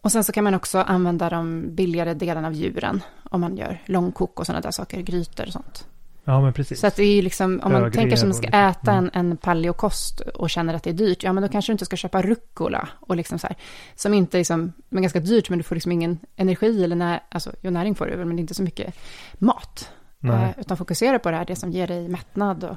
Och 0.00 0.12
sen 0.12 0.24
så 0.24 0.32
kan 0.32 0.44
man 0.44 0.54
också 0.54 0.78
använda 0.78 1.30
de 1.30 1.74
billigare 1.74 2.14
delarna 2.14 2.48
av 2.48 2.54
djuren 2.54 3.02
om 3.30 3.40
man 3.40 3.56
gör 3.56 3.82
långkok 3.86 4.40
och 4.40 4.46
sådana 4.46 4.60
där 4.60 4.70
saker, 4.70 5.00
grytor 5.00 5.46
och 5.46 5.52
sånt. 5.52 5.86
Ja, 6.24 6.40
men 6.40 6.52
precis. 6.52 6.80
Så 6.80 6.86
att 6.86 6.96
det 6.96 7.02
är 7.02 7.22
liksom, 7.22 7.60
om 7.64 7.72
man 7.72 7.82
Ögrev 7.82 7.92
tänker 7.92 8.16
som 8.16 8.28
man 8.28 8.34
ska 8.34 8.48
äta 8.48 8.92
en, 8.92 9.10
en 9.12 9.36
paleokost 9.36 10.20
och 10.20 10.50
känner 10.50 10.74
att 10.74 10.82
det 10.82 10.90
är 10.90 10.94
dyrt, 10.94 11.22
ja 11.22 11.32
men 11.32 11.42
då 11.42 11.48
kanske 11.48 11.70
du 11.70 11.74
inte 11.74 11.84
ska 11.84 11.96
köpa 11.96 12.22
rucola 12.22 12.88
och 13.00 13.16
liksom 13.16 13.38
så 13.38 13.46
här, 13.46 13.56
som 13.94 14.14
inte 14.14 14.36
är 14.36 14.38
liksom, 14.38 14.72
men 14.88 15.02
ganska 15.02 15.20
dyrt, 15.20 15.50
men 15.50 15.58
du 15.58 15.62
får 15.62 15.74
liksom 15.74 15.92
ingen 15.92 16.18
energi 16.36 16.84
eller 16.84 16.96
när, 16.96 17.20
alltså, 17.28 17.52
jo, 17.60 17.70
näring 17.70 17.94
får 17.94 18.06
du 18.06 18.16
väl, 18.16 18.26
men 18.26 18.36
det 18.36 18.40
är 18.40 18.42
inte 18.42 18.54
så 18.54 18.62
mycket 18.62 18.94
mat. 19.38 19.90
Eh, 20.24 20.50
utan 20.60 20.76
fokusera 20.76 21.18
på 21.18 21.30
det 21.30 21.36
här, 21.36 21.44
det 21.44 21.56
som 21.56 21.70
ger 21.70 21.86
dig 21.86 22.08
mättnad 22.08 22.64
och 22.64 22.76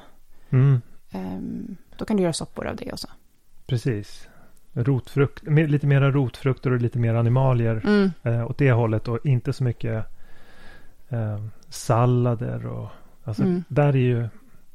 mm. 0.50 0.82
um, 1.14 1.78
då 1.98 2.06
kan 2.06 2.18
du 2.18 2.24
göra 2.24 2.34
soppor 2.34 2.68
av 2.68 2.76
det 2.76 2.94
också. 2.94 3.08
Precis. 3.66 4.28
Rotfrukt, 4.74 5.44
lite 5.48 5.88
mera 5.88 6.12
rotfrukter 6.12 6.72
och 6.72 6.82
lite 6.82 7.00
mer 7.00 7.14
animalier 7.14 7.82
mm. 7.84 8.12
eh, 8.24 8.52
åt 8.52 8.58
det 8.58 8.72
hållet 8.72 9.08
och 9.08 9.26
inte 9.26 9.54
så 9.54 9.64
mycket 9.64 10.06
eh, 11.10 11.40
sallader 11.70 12.66
och 12.66 12.90
Alltså, 13.24 13.44
mm. 13.44 13.64
där 13.68 13.88
är 13.88 13.94
ju, 13.98 14.28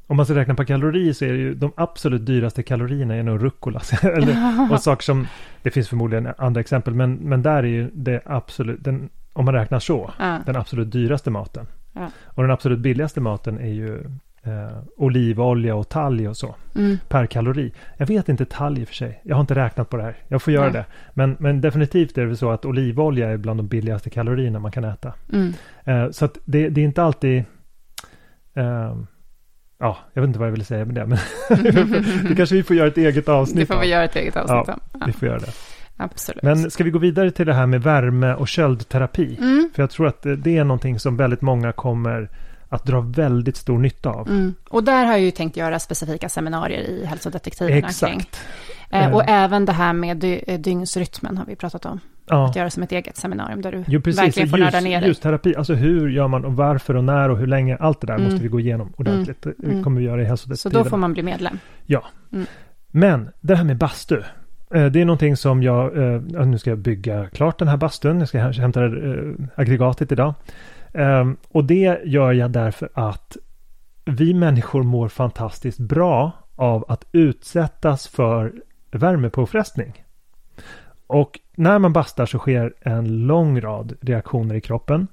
om 0.07 0.17
man 0.17 0.25
ska 0.25 0.35
räkna 0.35 0.55
på 0.55 0.65
kalorier 0.65 1.13
så 1.13 1.25
är 1.25 1.31
det 1.31 1.37
ju 1.37 1.53
de 1.53 1.71
absolut 1.75 2.25
dyraste 2.25 2.63
kalorierna 2.63 3.15
är 3.15 3.23
nog 3.23 3.43
rucola. 3.43 3.81
Eller, 4.01 4.71
och 4.71 4.81
saker 4.81 5.03
som, 5.03 5.27
det 5.61 5.71
finns 5.71 5.89
förmodligen 5.89 6.33
andra 6.37 6.61
exempel, 6.61 6.93
men, 6.93 7.13
men 7.13 7.41
där 7.41 7.57
är 7.57 7.63
ju 7.63 7.89
det 7.93 8.21
absolut, 8.25 8.83
den, 8.83 9.09
om 9.33 9.45
man 9.45 9.53
räknar 9.53 9.79
så, 9.79 10.11
ja. 10.19 10.39
den 10.45 10.55
absolut 10.55 10.91
dyraste 10.91 11.29
maten. 11.29 11.67
Ja. 11.93 12.11
Och 12.25 12.43
den 12.43 12.51
absolut 12.51 12.79
billigaste 12.79 13.21
maten 13.21 13.59
är 13.59 13.73
ju 13.73 14.03
eh, 14.47 14.77
olivolja 14.97 15.75
och 15.75 15.89
talg 15.89 16.29
och 16.29 16.37
så. 16.37 16.55
Mm. 16.75 16.97
Per 17.07 17.25
kalori. 17.25 17.73
Jag 17.97 18.07
vet 18.07 18.29
inte 18.29 18.45
talg 18.45 18.81
i 18.81 18.83
och 18.83 18.87
för 18.87 18.95
sig. 18.95 19.21
Jag 19.23 19.35
har 19.35 19.41
inte 19.41 19.55
räknat 19.55 19.89
på 19.89 19.97
det 19.97 20.03
här. 20.03 20.15
Jag 20.27 20.41
får 20.41 20.53
göra 20.53 20.63
Nej. 20.63 20.73
det. 20.73 20.85
Men, 21.13 21.35
men 21.39 21.61
definitivt 21.61 22.17
är 22.17 22.25
det 22.25 22.35
så 22.35 22.51
att 22.51 22.65
olivolja 22.65 23.29
är 23.29 23.37
bland 23.37 23.59
de 23.59 23.67
billigaste 23.67 24.09
kalorierna 24.09 24.59
man 24.59 24.71
kan 24.71 24.83
äta. 24.83 25.13
Mm. 25.33 25.53
Eh, 25.83 26.11
så 26.11 26.25
att 26.25 26.37
det, 26.45 26.69
det 26.69 26.81
är 26.81 26.85
inte 26.85 27.03
alltid 27.03 27.43
Uh, 28.57 29.03
ja, 29.79 29.97
jag 30.13 30.21
vet 30.21 30.27
inte 30.27 30.39
vad 30.39 30.47
jag 30.47 30.51
ville 30.51 30.63
säga 30.63 30.85
med 30.85 30.95
det, 30.95 31.05
men 31.05 31.17
det 32.29 32.35
kanske 32.35 32.55
vi 32.55 32.63
får 32.63 32.75
göra 32.75 32.87
ett 32.87 32.97
eget 32.97 33.29
avsnitt. 33.29 33.67
Det 33.67 33.73
får 33.73 33.81
vi 33.81 33.87
göra 33.87 34.03
ett 34.03 34.15
eget 34.15 34.35
avsnitt 34.35 34.63
ja, 34.67 34.79
ja. 34.93 35.05
vi 35.05 35.11
får 35.11 35.27
göra 35.27 35.39
det. 35.39 35.51
Absolut. 35.97 36.43
Men 36.43 36.71
ska 36.71 36.83
vi 36.83 36.89
gå 36.89 36.99
vidare 36.99 37.31
till 37.31 37.45
det 37.45 37.53
här 37.53 37.65
med 37.65 37.83
värme 37.83 38.33
och 38.33 38.47
köldterapi? 38.47 39.37
Mm. 39.41 39.69
För 39.73 39.83
jag 39.83 39.89
tror 39.89 40.07
att 40.07 40.21
det 40.37 40.57
är 40.57 40.63
någonting 40.63 40.99
som 40.99 41.17
väldigt 41.17 41.41
många 41.41 41.71
kommer 41.71 42.29
att 42.69 42.85
dra 42.85 43.01
väldigt 43.01 43.57
stor 43.57 43.79
nytta 43.79 44.09
av. 44.09 44.27
Mm. 44.27 44.53
Och 44.69 44.83
där 44.83 45.05
har 45.05 45.11
jag 45.11 45.21
ju 45.21 45.31
tänkt 45.31 45.57
göra 45.57 45.79
specifika 45.79 46.29
seminarier 46.29 46.79
i 46.79 47.05
hälsodetektiverna 47.05 47.87
Exakt. 47.87 48.11
kring. 48.11 49.01
Eh, 49.01 49.13
och 49.13 49.23
eh. 49.23 49.43
även 49.43 49.65
det 49.65 49.71
här 49.71 49.93
med 49.93 50.17
dy 50.17 50.39
dygnsrytmen 50.57 51.37
har 51.37 51.45
vi 51.45 51.55
pratat 51.55 51.85
om. 51.85 51.99
Ja. 52.29 52.49
Att 52.49 52.55
göra 52.55 52.69
som 52.69 52.83
ett 52.83 52.91
eget 52.91 53.17
seminarium 53.17 53.61
där 53.61 53.71
du 53.71 53.83
jo, 53.87 54.01
precis. 54.01 54.21
verkligen 54.21 54.49
får 54.49 54.57
nörda 54.57 54.79
ner 54.79 55.01
dig. 55.01 55.09
Ljusterapi, 55.09 55.55
alltså 55.55 55.73
hur 55.73 56.09
gör 56.09 56.27
man 56.27 56.45
och 56.45 56.53
varför 56.53 56.95
och 56.95 57.03
när 57.03 57.29
och 57.29 57.37
hur 57.37 57.47
länge, 57.47 57.77
allt 57.77 58.01
det 58.01 58.07
där 58.07 58.13
mm. 58.13 58.25
måste 58.25 58.43
vi 58.43 58.47
gå 58.47 58.59
igenom 58.59 58.93
ordentligt. 58.97 59.45
Mm. 59.45 59.55
Det 59.77 59.83
kommer 59.83 59.99
vi 59.99 60.05
göra 60.05 60.21
i 60.21 60.25
hälsodetektiverna. 60.25 60.83
Så 60.83 60.83
då 60.83 60.89
får 60.89 60.97
man 60.97 61.13
bli 61.13 61.23
medlem. 61.23 61.59
Ja. 61.85 62.03
Mm. 62.33 62.45
Men 62.91 63.29
det 63.41 63.55
här 63.55 63.63
med 63.63 63.77
bastu. 63.77 64.21
Eh, 64.73 64.85
det 64.85 65.01
är 65.01 65.05
någonting 65.05 65.37
som 65.37 65.63
jag, 65.63 65.97
eh, 65.97 66.21
nu 66.45 66.57
ska 66.57 66.69
jag 66.69 66.79
bygga 66.79 67.29
klart 67.29 67.59
den 67.59 67.67
här 67.67 67.77
bastun, 67.77 68.19
jag 68.19 68.29
ska 68.29 68.39
hämta 68.39 68.81
aggregatet 69.55 70.11
idag. 70.11 70.33
Ehm, 70.93 71.37
och 71.49 71.63
det 71.63 72.01
gör 72.05 72.33
jag 72.33 72.51
därför 72.51 72.89
att 72.93 73.37
vi 74.05 74.33
människor 74.33 74.83
mår 74.83 75.07
fantastiskt 75.07 75.79
bra 75.79 76.31
av 76.55 76.85
att 76.87 77.05
utsättas 77.11 78.07
för 78.07 78.53
värmepåfrestning. 78.91 80.03
Och 81.07 81.39
när 81.55 81.79
man 81.79 81.93
bastar 81.93 82.25
så 82.25 82.37
sker 82.37 82.73
en 82.81 83.27
lång 83.27 83.61
rad 83.61 83.93
reaktioner 84.01 84.55
i 84.55 84.61
kroppen 84.61 85.07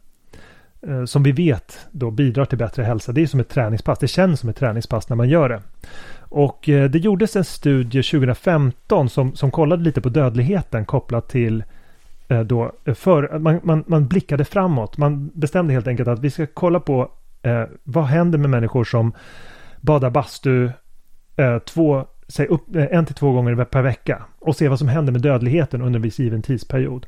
eh, 0.87 1.05
som 1.05 1.23
vi 1.23 1.33
vet 1.33 1.87
då 1.91 2.11
bidrar 2.11 2.45
till 2.45 2.59
bättre 2.59 2.83
hälsa. 2.83 3.13
Det 3.13 3.23
är 3.23 3.27
som 3.27 3.41
ett 3.41 3.49
träningspass. 3.49 3.99
Det 3.99 4.09
känns 4.09 4.41
som 4.41 4.49
ett 4.49 4.57
träningspass 4.57 5.09
när 5.09 5.17
man 5.17 5.29
gör 5.29 5.49
det. 5.49 5.63
Och 6.19 6.69
eh, 6.69 6.91
det 6.91 6.99
gjordes 6.99 7.37
en 7.37 7.45
studie 7.45 8.03
2015 8.03 9.09
som, 9.09 9.35
som 9.35 9.51
kollade 9.51 9.83
lite 9.83 10.01
på 10.01 10.09
dödligheten 10.09 10.85
kopplat 10.85 11.29
till 11.29 11.61
eh, 11.61 11.67
Eh, 12.29 12.41
då 12.41 12.73
för, 12.95 13.39
man, 13.39 13.61
man, 13.63 13.85
man 13.87 14.09
blickade 14.09 14.45
framåt. 14.45 14.99
Man 14.99 15.31
bestämde 15.35 15.75
helt 15.75 15.87
enkelt 15.87 16.09
att 16.09 16.21
vi 16.21 16.31
ska 16.31 16.47
kolla 16.47 16.81
på 16.81 17.11
eh, 17.43 17.65
vad 17.85 18.05
händer 18.05 18.39
med 18.39 18.51
människor 18.51 18.85
som 18.85 19.13
badar 19.81 20.11
bastu 20.11 20.71
eh, 21.37 21.59
två 21.59 22.07
säg 22.29 22.47
upp, 22.47 22.77
eh, 22.77 22.87
en 22.91 23.07
till 23.07 23.15
två 23.15 23.33
gånger 23.33 23.65
per 23.65 23.83
vecka 23.83 24.23
och 24.39 24.57
se 24.57 24.69
vad 24.69 24.79
som 24.79 24.89
händer 24.89 25.13
med 25.13 25.23
dödligheten 25.23 25.83
under 25.83 25.99
en 25.99 26.03
viss 26.03 26.19
given 26.19 26.43
tidsperiod. 26.43 27.07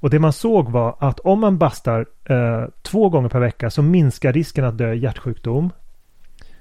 Och 0.00 0.10
det 0.10 0.18
man 0.18 0.32
såg 0.32 0.70
var 0.70 0.96
att 0.98 1.20
om 1.20 1.40
man 1.40 1.58
bastar 1.58 2.06
eh, 2.24 2.64
två 2.82 3.08
gånger 3.08 3.28
per 3.28 3.40
vecka 3.40 3.70
så 3.70 3.82
minskar 3.82 4.32
risken 4.32 4.64
att 4.64 4.78
dö 4.78 4.92
i 4.92 4.98
hjärtsjukdom 4.98 5.70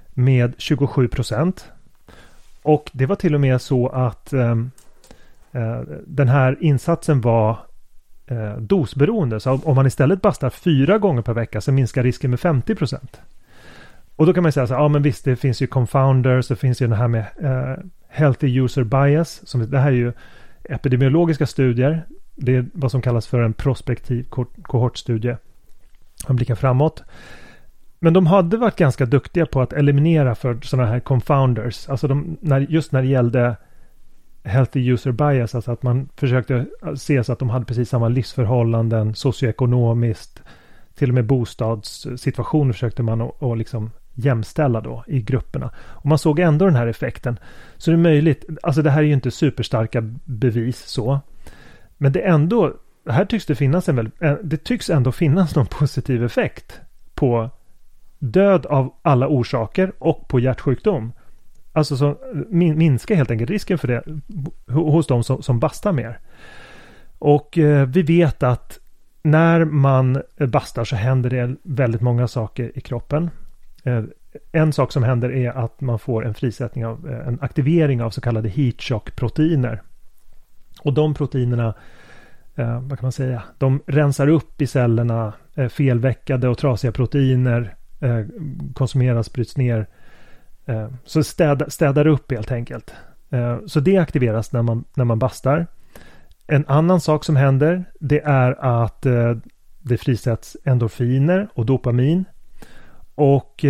med 0.09 0.53
27 0.57 1.07
procent. 1.07 1.71
Och 2.61 2.89
det 2.93 3.05
var 3.05 3.15
till 3.15 3.35
och 3.35 3.41
med 3.41 3.61
så 3.61 3.87
att 3.87 4.33
eh, 4.33 4.55
eh 5.51 5.81
den 6.07 6.27
här 6.27 6.57
insatsen 6.61 7.21
var 7.21 7.57
eh, 8.27 8.57
dosberoende. 8.57 9.39
Så 9.39 9.51
om 9.63 9.75
man 9.75 9.87
istället 9.87 10.21
bastar 10.21 10.49
fyra 10.49 10.97
gånger 10.97 11.21
per 11.21 11.33
vecka 11.33 11.61
så 11.61 11.71
minskar 11.71 12.03
risken 12.03 12.29
med 12.29 12.39
50 12.39 12.75
procent. 12.75 13.21
Och 14.15 14.25
då 14.25 14.33
kan 14.33 14.43
man 14.43 14.51
säga 14.51 14.67
så 14.67 14.73
här, 14.73 14.81
ja 14.81 14.87
men 14.87 15.01
visst 15.01 15.25
det 15.25 15.35
finns 15.35 15.61
ju 15.61 15.67
confounders, 15.67 16.47
det 16.47 16.55
finns 16.55 16.81
ju 16.81 16.87
det 16.87 16.95
här 16.95 17.07
med 17.07 17.25
eh, 17.41 17.83
healthy 18.09 18.59
user 18.59 18.83
bias. 18.83 19.47
Som, 19.47 19.71
det 19.71 19.79
här 19.79 19.87
är 19.87 19.95
ju 19.95 20.13
epidemiologiska 20.63 21.45
studier. 21.45 22.05
Det 22.35 22.55
är 22.55 22.65
vad 22.73 22.91
som 22.91 23.01
kallas 23.01 23.27
för 23.27 23.41
en 23.41 23.53
prospektiv 23.53 24.25
kohortstudie. 24.61 25.37
Man 26.27 26.35
blickar 26.35 26.55
framåt. 26.55 27.03
Men 27.99 28.13
de 28.13 28.25
hade 28.25 28.57
varit 28.57 28.75
ganska 28.75 29.05
duktiga 29.05 29.45
på 29.45 29.61
att 29.61 29.73
eliminera 29.73 30.35
för 30.35 30.57
sådana 30.61 30.89
här 30.89 30.99
confounders. 30.99 31.89
Alltså 31.89 32.07
de, 32.07 32.37
när, 32.41 32.59
just 32.59 32.91
när 32.91 33.01
det 33.01 33.07
gällde 33.07 33.55
healthy 34.47 34.93
user 34.93 35.11
bias, 35.11 35.55
alltså 35.55 35.71
att 35.71 35.83
man 35.83 36.09
försökte 36.15 36.65
se 36.95 37.23
så 37.23 37.33
att 37.33 37.39
de 37.39 37.49
hade 37.49 37.65
precis 37.65 37.89
samma 37.89 38.07
livsförhållanden 38.07 39.15
socioekonomiskt. 39.15 40.41
Till 40.95 41.09
och 41.09 41.13
med 41.13 41.25
bostadssituationer 41.25 42.73
försökte 42.73 43.03
man 43.03 43.21
att 43.21 43.57
liksom 43.57 43.91
jämställa 44.13 44.81
då 44.81 45.03
i 45.07 45.21
grupperna. 45.21 45.71
Och 45.77 46.05
man 46.05 46.17
såg 46.17 46.39
ändå 46.39 46.65
den 46.65 46.75
här 46.75 46.87
effekten. 46.87 47.39
Så 47.77 47.91
det 47.91 47.95
är 47.95 47.97
möjligt, 47.97 48.45
alltså 48.63 48.81
det 48.81 48.89
här 48.89 48.99
är 48.99 49.07
ju 49.07 49.13
inte 49.13 49.31
superstarka 49.31 50.01
bevis 50.25 50.85
så. 50.85 51.19
Men 51.97 52.11
det 52.11 52.21
är 52.21 52.29
ändå, 52.29 52.73
här 53.09 53.25
tycks 53.25 53.45
det 53.45 53.55
finnas 53.55 53.89
en 53.89 53.95
väldigt, 53.95 54.21
eh, 54.21 54.35
det 54.43 54.63
tycks 54.63 54.89
ändå 54.89 55.11
finnas 55.11 55.55
någon 55.55 55.65
positiv 55.65 56.23
effekt 56.23 56.79
på 57.13 57.49
död 58.19 58.65
av 58.65 58.93
alla 59.01 59.27
orsaker 59.27 59.91
och 59.99 60.27
på 60.27 60.39
hjärtsjukdom. 60.39 61.11
Alltså 61.77 61.97
så 61.97 62.17
minska 62.49 63.15
helt 63.15 63.31
enkelt 63.31 63.49
risken 63.49 63.77
för 63.77 63.87
det 63.87 64.03
hos 64.73 65.07
de 65.07 65.23
som, 65.23 65.43
som 65.43 65.59
bastar 65.59 65.91
mer. 65.91 66.19
Och 67.19 67.57
eh, 67.57 67.87
vi 67.87 68.01
vet 68.01 68.43
att 68.43 68.79
när 69.21 69.65
man 69.65 70.21
bastar 70.37 70.83
så 70.83 70.95
händer 70.95 71.29
det 71.29 71.55
väldigt 71.63 72.01
många 72.01 72.27
saker 72.27 72.71
i 72.75 72.81
kroppen. 72.81 73.29
Eh, 73.83 74.03
en 74.51 74.73
sak 74.73 74.91
som 74.91 75.03
händer 75.03 75.31
är 75.31 75.49
att 75.49 75.81
man 75.81 75.99
får 75.99 76.25
en 76.25 76.33
frisättning 76.33 76.85
av 76.85 77.09
eh, 77.09 77.27
en 77.27 77.39
aktivering 77.41 78.01
av 78.01 78.09
så 78.09 78.21
kallade 78.21 78.49
heat 78.49 78.81
shock 78.81 79.15
proteiner. 79.15 79.81
Och 80.81 80.93
de 80.93 81.13
proteinerna, 81.13 81.73
eh, 82.55 82.81
vad 82.81 82.99
kan 82.99 83.05
man 83.05 83.11
säga, 83.11 83.43
de 83.57 83.81
rensar 83.87 84.27
upp 84.27 84.61
i 84.61 84.67
cellerna 84.67 85.33
eh, 85.55 85.67
felveckade 85.67 86.49
och 86.49 86.57
trasiga 86.57 86.91
proteiner 86.91 87.75
eh, 87.99 88.25
konsumeras, 88.73 89.33
bryts 89.33 89.57
ner. 89.57 89.87
Eh, 90.67 90.87
så 91.03 91.23
städa, 91.23 91.69
städar 91.69 92.07
upp 92.07 92.31
helt 92.31 92.51
enkelt. 92.51 92.93
Eh, 93.29 93.57
så 93.65 93.79
det 93.79 93.97
aktiveras 93.97 94.51
när 94.51 94.61
man, 94.61 94.83
när 94.93 95.05
man 95.05 95.19
bastar. 95.19 95.67
En 96.47 96.65
annan 96.67 97.01
sak 97.01 97.25
som 97.25 97.35
händer 97.35 97.85
det 97.99 98.19
är 98.19 98.51
att 98.83 99.05
eh, 99.05 99.37
det 99.79 99.97
frisätts 99.97 100.57
endorfiner 100.63 101.47
och 101.53 101.65
dopamin. 101.65 102.25
Och 103.15 103.65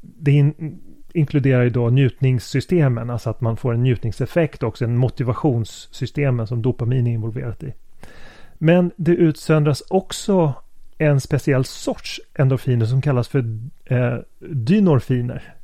det 0.00 0.32
in, 0.32 0.78
inkluderar 1.12 1.62
ju 1.62 1.70
då 1.70 1.88
njutningssystemen, 1.90 3.10
alltså 3.10 3.30
att 3.30 3.40
man 3.40 3.56
får 3.56 3.74
en 3.74 3.82
njutningseffekt 3.82 4.62
också, 4.62 4.84
en 4.84 4.96
motivationssystemen 4.96 6.46
som 6.46 6.62
dopamin 6.62 7.06
är 7.06 7.12
involverat 7.12 7.62
i. 7.62 7.72
Men 8.54 8.90
det 8.96 9.12
utsöndras 9.12 9.82
också 9.88 10.54
en 10.98 11.20
speciell 11.20 11.64
sorts 11.64 12.20
endorfiner 12.34 12.86
som 12.86 13.02
kallas 13.02 13.28
för 13.28 13.44
eh, 13.84 14.18
dynorfiner. 14.50 15.55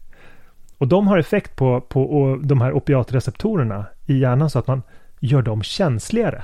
Och 0.83 0.89
de 0.89 1.07
har 1.07 1.19
effekt 1.19 1.57
på, 1.57 1.81
på 1.81 2.39
de 2.43 2.61
här 2.61 2.73
opiatreceptorerna 2.73 3.87
i 4.07 4.19
hjärnan 4.19 4.51
så 4.51 4.59
att 4.59 4.67
man 4.67 4.83
gör 5.21 5.43
dem 5.43 5.63
känsligare. 5.63 6.43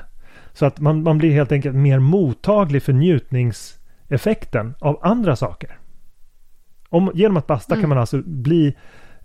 Så 0.52 0.66
att 0.66 0.80
man, 0.80 1.02
man 1.02 1.18
blir 1.18 1.32
helt 1.32 1.52
enkelt 1.52 1.76
mer 1.76 1.98
mottaglig 1.98 2.82
för 2.82 2.92
njutningseffekten 2.92 4.74
av 4.78 4.98
andra 5.02 5.36
saker. 5.36 5.78
Om, 6.88 7.10
genom 7.14 7.36
att 7.36 7.46
basta 7.46 7.74
mm. 7.74 7.82
kan 7.82 7.88
man 7.88 7.98
alltså 7.98 8.22
bli 8.24 8.76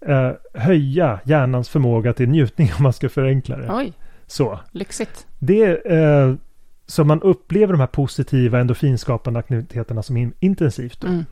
eh, 0.01 0.31
höja 0.53 1.19
hjärnans 1.23 1.69
förmåga 1.69 2.13
till 2.13 2.29
njutning 2.29 2.71
om 2.77 2.83
man 2.83 2.93
ska 2.93 3.09
förenkla 3.09 3.57
det. 3.57 3.73
Oj, 3.73 3.93
så. 4.27 4.59
lyxigt. 4.71 5.27
Det 5.39 5.91
eh, 5.91 6.35
så 6.85 7.03
man 7.03 7.21
upplever 7.21 7.73
de 7.73 7.79
här 7.79 7.87
positiva 7.87 8.59
endorfinskapande 8.59 9.39
aktiviteterna 9.39 10.03
som 10.03 10.17
in, 10.17 10.33
intensivt. 10.39 11.03
Mm. 11.03 11.25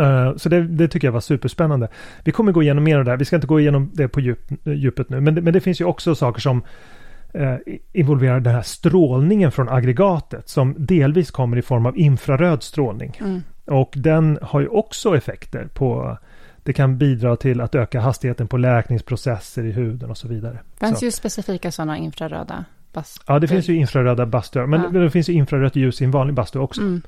Uh, 0.00 0.36
så 0.36 0.48
det, 0.48 0.62
det, 0.62 0.88
tycker 0.88 1.06
jag 1.06 1.12
var 1.12 1.20
superspännande. 1.20 1.88
Vi 2.24 2.32
kommer 2.32 2.52
gå 2.52 2.62
igenom 2.62 2.84
mer 2.84 2.98
av 2.98 3.04
det 3.04 3.10
här. 3.10 3.18
Vi 3.18 3.24
ska 3.24 3.36
inte 3.36 3.46
gå 3.46 3.60
igenom 3.60 3.90
det 3.94 4.08
på 4.08 4.20
djup, 4.20 4.38
djupet 4.64 5.10
nu. 5.10 5.20
Men 5.20 5.34
det, 5.34 5.42
men 5.42 5.52
det 5.52 5.60
finns 5.60 5.80
ju 5.80 5.84
också 5.84 6.14
saker 6.14 6.40
som 6.40 6.62
uh, 7.34 7.56
involverar 7.92 8.40
den 8.40 8.54
här 8.54 8.62
strålningen 8.62 9.52
från 9.52 9.68
aggregatet 9.68 10.48
som 10.48 10.74
delvis 10.78 11.30
kommer 11.30 11.56
i 11.56 11.62
form 11.62 11.86
av 11.86 11.98
infraröd 11.98 12.62
strålning. 12.62 13.16
Mm. 13.20 13.42
Och 13.64 13.92
den 13.96 14.38
har 14.42 14.60
ju 14.60 14.68
också 14.68 15.16
effekter 15.16 15.68
på 15.74 16.18
det 16.64 16.72
kan 16.72 16.98
bidra 16.98 17.36
till 17.36 17.60
att 17.60 17.74
öka 17.74 18.00
hastigheten 18.00 18.48
på 18.48 18.56
läkningsprocesser 18.56 19.64
i 19.64 19.72
huden 19.72 20.10
och 20.10 20.18
så 20.18 20.28
vidare. 20.28 20.58
Det 20.78 20.86
finns 20.86 21.02
ju 21.02 21.10
specifika 21.10 21.72
sådana 21.72 21.98
infraröda 21.98 22.64
bastu. 22.92 23.24
Ja, 23.26 23.38
det 23.38 23.48
finns 23.48 23.68
ju 23.68 23.76
infraröda 23.76 24.26
bastuar. 24.26 24.66
Men 24.66 24.82
ja. 24.82 25.00
det 25.00 25.10
finns 25.10 25.28
ju 25.28 25.32
infrarött 25.32 25.76
ljus 25.76 26.02
i 26.02 26.04
en 26.04 26.10
vanlig 26.10 26.34
bastu 26.34 26.58
också. 26.58 26.80
Mm. 26.80 27.02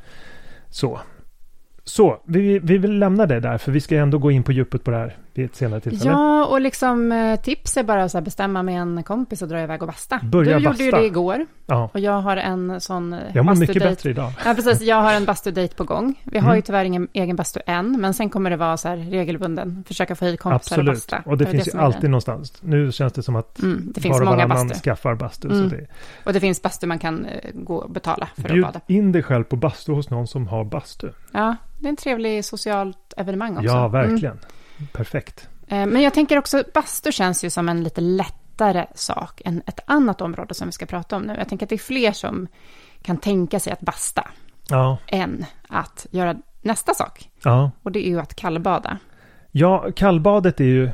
Så. 0.70 1.00
Så, 1.88 2.20
vi, 2.24 2.58
vi 2.58 2.78
vill 2.78 2.98
lämna 2.98 3.26
det 3.26 3.40
där, 3.40 3.58
för 3.58 3.72
vi 3.72 3.80
ska 3.80 3.96
ändå 3.96 4.18
gå 4.18 4.30
in 4.30 4.42
på 4.42 4.52
djupet 4.52 4.84
på 4.84 4.90
det 4.90 4.96
här 4.96 5.16
vid 5.38 5.46
ett 5.46 5.56
senare 5.56 5.80
tillfälle. 5.80 6.10
Ja, 6.10 6.46
och 6.46 6.60
liksom 6.60 7.12
eh, 7.12 7.40
tips 7.40 7.76
är 7.76 7.82
bara 7.82 8.04
att 8.04 8.24
bestämma 8.24 8.62
med 8.62 8.80
en 8.80 9.02
kompis 9.02 9.42
och 9.42 9.48
dra 9.48 9.60
iväg 9.60 9.82
och 9.82 9.88
basta. 9.88 10.20
Börja 10.22 10.58
du 10.58 10.64
basta. 10.64 10.84
gjorde 10.84 10.96
ju 10.96 11.02
det 11.02 11.06
igår. 11.06 11.46
Ja. 11.66 11.90
Och 11.94 12.00
jag 12.00 12.20
har 12.20 12.36
en 12.36 12.80
sån 12.80 13.12
eh, 13.12 13.20
Jag 13.34 13.44
mår 13.44 13.54
mycket 13.54 13.82
bättre 13.82 14.10
idag. 14.10 14.32
Ja, 14.44 14.54
precis. 14.54 14.80
Jag 14.80 14.96
har 14.96 15.14
en 15.14 15.24
bastudejt 15.24 15.76
på 15.76 15.84
gång. 15.84 16.20
Vi 16.24 16.38
har 16.38 16.46
mm. 16.46 16.56
ju 16.56 16.62
tyvärr 16.62 16.84
ingen 16.84 17.08
egen 17.12 17.36
bastu 17.36 17.60
än, 17.66 18.00
men 18.00 18.14
sen 18.14 18.30
kommer 18.30 18.50
det 18.50 18.56
vara 18.56 18.76
så 18.76 18.88
här 18.88 18.96
regelbunden, 18.96 19.84
försöka 19.86 20.14
få 20.14 20.24
hit 20.24 20.40
kompisar 20.40 20.76
Absolut. 20.76 20.88
och 20.88 20.94
basta. 20.94 21.22
och 21.30 21.38
det, 21.38 21.44
det 21.44 21.50
finns 21.50 21.64
det 21.64 21.70
ju 21.70 21.78
alltid 21.78 22.02
det. 22.02 22.08
någonstans. 22.08 22.62
Nu 22.62 22.92
känns 22.92 23.12
det 23.12 23.22
som 23.22 23.36
att 23.36 23.62
mm, 23.62 23.92
det 23.94 24.00
finns 24.00 24.18
var 24.18 24.24
många 24.24 24.36
varannan 24.46 24.68
bastu. 24.68 24.82
skaffar 24.82 25.14
bastu. 25.14 25.48
Mm. 25.48 25.70
Så 25.70 25.76
det... 25.76 25.86
Och 26.24 26.32
det 26.32 26.40
finns 26.40 26.62
bastu 26.62 26.86
man 26.86 26.98
kan 26.98 27.26
uh, 27.26 27.30
gå 27.54 27.76
och 27.76 27.90
betala 27.90 28.28
för 28.36 28.48
Bjud 28.48 28.64
att 28.64 28.72
bada. 28.72 28.84
in 28.86 29.12
dig 29.12 29.22
själv 29.22 29.44
på 29.44 29.56
bastu 29.56 29.92
hos 29.92 30.10
någon 30.10 30.26
som 30.26 30.48
har 30.48 30.64
bastu. 30.64 31.08
Ja, 31.32 31.56
det 31.78 31.86
är 31.86 31.90
en 31.90 31.96
trevlig 31.96 32.44
socialt 32.44 33.14
evenemang 33.16 33.56
också. 33.56 33.66
Ja, 33.66 33.88
verkligen. 33.88 34.32
Mm. 34.32 34.44
Perfekt. 34.92 35.48
Eh, 35.68 35.86
men 35.86 36.02
jag 36.02 36.14
tänker 36.14 36.38
också, 36.38 36.64
bastu 36.74 37.12
känns 37.12 37.44
ju 37.44 37.50
som 37.50 37.68
en 37.68 37.84
lite 37.84 38.00
lättare 38.00 38.86
sak 38.94 39.42
än 39.44 39.62
ett 39.66 39.80
annat 39.86 40.20
område 40.20 40.54
som 40.54 40.68
vi 40.68 40.72
ska 40.72 40.86
prata 40.86 41.16
om 41.16 41.22
nu. 41.22 41.34
Jag 41.38 41.48
tänker 41.48 41.66
att 41.66 41.70
det 41.70 41.76
är 41.76 41.78
fler 41.78 42.12
som 42.12 42.48
kan 43.02 43.16
tänka 43.16 43.60
sig 43.60 43.72
att 43.72 43.80
basta 43.80 44.28
ja. 44.68 44.98
än 45.06 45.44
att 45.68 46.06
göra 46.10 46.36
nästa 46.62 46.94
sak. 46.94 47.30
Ja. 47.42 47.70
Och 47.82 47.92
det 47.92 48.06
är 48.06 48.10
ju 48.10 48.20
att 48.20 48.34
kallbada. 48.34 48.98
Ja, 49.50 49.86
kallbadet 49.96 50.60
är 50.60 50.64
ju 50.64 50.84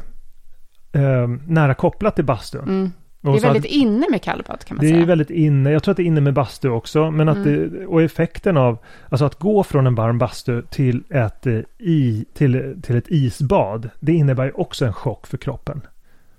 eh, 0.93 1.29
nära 1.47 1.75
kopplat 1.75 2.15
till 2.15 2.25
bastun. 2.25 2.63
Mm. 2.63 2.93
Det 3.23 3.29
är 3.31 3.41
väldigt 3.41 3.65
att, 3.65 3.71
inne 3.71 4.07
med 4.11 4.23
kallbad 4.23 4.65
kan 4.65 4.77
man 4.77 4.83
det 4.83 4.89
säga. 4.89 4.99
Det 4.99 5.05
är 5.05 5.07
väldigt 5.07 5.31
inne. 5.31 5.71
Jag 5.71 5.83
tror 5.83 5.93
att 5.93 5.97
det 5.97 6.03
är 6.03 6.07
inne 6.07 6.21
med 6.21 6.35
bastu 6.35 6.69
också. 6.69 7.11
Men 7.11 7.29
att 7.29 7.37
mm. 7.37 7.71
det, 7.73 7.87
och 7.87 8.03
effekten 8.03 8.57
av, 8.57 8.79
alltså 9.09 9.25
att 9.25 9.39
gå 9.39 9.65
från 9.65 9.87
en 9.87 9.95
varm 9.95 10.19
bastu 10.19 10.63
till 10.63 11.03
ett, 11.11 11.47
eh, 11.47 11.59
i, 11.79 12.25
till, 12.35 12.81
till 12.83 12.97
ett 12.97 13.09
isbad. 13.09 13.91
Det 14.01 14.13
innebär 14.13 14.45
ju 14.45 14.53
också 14.53 14.85
en 14.85 14.93
chock 14.93 15.27
för 15.27 15.37
kroppen. 15.37 15.81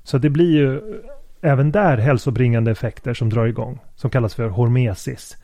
Så 0.03 0.17
det 0.17 0.29
blir 0.29 0.51
ju 0.57 1.01
även 1.41 1.71
där 1.71 1.97
hälsobringande 1.97 2.71
effekter 2.71 3.13
som 3.13 3.29
drar 3.29 3.45
igång. 3.45 3.79
Som 3.95 4.09
kallas 4.09 4.36
för 4.36 4.49
hormesis. 4.49 5.38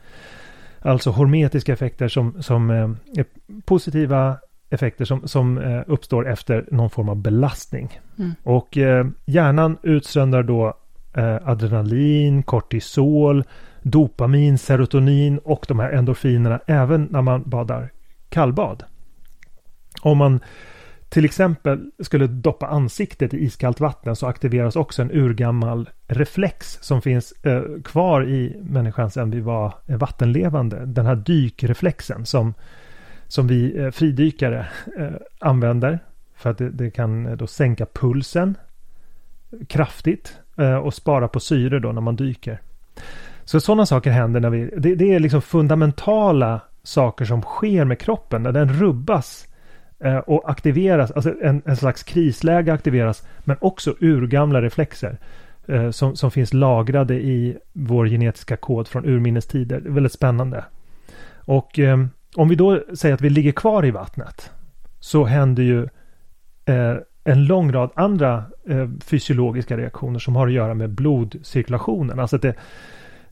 Alltså 0.78 1.10
hormetiska 1.10 1.72
effekter 1.72 2.08
som, 2.08 2.42
som 2.42 2.70
eh, 2.70 2.90
är 3.20 3.24
positiva 3.64 4.36
effekter 4.70 5.04
som, 5.04 5.28
som 5.28 5.58
eh, 5.58 5.82
uppstår 5.86 6.28
efter 6.28 6.64
någon 6.70 6.90
form 6.90 7.08
av 7.08 7.16
belastning. 7.16 8.00
Mm. 8.18 8.30
Och 8.42 8.78
eh, 8.78 9.06
hjärnan 9.24 9.78
utsöndrar 9.82 10.42
då 10.42 10.74
eh, 11.14 11.48
adrenalin, 11.48 12.42
kortisol, 12.42 13.44
dopamin, 13.82 14.58
serotonin 14.58 15.38
och 15.38 15.64
de 15.68 15.78
här 15.78 15.90
endorfinerna 15.90 16.60
även 16.66 17.08
när 17.10 17.22
man 17.22 17.42
badar 17.46 17.90
kallbad. 18.28 18.84
Om 20.02 20.18
man 20.18 20.40
till 21.08 21.24
exempel 21.24 21.90
skulle 22.02 22.26
doppa 22.26 22.66
ansiktet 22.66 23.34
i 23.34 23.44
iskallt 23.44 23.80
vatten 23.80 24.16
så 24.16 24.26
aktiveras 24.26 24.76
också 24.76 25.02
en 25.02 25.10
urgammal 25.10 25.88
reflex 26.06 26.78
som 26.80 27.02
finns 27.02 27.32
eh, 27.42 27.62
kvar 27.84 28.24
i 28.28 28.60
människan 28.62 29.10
sedan 29.10 29.30
vi 29.30 29.40
var 29.40 29.74
eh, 29.86 29.96
vattenlevande. 29.96 30.86
Den 30.86 31.06
här 31.06 31.16
dykreflexen 31.16 32.26
som, 32.26 32.54
som 33.28 33.46
vi 33.46 33.78
eh, 33.78 33.90
fridykare 33.90 34.66
eh, 34.98 35.08
använder 35.38 35.98
för 36.34 36.50
att 36.50 36.58
det, 36.58 36.70
det 36.70 36.90
kan 36.90 37.26
eh, 37.26 37.36
då 37.36 37.46
sänka 37.46 37.86
pulsen 37.86 38.56
kraftigt 39.68 40.38
Eh, 40.60 40.76
och 40.76 40.94
spara 40.94 41.28
på 41.28 41.40
syre 41.40 41.78
då 41.78 41.92
när 41.92 42.00
man 42.00 42.16
dyker. 42.16 42.60
Så 43.44 43.60
sådana 43.60 43.86
saker 43.86 44.10
händer 44.10 44.40
när 44.40 44.50
vi, 44.50 44.70
det, 44.76 44.94
det 44.94 45.14
är 45.14 45.20
liksom 45.20 45.42
fundamentala 45.42 46.60
saker 46.82 47.24
som 47.24 47.42
sker 47.42 47.84
med 47.84 47.98
kroppen 47.98 48.42
när 48.42 48.52
den 48.52 48.72
rubbas 48.72 49.48
eh, 49.98 50.16
och 50.16 50.50
aktiveras, 50.50 51.10
alltså 51.10 51.34
en, 51.42 51.62
en 51.64 51.76
slags 51.76 52.02
krisläge 52.02 52.72
aktiveras, 52.72 53.26
men 53.38 53.56
också 53.60 53.94
urgamla 54.00 54.62
reflexer 54.62 55.18
eh, 55.66 55.90
som, 55.90 56.16
som 56.16 56.30
finns 56.30 56.52
lagrade 56.52 57.14
i 57.14 57.58
vår 57.72 58.06
genetiska 58.06 58.56
kod 58.56 58.88
från 58.88 59.04
urminnes 59.04 59.46
tider. 59.46 59.80
Det 59.80 59.88
är 59.88 59.92
väldigt 59.92 60.12
spännande. 60.12 60.64
Och 61.34 61.78
eh, 61.78 62.04
om 62.36 62.48
vi 62.48 62.54
då 62.54 62.82
säger 62.94 63.14
att 63.14 63.20
vi 63.20 63.30
ligger 63.30 63.52
kvar 63.52 63.86
i 63.86 63.90
vattnet 63.90 64.50
så 65.00 65.24
händer 65.24 65.62
ju 65.62 65.88
eh, 66.64 66.96
en 67.24 67.44
lång 67.44 67.72
rad 67.72 67.90
andra 67.94 68.44
eh, 68.68 68.88
fysiologiska 69.04 69.76
reaktioner 69.76 70.18
som 70.18 70.36
har 70.36 70.46
att 70.46 70.52
göra 70.52 70.74
med 70.74 70.90
blodcirkulationen. 70.90 72.20
Alltså 72.20 72.36
att 72.36 72.42
det, 72.42 72.54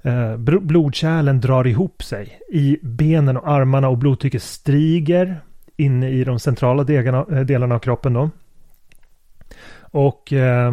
eh, 0.02 0.36
blodkärlen 0.60 1.40
drar 1.40 1.66
ihop 1.66 2.02
sig 2.02 2.38
i 2.52 2.78
benen 2.82 3.36
och 3.36 3.48
armarna 3.48 3.88
och 3.88 3.98
blodtrycket 3.98 4.42
stiger 4.42 5.40
inne 5.76 6.08
i 6.08 6.24
de 6.24 6.38
centrala 6.38 6.84
delarna, 6.84 7.26
eh, 7.30 7.40
delarna 7.40 7.74
av 7.74 7.78
kroppen. 7.78 8.12
Då. 8.12 8.30
Och 9.80 10.32
eh, 10.32 10.72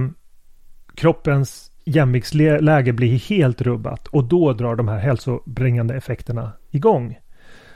kroppens 0.95 1.71
jämviktsläge 1.85 2.93
blir 2.93 3.19
helt 3.29 3.61
rubbat 3.61 4.07
och 4.07 4.23
då 4.23 4.53
drar 4.53 4.75
de 4.75 4.87
här 4.87 4.99
hälsobringande 4.99 5.95
effekterna 5.95 6.51
igång. 6.71 7.19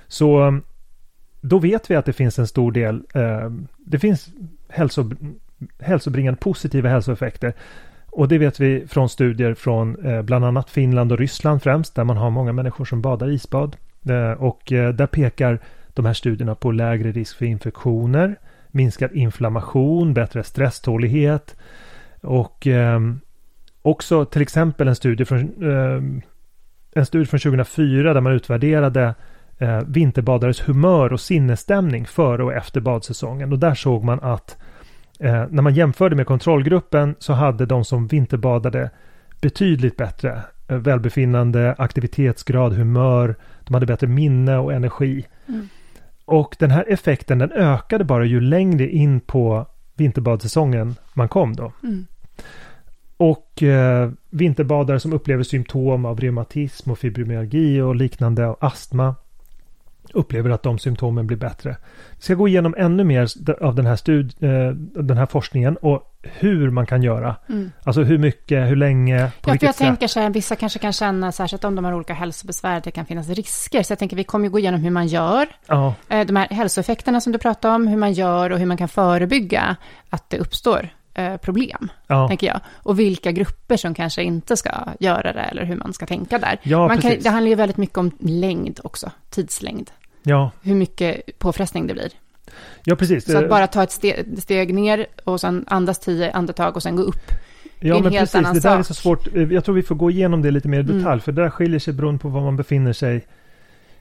Så 0.08 0.48
eh, 0.48 0.52
då 1.42 1.60
vet 1.60 1.92
vi 1.92 1.96
att 1.96 2.06
det 2.06 2.14
finns 2.14 2.40
en 2.40 2.48
stor 2.48 2.72
del, 2.72 3.04
eh, 3.14 3.52
det 3.78 4.00
finns 4.00 4.30
hälso, 4.70 5.12
hälsobringande 5.80 6.40
positiva 6.40 6.90
hälsoeffekter. 6.90 7.54
Och 8.12 8.28
det 8.28 8.38
vet 8.38 8.60
vi 8.60 8.88
från 8.88 9.10
studier 9.10 9.54
från 9.54 10.06
eh, 10.06 10.22
bland 10.22 10.46
annat 10.46 10.70
Finland 10.70 11.12
och 11.12 11.18
Ryssland 11.18 11.64
främst, 11.64 11.96
där 11.96 12.04
man 12.04 12.18
har 12.18 12.30
många 12.30 12.54
människor 12.54 12.86
som 12.86 13.02
badar 13.02 13.30
isbad. 13.30 13.76
Eh, 14.10 14.32
och 14.32 14.72
eh, 14.72 14.94
där 14.94 15.08
pekar 15.08 15.60
de 15.94 16.06
här 16.06 16.14
studierna 16.14 16.56
på 16.56 16.72
lägre 16.72 17.12
risk 17.12 17.38
för 17.38 17.46
infektioner, 17.46 18.40
minskad 18.68 19.12
inflammation, 19.12 20.14
bättre 20.14 20.44
stresstålighet 20.44 21.56
och 22.22 22.68
ehm, 22.68 23.20
också 23.82 24.26
till 24.26 24.42
exempel 24.42 24.88
en 24.88 24.96
studie 24.96 25.26
från, 25.26 25.40
ehm, 25.64 26.22
en 26.92 27.06
studie 27.06 27.26
från 27.26 27.40
2004 27.40 28.14
där 28.14 28.22
man 28.22 28.34
utvärderade 28.34 29.16
eh, 29.60 29.82
vinterbadares 29.88 30.70
humör 30.70 31.14
och 31.14 31.20
sinnesstämning 31.20 32.06
före 32.06 32.44
och 32.44 32.54
efter 32.54 32.82
badsäsongen. 32.82 33.52
Och 33.52 33.60
där 33.60 33.76
såg 33.76 34.04
man 34.04 34.20
att 34.20 34.58
eh, 35.20 35.46
när 35.50 35.62
man 35.62 35.74
jämförde 35.74 36.16
med 36.16 36.28
kontrollgruppen 36.28 37.16
så 37.20 37.34
hade 37.34 37.66
de 37.66 37.86
som 37.86 38.08
vinterbadade 38.08 38.90
betydligt 39.42 39.98
bättre 39.98 40.42
eh, 40.68 40.78
välbefinnande, 40.78 41.76
aktivitetsgrad, 41.78 42.74
humör. 42.74 43.36
De 43.64 43.74
hade 43.74 43.86
bättre 43.86 44.08
minne 44.08 44.58
och 44.58 44.74
energi. 44.74 45.26
Mm. 45.48 45.68
Och 46.26 46.56
den 46.60 46.72
här 46.72 46.86
effekten 46.88 47.40
den 47.40 47.52
ökade 47.52 48.04
bara 48.04 48.26
ju 48.26 48.42
längre 48.42 48.90
in 48.90 49.20
på 49.20 49.66
vinterbadsäsongen 49.96 50.96
man 51.14 51.30
kom 51.30 51.56
då. 51.56 51.74
Mm. 51.84 52.06
Och 53.18 53.64
eh, 53.64 54.12
vinterbadare 54.30 55.00
som 55.00 55.14
upplever 55.14 55.44
symptom 55.44 56.06
av 56.06 56.20
reumatism 56.20 56.92
och 56.92 57.00
fibromyalgi 57.00 57.82
och 57.82 57.96
liknande 57.96 58.48
och 58.48 58.64
astma 58.64 59.16
upplever 60.14 60.50
att 60.50 60.64
de 60.64 60.80
symptomen 60.80 61.28
blir 61.28 61.38
bättre. 61.38 61.78
Vi 62.16 62.22
ska 62.22 62.34
gå 62.34 62.48
igenom 62.48 62.76
ännu 62.78 63.04
mer 63.04 63.28
av 63.62 63.76
den 63.76 63.86
här, 63.86 63.96
stud 63.96 64.34
eh, 64.40 64.72
den 65.04 65.18
här 65.18 65.26
forskningen 65.26 65.78
och 65.78 66.16
hur 66.22 66.70
man 66.70 66.86
kan 66.86 67.04
göra. 67.04 67.36
Mm. 67.50 67.72
Alltså 67.84 68.02
hur 68.02 68.18
mycket, 68.18 68.70
hur 68.70 68.76
länge, 68.76 69.32
på 69.42 69.50
ja, 69.50 69.52
vilket 69.52 69.68
jag 69.68 69.76
sätt. 69.76 69.88
tänker 69.88 70.08
så 70.08 70.20
här, 70.20 70.30
vissa 70.30 70.56
kanske 70.56 70.80
kan 70.80 70.94
känna, 70.94 71.32
särskilt 71.32 71.64
om 71.64 71.76
de 71.76 71.86
har 71.86 71.94
olika 71.94 72.14
hälsobesvär, 72.14 72.78
att 72.78 72.84
det 72.84 72.92
kan 72.92 73.06
finnas 73.06 73.30
risker. 73.30 73.84
Så 73.84 73.92
jag 73.92 74.00
tänker, 74.00 74.16
vi 74.16 74.24
kommer 74.24 74.46
ju 74.46 74.52
gå 74.52 74.60
igenom 74.60 74.82
hur 74.82 74.92
man 74.92 75.08
gör. 75.08 75.48
Ja. 75.68 75.94
Eh, 76.10 76.26
de 76.26 76.36
här 76.36 76.48
hälsoeffekterna 76.48 77.22
som 77.22 77.34
du 77.34 77.40
pratade 77.40 77.76
om, 77.76 77.88
hur 77.88 77.98
man 77.98 78.14
gör 78.14 78.50
och 78.50 78.60
hur 78.60 78.66
man 78.66 78.78
kan 78.78 78.88
förebygga 78.88 79.76
att 80.10 80.30
det 80.30 80.38
uppstår 80.38 80.90
eh, 81.14 81.38
problem, 81.38 81.92
ja. 82.08 82.28
tänker 82.28 82.48
jag. 82.48 82.60
Och 82.76 83.00
vilka 83.00 83.32
grupper 83.32 83.78
som 83.78 83.94
kanske 83.94 84.24
inte 84.24 84.58
ska 84.58 84.72
göra 85.00 85.34
det, 85.34 85.42
eller 85.42 85.66
hur 85.66 85.76
man 85.76 85.94
ska 85.94 86.06
tänka 86.06 86.38
där. 86.38 86.60
Ja, 86.64 86.88
man 86.88 87.02
kan, 87.02 87.12
det 87.22 87.30
handlar 87.30 87.50
ju 87.50 87.56
väldigt 87.56 87.78
mycket 87.78 87.98
om 87.98 88.12
längd 88.20 88.80
också, 88.84 89.12
tidslängd. 89.30 89.92
Ja. 90.24 90.52
Hur 90.62 90.76
mycket 90.76 91.40
påfrestning 91.40 91.88
det 91.88 91.94
blir. 91.94 92.12
Ja, 92.84 92.96
precis. 92.96 93.32
Så 93.32 93.38
att 93.38 93.50
bara 93.50 93.68
ta 93.68 93.84
ett 93.84 93.92
steg, 93.92 94.40
steg 94.42 94.74
ner 94.74 95.06
och 95.24 95.42
sen 95.42 95.66
andas 95.68 96.00
tio 96.00 96.32
andetag 96.32 96.76
och 96.76 96.84
sen 96.84 96.96
gå 96.96 97.04
upp. 97.04 97.32
Ja, 97.80 98.00
men 98.00 98.12
precis. 98.12 98.32
Det 98.32 98.60
där 98.60 98.80
är 98.80 98.84
så 98.84 98.94
svårt. 98.94 99.28
Jag 99.52 99.66
tror 99.66 99.76
vi 99.76 99.84
får 99.84 99.96
gå 99.96 100.12
igenom 100.12 100.42
det 100.42 100.52
lite 100.52 100.68
mer 100.68 100.80
i 100.80 100.84
detalj, 100.84 101.06
mm. 101.06 101.20
för 101.20 101.32
det 101.32 101.42
där 101.42 101.50
skiljer 101.50 101.80
sig 101.80 101.94
beroende 101.94 102.20
på 102.20 102.30
var 102.30 102.42
man 102.42 102.56
befinner 102.56 102.94
sig 102.94 103.28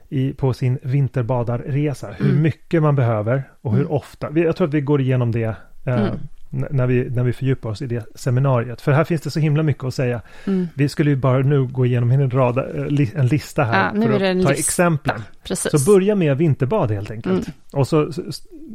i, 0.09 0.33
på 0.33 0.53
sin 0.53 0.79
vinterbadarresa. 0.81 2.07
Hur 2.17 2.29
mm. 2.29 2.41
mycket 2.41 2.81
man 2.81 2.95
behöver 2.95 3.43
och 3.61 3.71
hur 3.71 3.81
mm. 3.81 3.91
ofta. 3.91 4.39
Jag 4.39 4.55
tror 4.55 4.67
att 4.67 4.73
vi 4.73 4.81
går 4.81 5.01
igenom 5.01 5.31
det 5.31 5.55
eh, 5.85 5.93
mm 5.93 6.19
när 6.49 6.87
vi, 6.87 7.09
när 7.09 7.23
vi 7.23 7.33
fördjupar 7.33 7.69
oss 7.69 7.81
i 7.81 7.87
det 7.87 8.05
seminariet. 8.15 8.81
För 8.81 8.91
här 8.91 9.03
finns 9.03 9.21
det 9.21 9.31
så 9.31 9.39
himla 9.39 9.63
mycket 9.63 9.83
att 9.83 9.93
säga. 9.93 10.21
Mm. 10.45 10.67
Vi 10.73 10.89
skulle 10.89 11.09
ju 11.09 11.15
bara 11.15 11.39
nu 11.39 11.63
gå 11.63 11.85
igenom 11.85 12.11
en, 12.11 12.31
rad, 12.31 12.57
eh, 12.57 13.19
en 13.19 13.27
lista 13.27 13.63
här 13.63 13.91
ja, 13.95 14.01
för 14.01 14.39
att 14.39 14.45
ta 14.45 14.51
exemplen. 14.51 15.21
Precis. 15.43 15.71
Så 15.71 15.91
börja 15.91 16.15
med 16.15 16.37
vinterbad 16.37 16.91
helt 16.91 17.11
enkelt. 17.11 17.47
Mm. 17.47 17.51
Och 17.73 17.87
så, 17.87 18.13
så 18.13 18.21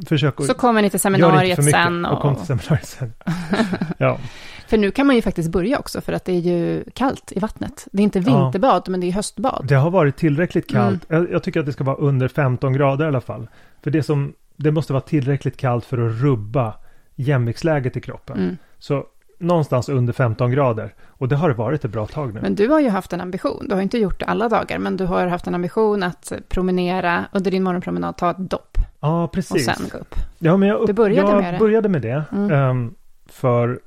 försök 0.06 0.40
att... 0.40 0.46
Så 0.46 0.54
kommer 0.54 0.82
ni 0.82 0.90
till 0.90 1.00
seminariet 1.00 1.64
sen. 1.64 2.04
Och... 2.04 2.12
och 2.12 2.20
kom 2.20 2.36
till 2.36 2.46
seminariet 2.46 2.86
sen. 2.86 3.12
ja. 3.98 4.18
För 4.66 4.78
nu 4.78 4.90
kan 4.90 5.06
man 5.06 5.16
ju 5.16 5.22
faktiskt 5.22 5.50
börja 5.50 5.78
också, 5.78 6.00
för 6.00 6.12
att 6.12 6.24
det 6.24 6.32
är 6.32 6.40
ju 6.40 6.84
kallt 6.94 7.32
i 7.32 7.38
vattnet. 7.38 7.88
Det 7.92 8.02
är 8.02 8.04
inte 8.04 8.20
vinterbad, 8.20 8.82
ja. 8.86 8.90
men 8.90 9.00
det 9.00 9.06
är 9.06 9.12
höstbad. 9.12 9.66
Det 9.68 9.74
har 9.74 9.90
varit 9.90 10.16
tillräckligt 10.16 10.70
kallt. 10.70 11.10
Mm. 11.10 11.22
Jag, 11.22 11.32
jag, 11.32 11.42
tycker 11.42 11.60
att 11.60 11.66
det 11.66 11.72
ska 11.72 11.84
vara 11.84 11.96
under 11.96 12.28
15 12.28 12.72
grader 12.72 13.04
i 13.04 13.08
alla 13.08 13.20
fall. 13.20 13.48
För 13.82 13.90
det, 13.90 14.02
som, 14.02 14.34
det 14.56 14.70
måste 14.70 14.92
vara 14.92 15.00
tillräckligt 15.00 15.56
kallt 15.56 15.84
för 15.84 15.98
att 16.06 16.22
rubba 16.22 16.74
jämviktsläget 17.14 17.96
i 17.96 18.00
kroppen. 18.00 18.38
Mm. 18.38 18.56
Så 18.78 19.06
någonstans 19.38 19.88
under 19.88 20.12
15 20.12 20.50
grader. 20.50 20.94
Och 21.06 21.28
det 21.28 21.36
har 21.36 21.48
det 21.48 21.54
varit 21.54 21.84
ett 21.84 21.90
bra 21.90 22.06
tag 22.06 22.34
nu. 22.34 22.40
Men 22.40 22.54
du 22.54 22.68
har 22.68 22.80
ju 22.80 22.88
haft 22.88 23.12
en 23.12 23.20
ambition, 23.20 23.68
du 23.68 23.74
har 23.74 23.82
inte 23.82 23.98
gjort 23.98 24.20
det 24.20 24.26
alla 24.26 24.48
dagar, 24.48 24.78
men 24.78 24.96
du 24.96 25.04
har 25.04 25.26
haft 25.26 25.46
en 25.46 25.54
ambition 25.54 26.02
att 26.02 26.32
promenera, 26.48 27.24
under 27.32 27.50
din 27.50 27.62
morgonpromenad 27.62 28.16
ta 28.16 28.30
ett 28.30 28.38
dopp. 28.38 28.78
Ja, 29.00 29.28
precis. 29.28 29.68
Och 29.68 29.74
sen 29.76 29.88
gå 29.92 29.98
upp. 29.98 30.14
Ja, 30.38 30.56
men 30.56 30.68
jag, 30.68 30.80
upp, 30.80 30.86
du 30.86 30.92
började 30.92 31.30
jag 31.30 31.42
med 31.42 31.54
det. 31.54 31.58
började 31.58 31.88
med 31.88 32.02
det. 32.02 32.24
Mm. 32.32 32.70
Um, 32.70 32.94
för 33.26 33.80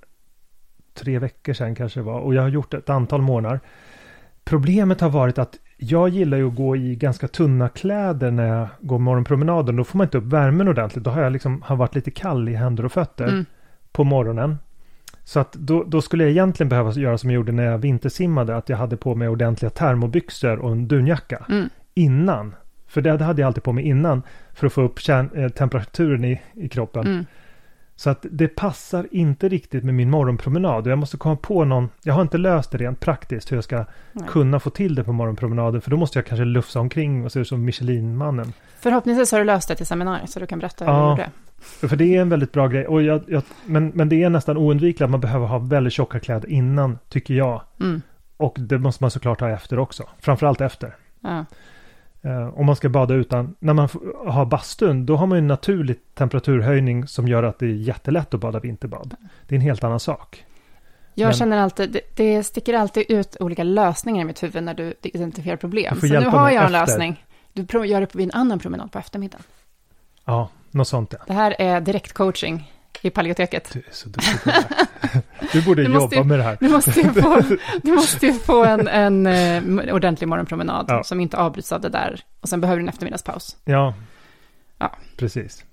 tre 0.94 1.20
veckor 1.20 1.54
sedan 1.54 1.76
kanske 1.76 2.00
det 2.00 2.04
var. 2.04 2.20
Och 2.20 2.34
jag 2.34 2.42
har 2.42 2.50
gjort 2.50 2.74
ett 2.74 2.90
antal 2.90 3.22
månader. 3.22 3.60
Problemet 4.44 5.02
har 5.02 5.10
varit 5.10 5.38
att 5.38 5.60
jag 5.78 6.10
gillar 6.10 6.38
ju 6.38 6.48
att 6.48 6.56
gå 6.56 6.76
i 6.76 6.96
ganska 6.96 7.28
tunna 7.28 7.70
kläder 7.70 8.32
när 8.32 8.48
jag 8.48 8.68
går 8.80 9.00
morgonpromenaden. 9.00 9.76
Då 9.76 9.84
får 9.84 9.98
man 9.98 10.06
inte 10.06 10.18
upp 10.18 10.24
värmen 10.24 10.68
ordentligt. 10.68 11.04
Då 11.04 11.10
har 11.10 11.22
jag 11.22 11.34
liksom 11.34 11.62
har 11.62 11.76
varit 11.76 11.96
lite 11.96 12.12
kall 12.12 12.50
i 12.50 12.54
händer 12.54 12.86
och 12.86 12.92
fötter 12.92 13.28
mm. 13.28 13.46
på 13.92 14.04
morgonen. 14.04 14.58
Så 15.24 15.40
att 15.40 15.54
då, 15.54 15.84
då, 15.84 16.02
skulle 16.02 16.24
jag 16.24 16.32
egentligen 16.32 16.70
behöva 16.70 16.92
göra 16.92 17.18
som 17.18 17.30
jag 17.30 17.36
gjorde 17.36 17.52
när 17.52 17.64
jag 17.64 17.78
vintersimmade. 17.78 18.56
Att 18.58 18.70
jag 18.70 18.78
hade 18.78 18.98
på 18.98 19.16
mig 19.16 19.28
ordentliga 19.28 19.70
termobyxor 19.70 20.60
och 20.60 20.72
en 20.72 20.88
dunjacka. 20.88 21.46
Mm. 21.50 21.70
Innan. 21.94 22.56
För 22.88 23.02
det 23.02 23.24
hade 23.24 23.42
jag 23.42 23.48
alltid 23.48 23.64
på 23.64 23.74
mig 23.74 23.88
innan. 23.88 24.22
För 24.54 24.68
att 24.68 24.74
få 24.74 24.82
upp 24.82 25.00
kärn, 25.00 25.30
eh, 25.36 25.50
temperaturen 25.50 26.26
i, 26.26 26.42
i 26.54 26.70
kroppen. 26.70 27.08
Mm. 27.08 27.26
Så 27.98 28.10
att 28.10 28.26
det 28.32 28.48
passar 28.48 29.08
inte 29.12 29.50
riktigt 29.50 29.84
med 29.84 29.94
min 29.94 30.10
morgonpromenad. 30.10 30.88
Jag 30.88 30.98
måste 30.98 31.18
komma 31.18 31.36
på 31.36 31.66
någon, 31.66 31.90
jag 32.04 32.14
har 32.14 32.22
inte 32.22 32.38
löst 32.38 32.72
det 32.72 32.78
rent 32.78 33.00
praktiskt 33.00 33.52
hur 33.52 33.58
jag 33.58 33.64
ska 33.64 33.86
Nej. 34.14 34.28
kunna 34.30 34.60
få 34.60 34.70
till 34.70 34.96
det 34.96 35.04
på 35.04 35.14
morgonpromenaden. 35.14 35.82
För 35.82 35.92
då 35.92 35.98
måste 35.98 36.20
jag 36.20 36.26
kanske 36.26 36.46
lufsa 36.46 36.80
omkring 36.80 37.26
och 37.26 37.32
se 37.32 37.40
ut 37.40 37.48
som 37.48 37.66
Michelin-mannen. 37.66 38.54
Förhoppningsvis 38.80 39.32
har 39.32 39.40
du 39.40 39.46
löst 39.46 39.68
det 39.68 39.76
till 39.76 39.86
seminariet 39.86 40.30
så 40.30 40.40
du 40.40 40.48
kan 40.48 40.60
berätta 40.60 40.86
hur 40.86 40.92
ja, 40.92 41.04
du 41.04 41.10
gjorde. 41.10 41.32
För 41.90 41.96
det 41.96 42.16
är 42.16 42.22
en 42.22 42.30
väldigt 42.30 42.52
bra 42.52 42.68
grej. 42.68 42.88
Och 42.88 43.04
jag, 43.04 43.24
jag, 43.28 43.44
men, 43.66 43.92
men 43.96 44.10
det 44.10 44.24
är 44.24 44.30
nästan 44.30 44.58
oundvikligt 44.58 45.02
att 45.02 45.10
man 45.10 45.20
behöver 45.20 45.48
ha 45.48 45.58
väldigt 45.60 45.94
tjocka 45.94 46.20
kläder 46.20 46.50
innan, 46.50 47.00
tycker 47.10 47.34
jag. 47.34 47.62
Mm. 47.80 48.02
Och 48.38 48.56
det 48.60 48.78
måste 48.78 49.04
man 49.04 49.12
såklart 49.12 49.42
ha 49.42 49.50
efter 49.50 49.80
också. 49.80 50.04
Framförallt 50.20 50.62
efter. 50.62 50.96
Ja. 51.22 51.46
Uh, 52.28 52.60
om 52.60 52.66
man 52.66 52.76
ska 52.76 52.90
bada 52.90 53.14
utan, 53.14 53.56
när 53.60 53.74
man 53.74 53.90
har 54.28 54.46
bastun, 54.46 55.06
då 55.06 55.16
har 55.16 55.28
man 55.28 55.38
ju 55.38 55.40
en 55.40 55.48
naturlig 55.48 55.98
temperaturhöjning 56.14 57.08
som 57.08 57.28
gör 57.28 57.44
att 57.44 57.60
det 57.60 57.66
är 57.66 57.74
jättelätt 57.74 58.34
att 58.34 58.40
bada 58.40 58.60
vinterbad. 58.60 59.16
Det 59.48 59.56
är 59.56 59.58
en 59.58 59.62
helt 59.66 59.84
annan 59.84 60.00
sak. 60.00 60.46
Jag 61.14 61.28
Men, 61.28 61.34
känner 61.34 61.58
alltid, 61.58 61.92
det, 61.92 62.02
det, 62.16 62.44
sticker 62.44 62.74
alltid 62.74 63.06
ut 63.10 63.38
olika 63.40 63.64
lösningar 63.64 64.22
i 64.22 64.26
mitt 64.26 64.44
huvud 64.44 64.64
när 64.64 64.74
du 64.74 64.94
identifierar 65.02 65.58
problem. 65.58 66.00
Så 66.00 66.06
nu 66.06 66.26
har 66.26 66.50
jag 66.50 66.56
en 66.56 66.76
efter. 66.76 66.80
lösning. 66.80 67.26
Du 67.54 67.86
gör 67.86 68.02
det 68.02 68.16
vid 68.16 68.26
en 68.26 68.40
annan 68.40 68.60
promenad 68.60 68.92
på 68.92 69.00
eftermiddagen. 69.00 69.44
Ja, 70.26 70.50
något 70.72 70.88
sånt 70.88 71.14
ja. 71.14 71.24
Det 71.28 71.34
här 71.34 71.56
är 71.60 71.82
direktcoaching 71.82 72.72
i 73.02 73.10
Paleoteket. 73.10 73.70
Du 73.74 73.80
är 73.80 73.92
så 73.92 74.10
duktig 74.10 74.44
på 74.44 74.50
det 74.50 75.24
Du 75.52 75.62
borde 75.62 75.84
du 75.88 75.94
jobba 75.94 76.16
ju, 76.16 76.24
med 76.24 76.40
det 76.40 76.44
här. 76.44 76.58
Du 76.60 76.70
måste 76.70 77.00
ju 77.00 77.12
få, 77.12 77.42
du 77.84 77.92
måste 77.92 78.26
ju 78.26 78.34
få 78.34 78.64
en, 78.64 78.88
en 78.88 79.28
uh, 79.28 79.94
ordentlig 79.94 80.28
morgonpromenad 80.28 80.86
ja. 80.88 81.04
som 81.04 81.20
inte 81.20 81.38
avbryts 81.38 81.72
av 81.72 81.82
det 81.82 81.90
där. 81.90 82.22
Och 82.42 82.50
sen 82.50 82.62
behöver 82.62 82.80
du 82.80 82.84
en 82.84 82.90
eftermiddagspaus. 82.90 83.58
Ja, 83.66 83.94
ja. 84.78 84.96
precis. 85.18 85.64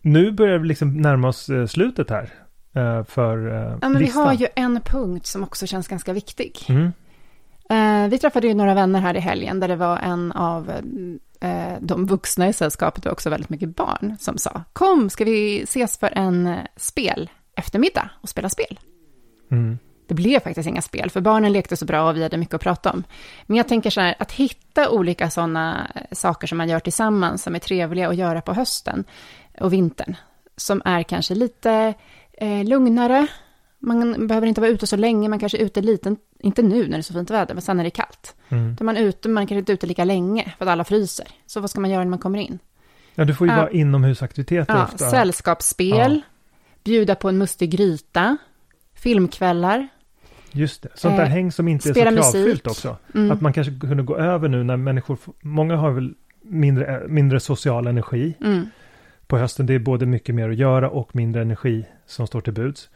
Nu 0.00 0.32
börjar 0.32 0.58
vi 0.58 0.68
liksom 0.68 0.96
närma 0.96 1.28
oss 1.28 1.50
uh, 1.50 1.66
slutet 1.66 2.10
här. 2.10 2.32
Uh, 2.76 3.04
för 3.04 3.38
Ja, 3.82 3.88
men 3.88 3.92
listan. 3.92 4.22
vi 4.22 4.28
har 4.28 4.34
ju 4.34 4.46
en 4.54 4.80
punkt 4.80 5.26
som 5.26 5.42
också 5.42 5.66
känns 5.66 5.88
ganska 5.88 6.12
viktig. 6.12 6.58
Mm. 6.68 8.10
vi 8.10 8.18
träffade 8.18 8.46
ju 8.46 8.54
några 8.54 8.74
vänner 8.74 9.00
här 9.00 9.16
i 9.16 9.20
helgen 9.20 9.60
där 9.60 9.68
det 9.68 9.76
var 9.76 9.98
en 9.98 10.32
av 10.32 10.70
eh, 10.70 10.76
de 11.80 12.06
vuxna 12.06 12.48
i 12.48 12.52
sällskapet 12.52 13.04
var 13.04 13.12
också 13.12 13.30
väldigt 13.30 13.50
mycket 13.50 13.76
barn 13.76 14.16
som 14.20 14.38
sa 14.38 14.62
kom, 14.72 15.10
ska 15.10 15.24
vi 15.24 15.62
ses 15.62 15.98
för 15.98 16.18
en 16.18 16.46
eh, 16.46 16.58
spel 16.76 17.30
eftermiddag 17.56 18.10
och 18.20 18.28
spela 18.28 18.48
spel? 18.48 18.80
Mm. 19.50 19.78
Det 20.06 20.14
blev 20.14 20.40
faktiskt 20.40 20.68
inga 20.68 20.82
spel, 20.82 21.10
för 21.10 21.20
barnen 21.20 21.52
lekte 21.52 21.76
så 21.76 21.84
bra 21.84 22.08
och 22.08 22.16
vi 22.16 22.22
hade 22.22 22.36
mycket 22.36 22.54
att 22.54 22.60
prata 22.60 22.90
om. 22.92 23.04
Men 23.46 23.56
jag 23.56 23.68
tänker 23.68 23.90
så 23.90 24.00
här, 24.00 24.14
att 24.18 24.32
hitta 24.32 24.90
olika 24.90 25.30
sådana 25.30 25.90
eh, 25.94 26.02
saker 26.12 26.46
som 26.46 26.58
man 26.58 26.68
gör 26.68 26.80
tillsammans, 26.80 27.42
som 27.42 27.54
är 27.54 27.58
trevliga 27.58 28.08
att 28.08 28.16
göra 28.16 28.40
på 28.40 28.52
hösten 28.52 29.04
och 29.60 29.72
vintern, 29.72 30.16
som 30.56 30.82
är 30.84 31.02
kanske 31.02 31.34
lite 31.34 31.94
eh, 32.32 32.64
lugnare, 32.64 33.26
man 33.86 34.26
behöver 34.26 34.46
inte 34.46 34.60
vara 34.60 34.70
ute 34.70 34.86
så 34.86 34.96
länge, 34.96 35.28
man 35.28 35.38
kanske 35.38 35.58
är 35.58 35.64
ute 35.64 35.80
lite, 35.80 36.16
inte 36.38 36.62
nu 36.62 36.82
när 36.82 36.90
det 36.90 36.96
är 36.96 37.02
så 37.02 37.12
fint 37.12 37.30
väder, 37.30 37.54
men 37.54 37.62
sen 37.62 37.76
när 37.76 37.84
det 37.84 37.88
är 37.88 37.90
kallt. 37.90 38.36
Mm. 38.48 38.74
Då 38.74 38.82
är 38.82 38.84
man 38.84 38.96
ute, 38.96 39.28
man 39.28 39.46
kanske 39.46 39.58
inte 39.58 39.72
är 39.72 39.74
ute 39.74 39.86
lika 39.86 40.04
länge, 40.04 40.54
för 40.58 40.64
att 40.64 40.70
alla 40.70 40.84
fryser. 40.84 41.26
Så 41.46 41.60
vad 41.60 41.70
ska 41.70 41.80
man 41.80 41.90
göra 41.90 42.04
när 42.04 42.10
man 42.10 42.18
kommer 42.18 42.38
in? 42.38 42.58
Ja, 43.14 43.24
du 43.24 43.34
får 43.34 43.46
ju 43.46 43.52
ja. 43.52 43.56
vara 43.56 43.70
inomhusaktiviteter 43.70 44.74
ja, 44.74 44.84
ofta. 44.84 45.10
Sällskapsspel, 45.10 46.22
ja. 46.24 46.30
bjuda 46.84 47.14
på 47.14 47.28
en 47.28 47.38
mustig 47.38 47.70
gryta, 47.70 48.36
filmkvällar. 48.94 49.88
Just 50.52 50.82
det, 50.82 50.88
sånt 50.94 51.16
där 51.16 51.24
eh, 51.24 51.30
häng 51.30 51.52
som 51.52 51.68
inte 51.68 51.88
är 51.88 51.94
så 51.94 52.00
kravfyllt 52.00 52.46
musik. 52.46 52.66
också. 52.66 52.96
Mm. 53.14 53.30
Att 53.30 53.40
man 53.40 53.52
kanske 53.52 53.78
kunde 53.80 54.02
gå 54.02 54.16
över 54.16 54.48
nu 54.48 54.64
när 54.64 54.76
människor, 54.76 55.18
många 55.40 55.76
har 55.76 55.90
väl 55.90 56.14
mindre, 56.42 57.02
mindre 57.08 57.40
social 57.40 57.86
energi. 57.86 58.34
Mm. 58.40 58.66
På 59.26 59.38
hösten 59.38 59.66
det 59.66 59.74
är 59.74 59.78
både 59.78 60.06
mycket 60.06 60.34
mer 60.34 60.50
att 60.50 60.56
göra 60.56 60.90
och 60.90 61.16
mindre 61.16 61.42
energi 61.42 61.84
som 62.06 62.26
står 62.26 62.40
till 62.40 62.52
buds. 62.52 62.88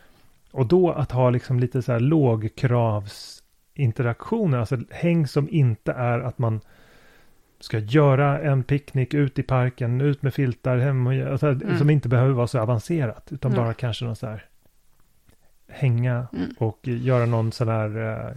Och 0.50 0.66
då 0.66 0.92
att 0.92 1.12
ha 1.12 1.30
liksom 1.30 1.60
lite 1.60 1.82
så 1.82 1.92
här 1.92 2.00
lågkravsinteraktioner, 2.00 4.58
alltså 4.58 4.78
häng 4.90 5.26
som 5.26 5.48
inte 5.48 5.92
är 5.92 6.20
att 6.20 6.38
man 6.38 6.60
ska 7.60 7.78
göra 7.78 8.40
en 8.40 8.64
picknick 8.64 9.14
ut 9.14 9.38
i 9.38 9.42
parken, 9.42 10.00
ut 10.00 10.22
med 10.22 10.34
filtar, 10.34 10.78
hem 10.78 11.06
och, 11.06 11.12
alltså, 11.12 11.46
mm. 11.46 11.78
som 11.78 11.90
inte 11.90 12.08
behöver 12.08 12.32
vara 12.32 12.46
så 12.46 12.58
avancerat, 12.58 13.32
utan 13.32 13.52
mm. 13.52 13.64
bara 13.64 13.74
kanske 13.74 14.04
någon 14.04 14.16
så 14.16 14.26
här 14.26 14.44
hänga 15.68 16.26
mm. 16.32 16.54
och 16.58 16.88
göra 16.88 17.26
någon 17.26 17.52
sån 17.52 17.68
här 17.68 17.96
uh, 17.96 18.36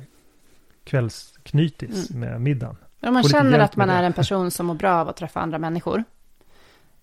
kvällsknytis 0.84 2.10
mm. 2.10 2.30
med 2.30 2.42
middagen. 2.42 2.78
Om 3.02 3.14
man 3.14 3.24
känner 3.24 3.60
att 3.60 3.76
man 3.76 3.90
är 3.90 4.04
en 4.04 4.14
person 4.14 4.52
som 4.52 4.66
mår 4.66 4.76
bra 4.76 4.94
av 4.94 5.10
att 5.10 5.18
träffa 5.18 5.40
andra 5.40 5.58
människor, 5.58 6.04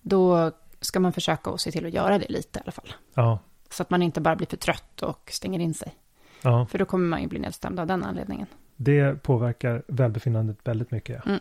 då 0.01 0.51
ska 0.81 0.99
man 0.99 1.13
försöka 1.13 1.49
att 1.49 1.61
se 1.61 1.71
till 1.71 1.85
att 1.85 1.93
göra 1.93 2.19
det 2.19 2.29
lite 2.29 2.59
i 2.59 2.61
alla 2.61 2.71
fall. 2.71 2.93
Ja. 3.13 3.39
Så 3.69 3.83
att 3.83 3.89
man 3.89 4.01
inte 4.03 4.21
bara 4.21 4.35
blir 4.35 4.47
för 4.47 4.57
trött 4.57 5.01
och 5.01 5.29
stänger 5.31 5.59
in 5.59 5.73
sig. 5.73 5.95
Ja. 6.41 6.65
För 6.71 6.77
då 6.77 6.85
kommer 6.85 7.07
man 7.07 7.21
ju 7.21 7.27
bli 7.27 7.39
nedstämd 7.39 7.79
av 7.79 7.87
den 7.87 8.03
anledningen. 8.03 8.47
Det 8.75 9.23
påverkar 9.23 9.83
välbefinnandet 9.87 10.57
väldigt 10.63 10.91
mycket. 10.91 11.25
Mm. 11.25 11.39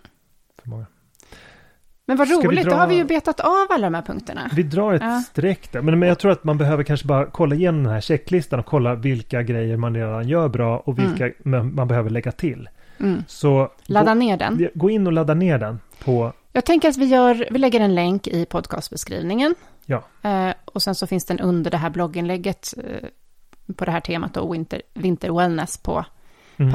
För 0.62 0.68
många. 0.68 0.87
Men 2.07 2.16
vad 2.16 2.29
Ska 2.29 2.37
roligt, 2.49 2.64
dra- 2.64 2.70
då 2.70 2.76
har 2.76 2.87
vi 2.87 2.95
ju 2.97 3.05
betat 3.05 3.41
av 3.41 3.66
alla 3.70 3.87
de 3.87 3.95
här 3.95 4.03
punkterna. 4.03 4.51
Vi 4.55 4.62
drar 4.62 4.95
ett 4.95 5.03
Ja. 5.03 5.20
streck 5.20 5.72
där. 5.72 5.83
Men, 5.83 5.99
men 5.99 6.09
jag 6.09 6.18
tror 6.18 6.31
att 6.33 6.45
man 6.45 6.59
behöver 6.59 6.85
kanske 6.85 7.07
bara 7.07 7.26
kolla 7.26 7.55
igenom 7.55 7.83
den 7.85 7.93
här 7.93 8.01
checklistan 8.01 8.59
och 8.61 8.66
kolla 8.66 8.95
vilka 8.95 9.43
grejer 9.43 9.76
man 9.76 9.95
redan 9.95 10.29
gör 10.29 10.49
bra 10.49 10.79
och 10.79 10.99
vilka 10.99 11.31
man 11.45 11.74
man 11.74 11.89
behöver 11.89 12.11
lägga 12.11 12.33
till. 12.33 12.68
Mm. 13.01 13.24
Så 13.28 13.70
Ladda 13.86 14.14
gå, 14.14 14.20
ner 14.20 14.36
den. 14.36 14.68
gå 14.74 14.90
in 14.90 15.07
och 15.07 15.12
ladda 15.12 15.34
ner 15.34 15.59
den 15.59 15.80
på 15.99 16.32
Jag 16.53 16.64
tänker 16.64 16.88
att 16.88 16.96
vi, 16.96 17.05
gör, 17.05 17.49
vi 17.51 17.59
lägger 17.59 17.80
en 17.80 17.94
länk 17.94 18.26
i 18.26 18.46
podcastbeskrivningen. 18.46 19.55
Ja. 19.86 20.03
Eh, 20.22 20.55
och 20.64 20.82
sen 20.82 20.94
så 20.94 21.07
finns 21.07 21.24
den 21.24 21.40
under 21.40 21.70
det 21.70 21.76
här 21.76 21.90
blogginlägget 21.90 22.74
eh, 22.76 23.09
på 23.74 23.84
det 23.84 23.90
här 23.90 24.01
temat 24.01 24.34
då, 24.34 24.53
Winter, 24.53 24.82
Winter 24.94 25.30
Wellness 25.30 25.76
på 25.78 26.05
mm. 26.57 26.72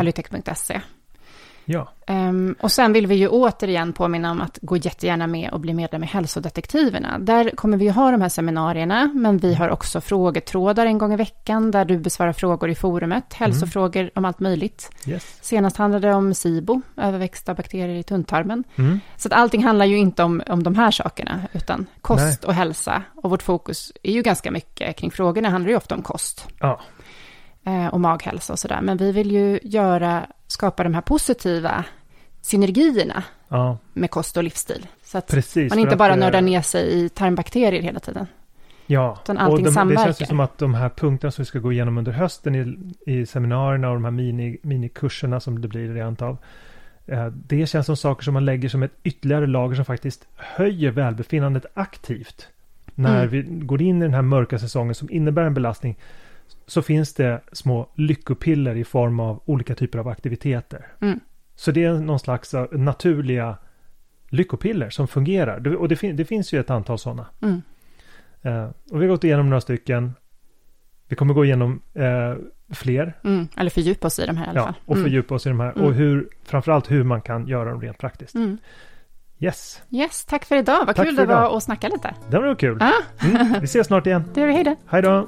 Ja, 1.66 1.90
Ehm, 2.08 2.56
och 2.60 2.72
sen 2.72 2.94
vill 2.94 3.08
vi 3.08 3.16
ju 3.16 3.28
återigen 3.28 3.94
påminna 3.94 4.32
om 4.32 4.42
att 4.42 4.60
gå 4.62 4.78
jättegärna 4.78 5.28
med 5.28 5.50
och 5.50 5.60
bli 5.60 5.74
medlem 5.74 6.04
i 6.04 6.08
Hälsodetektiverna. 6.08 7.20
Där 7.20 7.50
kommer 7.50 7.78
vi 7.78 7.86
ju 7.86 7.92
ha 7.92 8.12
de 8.12 8.22
här 8.22 8.30
seminarierna, 8.30 9.12
men 9.14 9.38
vi 9.38 9.54
har 9.54 9.70
också 9.70 10.02
frågetrådar 10.02 10.86
en 10.86 10.98
gång 10.98 11.14
i 11.14 11.16
veckan 11.16 11.72
där 11.72 11.86
du 11.86 11.98
besvarar 11.98 12.34
frågor 12.34 12.70
i 12.70 12.76
forumet, 12.76 13.34
hälsofrågor 13.34 14.10
om 14.16 14.26
allt 14.26 14.40
möjligt. 14.40 14.92
yes. 15.06 15.38
Senast 15.42 15.78
handlade 15.78 16.08
det 16.08 16.14
om 16.14 16.34
SIBO, 16.34 16.82
överväxta 16.98 17.54
bakterier 17.54 18.00
i 18.00 18.04
tunntarmen. 18.04 18.64
Mm, 18.76 19.00
Så 19.18 19.28
att 19.28 19.34
allting 19.34 19.64
handlar 19.64 19.86
ju 19.86 19.98
inte 19.98 20.24
om, 20.24 20.42
om 20.48 20.64
de 20.64 20.76
här 20.76 20.92
sakerna, 20.92 21.42
utan 21.54 21.86
kost 22.02 22.24
Nej. 22.24 22.48
och 22.48 22.54
hälsa. 22.54 23.04
Och 23.16 23.30
vårt 23.30 23.44
fokus 23.44 23.92
är 24.04 24.12
ju 24.12 24.22
ganska 24.22 24.52
mycket 24.52 24.96
kring 24.96 25.12
frågorna, 25.12 25.50
handlar 25.50 25.70
ju 25.70 25.78
ofta 25.78 25.96
om 25.96 26.02
kost 26.02 26.48
ja, 26.60 26.80
eh, 27.66 27.88
och 27.88 28.00
maghälsa 28.00 28.54
och 28.54 28.60
sådär. 28.60 28.82
Men 28.82 28.98
vi 28.98 29.12
vill 29.12 29.32
ju 29.32 29.60
göra, 29.64 30.26
skapa 30.54 30.84
de 30.84 30.94
här 30.94 31.02
positiva 31.02 31.86
synergierna 32.42 33.24
ja, 33.50 33.78
med 33.94 34.12
kost 34.12 34.38
och 34.38 34.44
livsstil. 34.44 34.88
Så 35.04 35.18
att 35.18 35.28
precis. 35.28 35.70
man 35.70 35.80
inte 35.80 35.96
bara 35.96 36.14
eh, 36.14 36.20
nördar 36.20 36.42
ner 36.42 36.62
sig 36.62 36.94
i 37.06 37.10
tarmbakterier 37.10 37.82
hela 37.82 38.00
tiden. 38.00 38.28
Ja, 38.88 39.20
Utan 39.24 39.38
allting 39.38 39.52
och 39.54 39.58
de, 39.60 39.64
det 39.64 39.72
samverkar. 39.72 40.04
känns 40.04 40.22
ju 40.22 40.26
som 40.26 40.40
att 40.40 40.58
de 40.58 40.74
här 40.74 40.90
punkterna 40.90 41.32
som 41.32 41.42
vi 41.42 41.46
ska 41.46 41.60
gå 41.60 41.72
igenom 41.72 41.98
under 41.98 42.12
hösten 42.12 42.56
i, 42.56 42.78
i 43.12 43.26
seminarierna 43.26 43.88
och 43.90 43.94
de 43.94 44.04
här 44.04 44.12
mini, 44.12 44.58
minikurserna 44.62 45.40
som 45.40 45.62
det 45.62 45.68
blir 45.68 45.94
rent 45.94 46.22
av. 46.22 46.38
eh, 47.06 47.26
Det 47.28 47.66
känns 47.70 47.86
som 47.86 47.98
saker 47.98 48.24
som 48.24 48.34
man 48.34 48.46
lägger 48.46 48.70
som 48.70 48.84
ett 48.84 48.92
ytterligare 49.04 49.48
lager 49.48 49.76
som 49.76 49.86
faktiskt 49.86 50.28
höjer 50.36 50.92
välbefinnandet 50.92 51.66
aktivt. 51.74 52.48
När 52.96 53.18
Mm. 53.26 53.30
vi 53.30 53.42
går 53.66 53.82
in 53.82 53.98
i 54.02 54.06
den 54.06 54.14
här 54.14 54.22
mörka 54.22 54.60
säsongen 54.60 54.96
som 54.96 55.10
innebär 55.12 55.44
en 55.44 55.54
belastning 55.54 55.98
så 56.68 56.82
finns 56.82 57.14
det 57.14 57.42
små 57.52 57.90
lyckopiller 57.96 58.76
i 58.76 58.84
form 58.84 59.20
av 59.20 59.42
olika 59.46 59.76
typer 59.76 60.00
av 60.00 60.08
aktiviteter. 60.08 60.88
Mm. 61.02 61.20
Så 61.56 61.72
det 61.72 61.84
är 61.84 61.94
någon 61.94 62.20
slags 62.20 62.54
eh, 62.54 62.66
naturliga 62.72 63.58
lyckopiller 64.30 64.90
som 64.90 65.08
fungerar. 65.08 65.76
Och 65.78 65.88
det, 65.90 65.96
fin- 65.96 66.16
det 66.16 66.26
finns 66.26 66.54
ju 66.54 66.60
ett 66.60 66.70
antal 66.70 67.00
sådana. 67.00 67.26
Mm. 67.42 67.62
Eh, 68.42 68.70
och 68.92 69.02
vi 69.02 69.06
har 69.06 69.08
gått 69.08 69.24
igenom 69.24 69.50
några 69.50 69.62
stycken. 69.62 70.14
Vi 71.08 71.16
kommer 71.16 71.34
gå 71.34 71.46
igenom 71.46 71.82
eh, 71.94 72.36
fler. 72.76 73.14
Mm. 73.24 73.48
Eller 73.58 73.70
fördjupa 73.70 74.08
oss 74.08 74.20
i 74.20 74.26
de 74.26 74.38
här 74.38 74.46
i 74.46 74.50
alla 74.50 74.60
Ja, 74.60 74.66
fall. 74.66 74.76
och 74.86 74.96
Mm. 74.96 75.04
fördjupa 75.06 75.36
oss 75.36 75.46
i 75.46 75.50
de 75.50 75.60
här. 75.60 75.72
Mm. 75.72 75.86
Och 75.88 75.94
hur, 75.94 76.30
framförallt 76.44 76.92
hur 76.92 77.04
man 77.04 77.22
kan 77.22 77.48
göra 77.48 77.70
dem 77.72 77.82
rent 77.82 77.98
praktiskt. 77.98 78.36
Mm. 78.36 78.58
Yes, 79.40 79.82
Yes, 79.90 80.26
tack 80.26 80.46
för 80.46 80.56
idag. 80.56 80.86
Vad 80.86 80.96
Tack 80.96 81.06
kul 81.08 81.16
det 81.16 81.26
var 81.26 81.34
idag. 81.34 81.56
att 81.58 81.64
snacka 81.64 81.88
lite. 81.88 82.16
det 82.30 82.40
var 82.40 82.56
kul. 82.56 82.78
Ja, 82.80 82.92
Mm, 83.28 83.54
vi 83.60 83.66
ses 83.66 83.88
snart 83.88 84.08
igen. 84.08 84.24
det 84.34 84.40
gör 84.42 84.48
vi. 84.48 84.54
Hej 84.54 84.64
då. 84.64 84.76
Hej 84.88 85.02
då! 85.02 85.28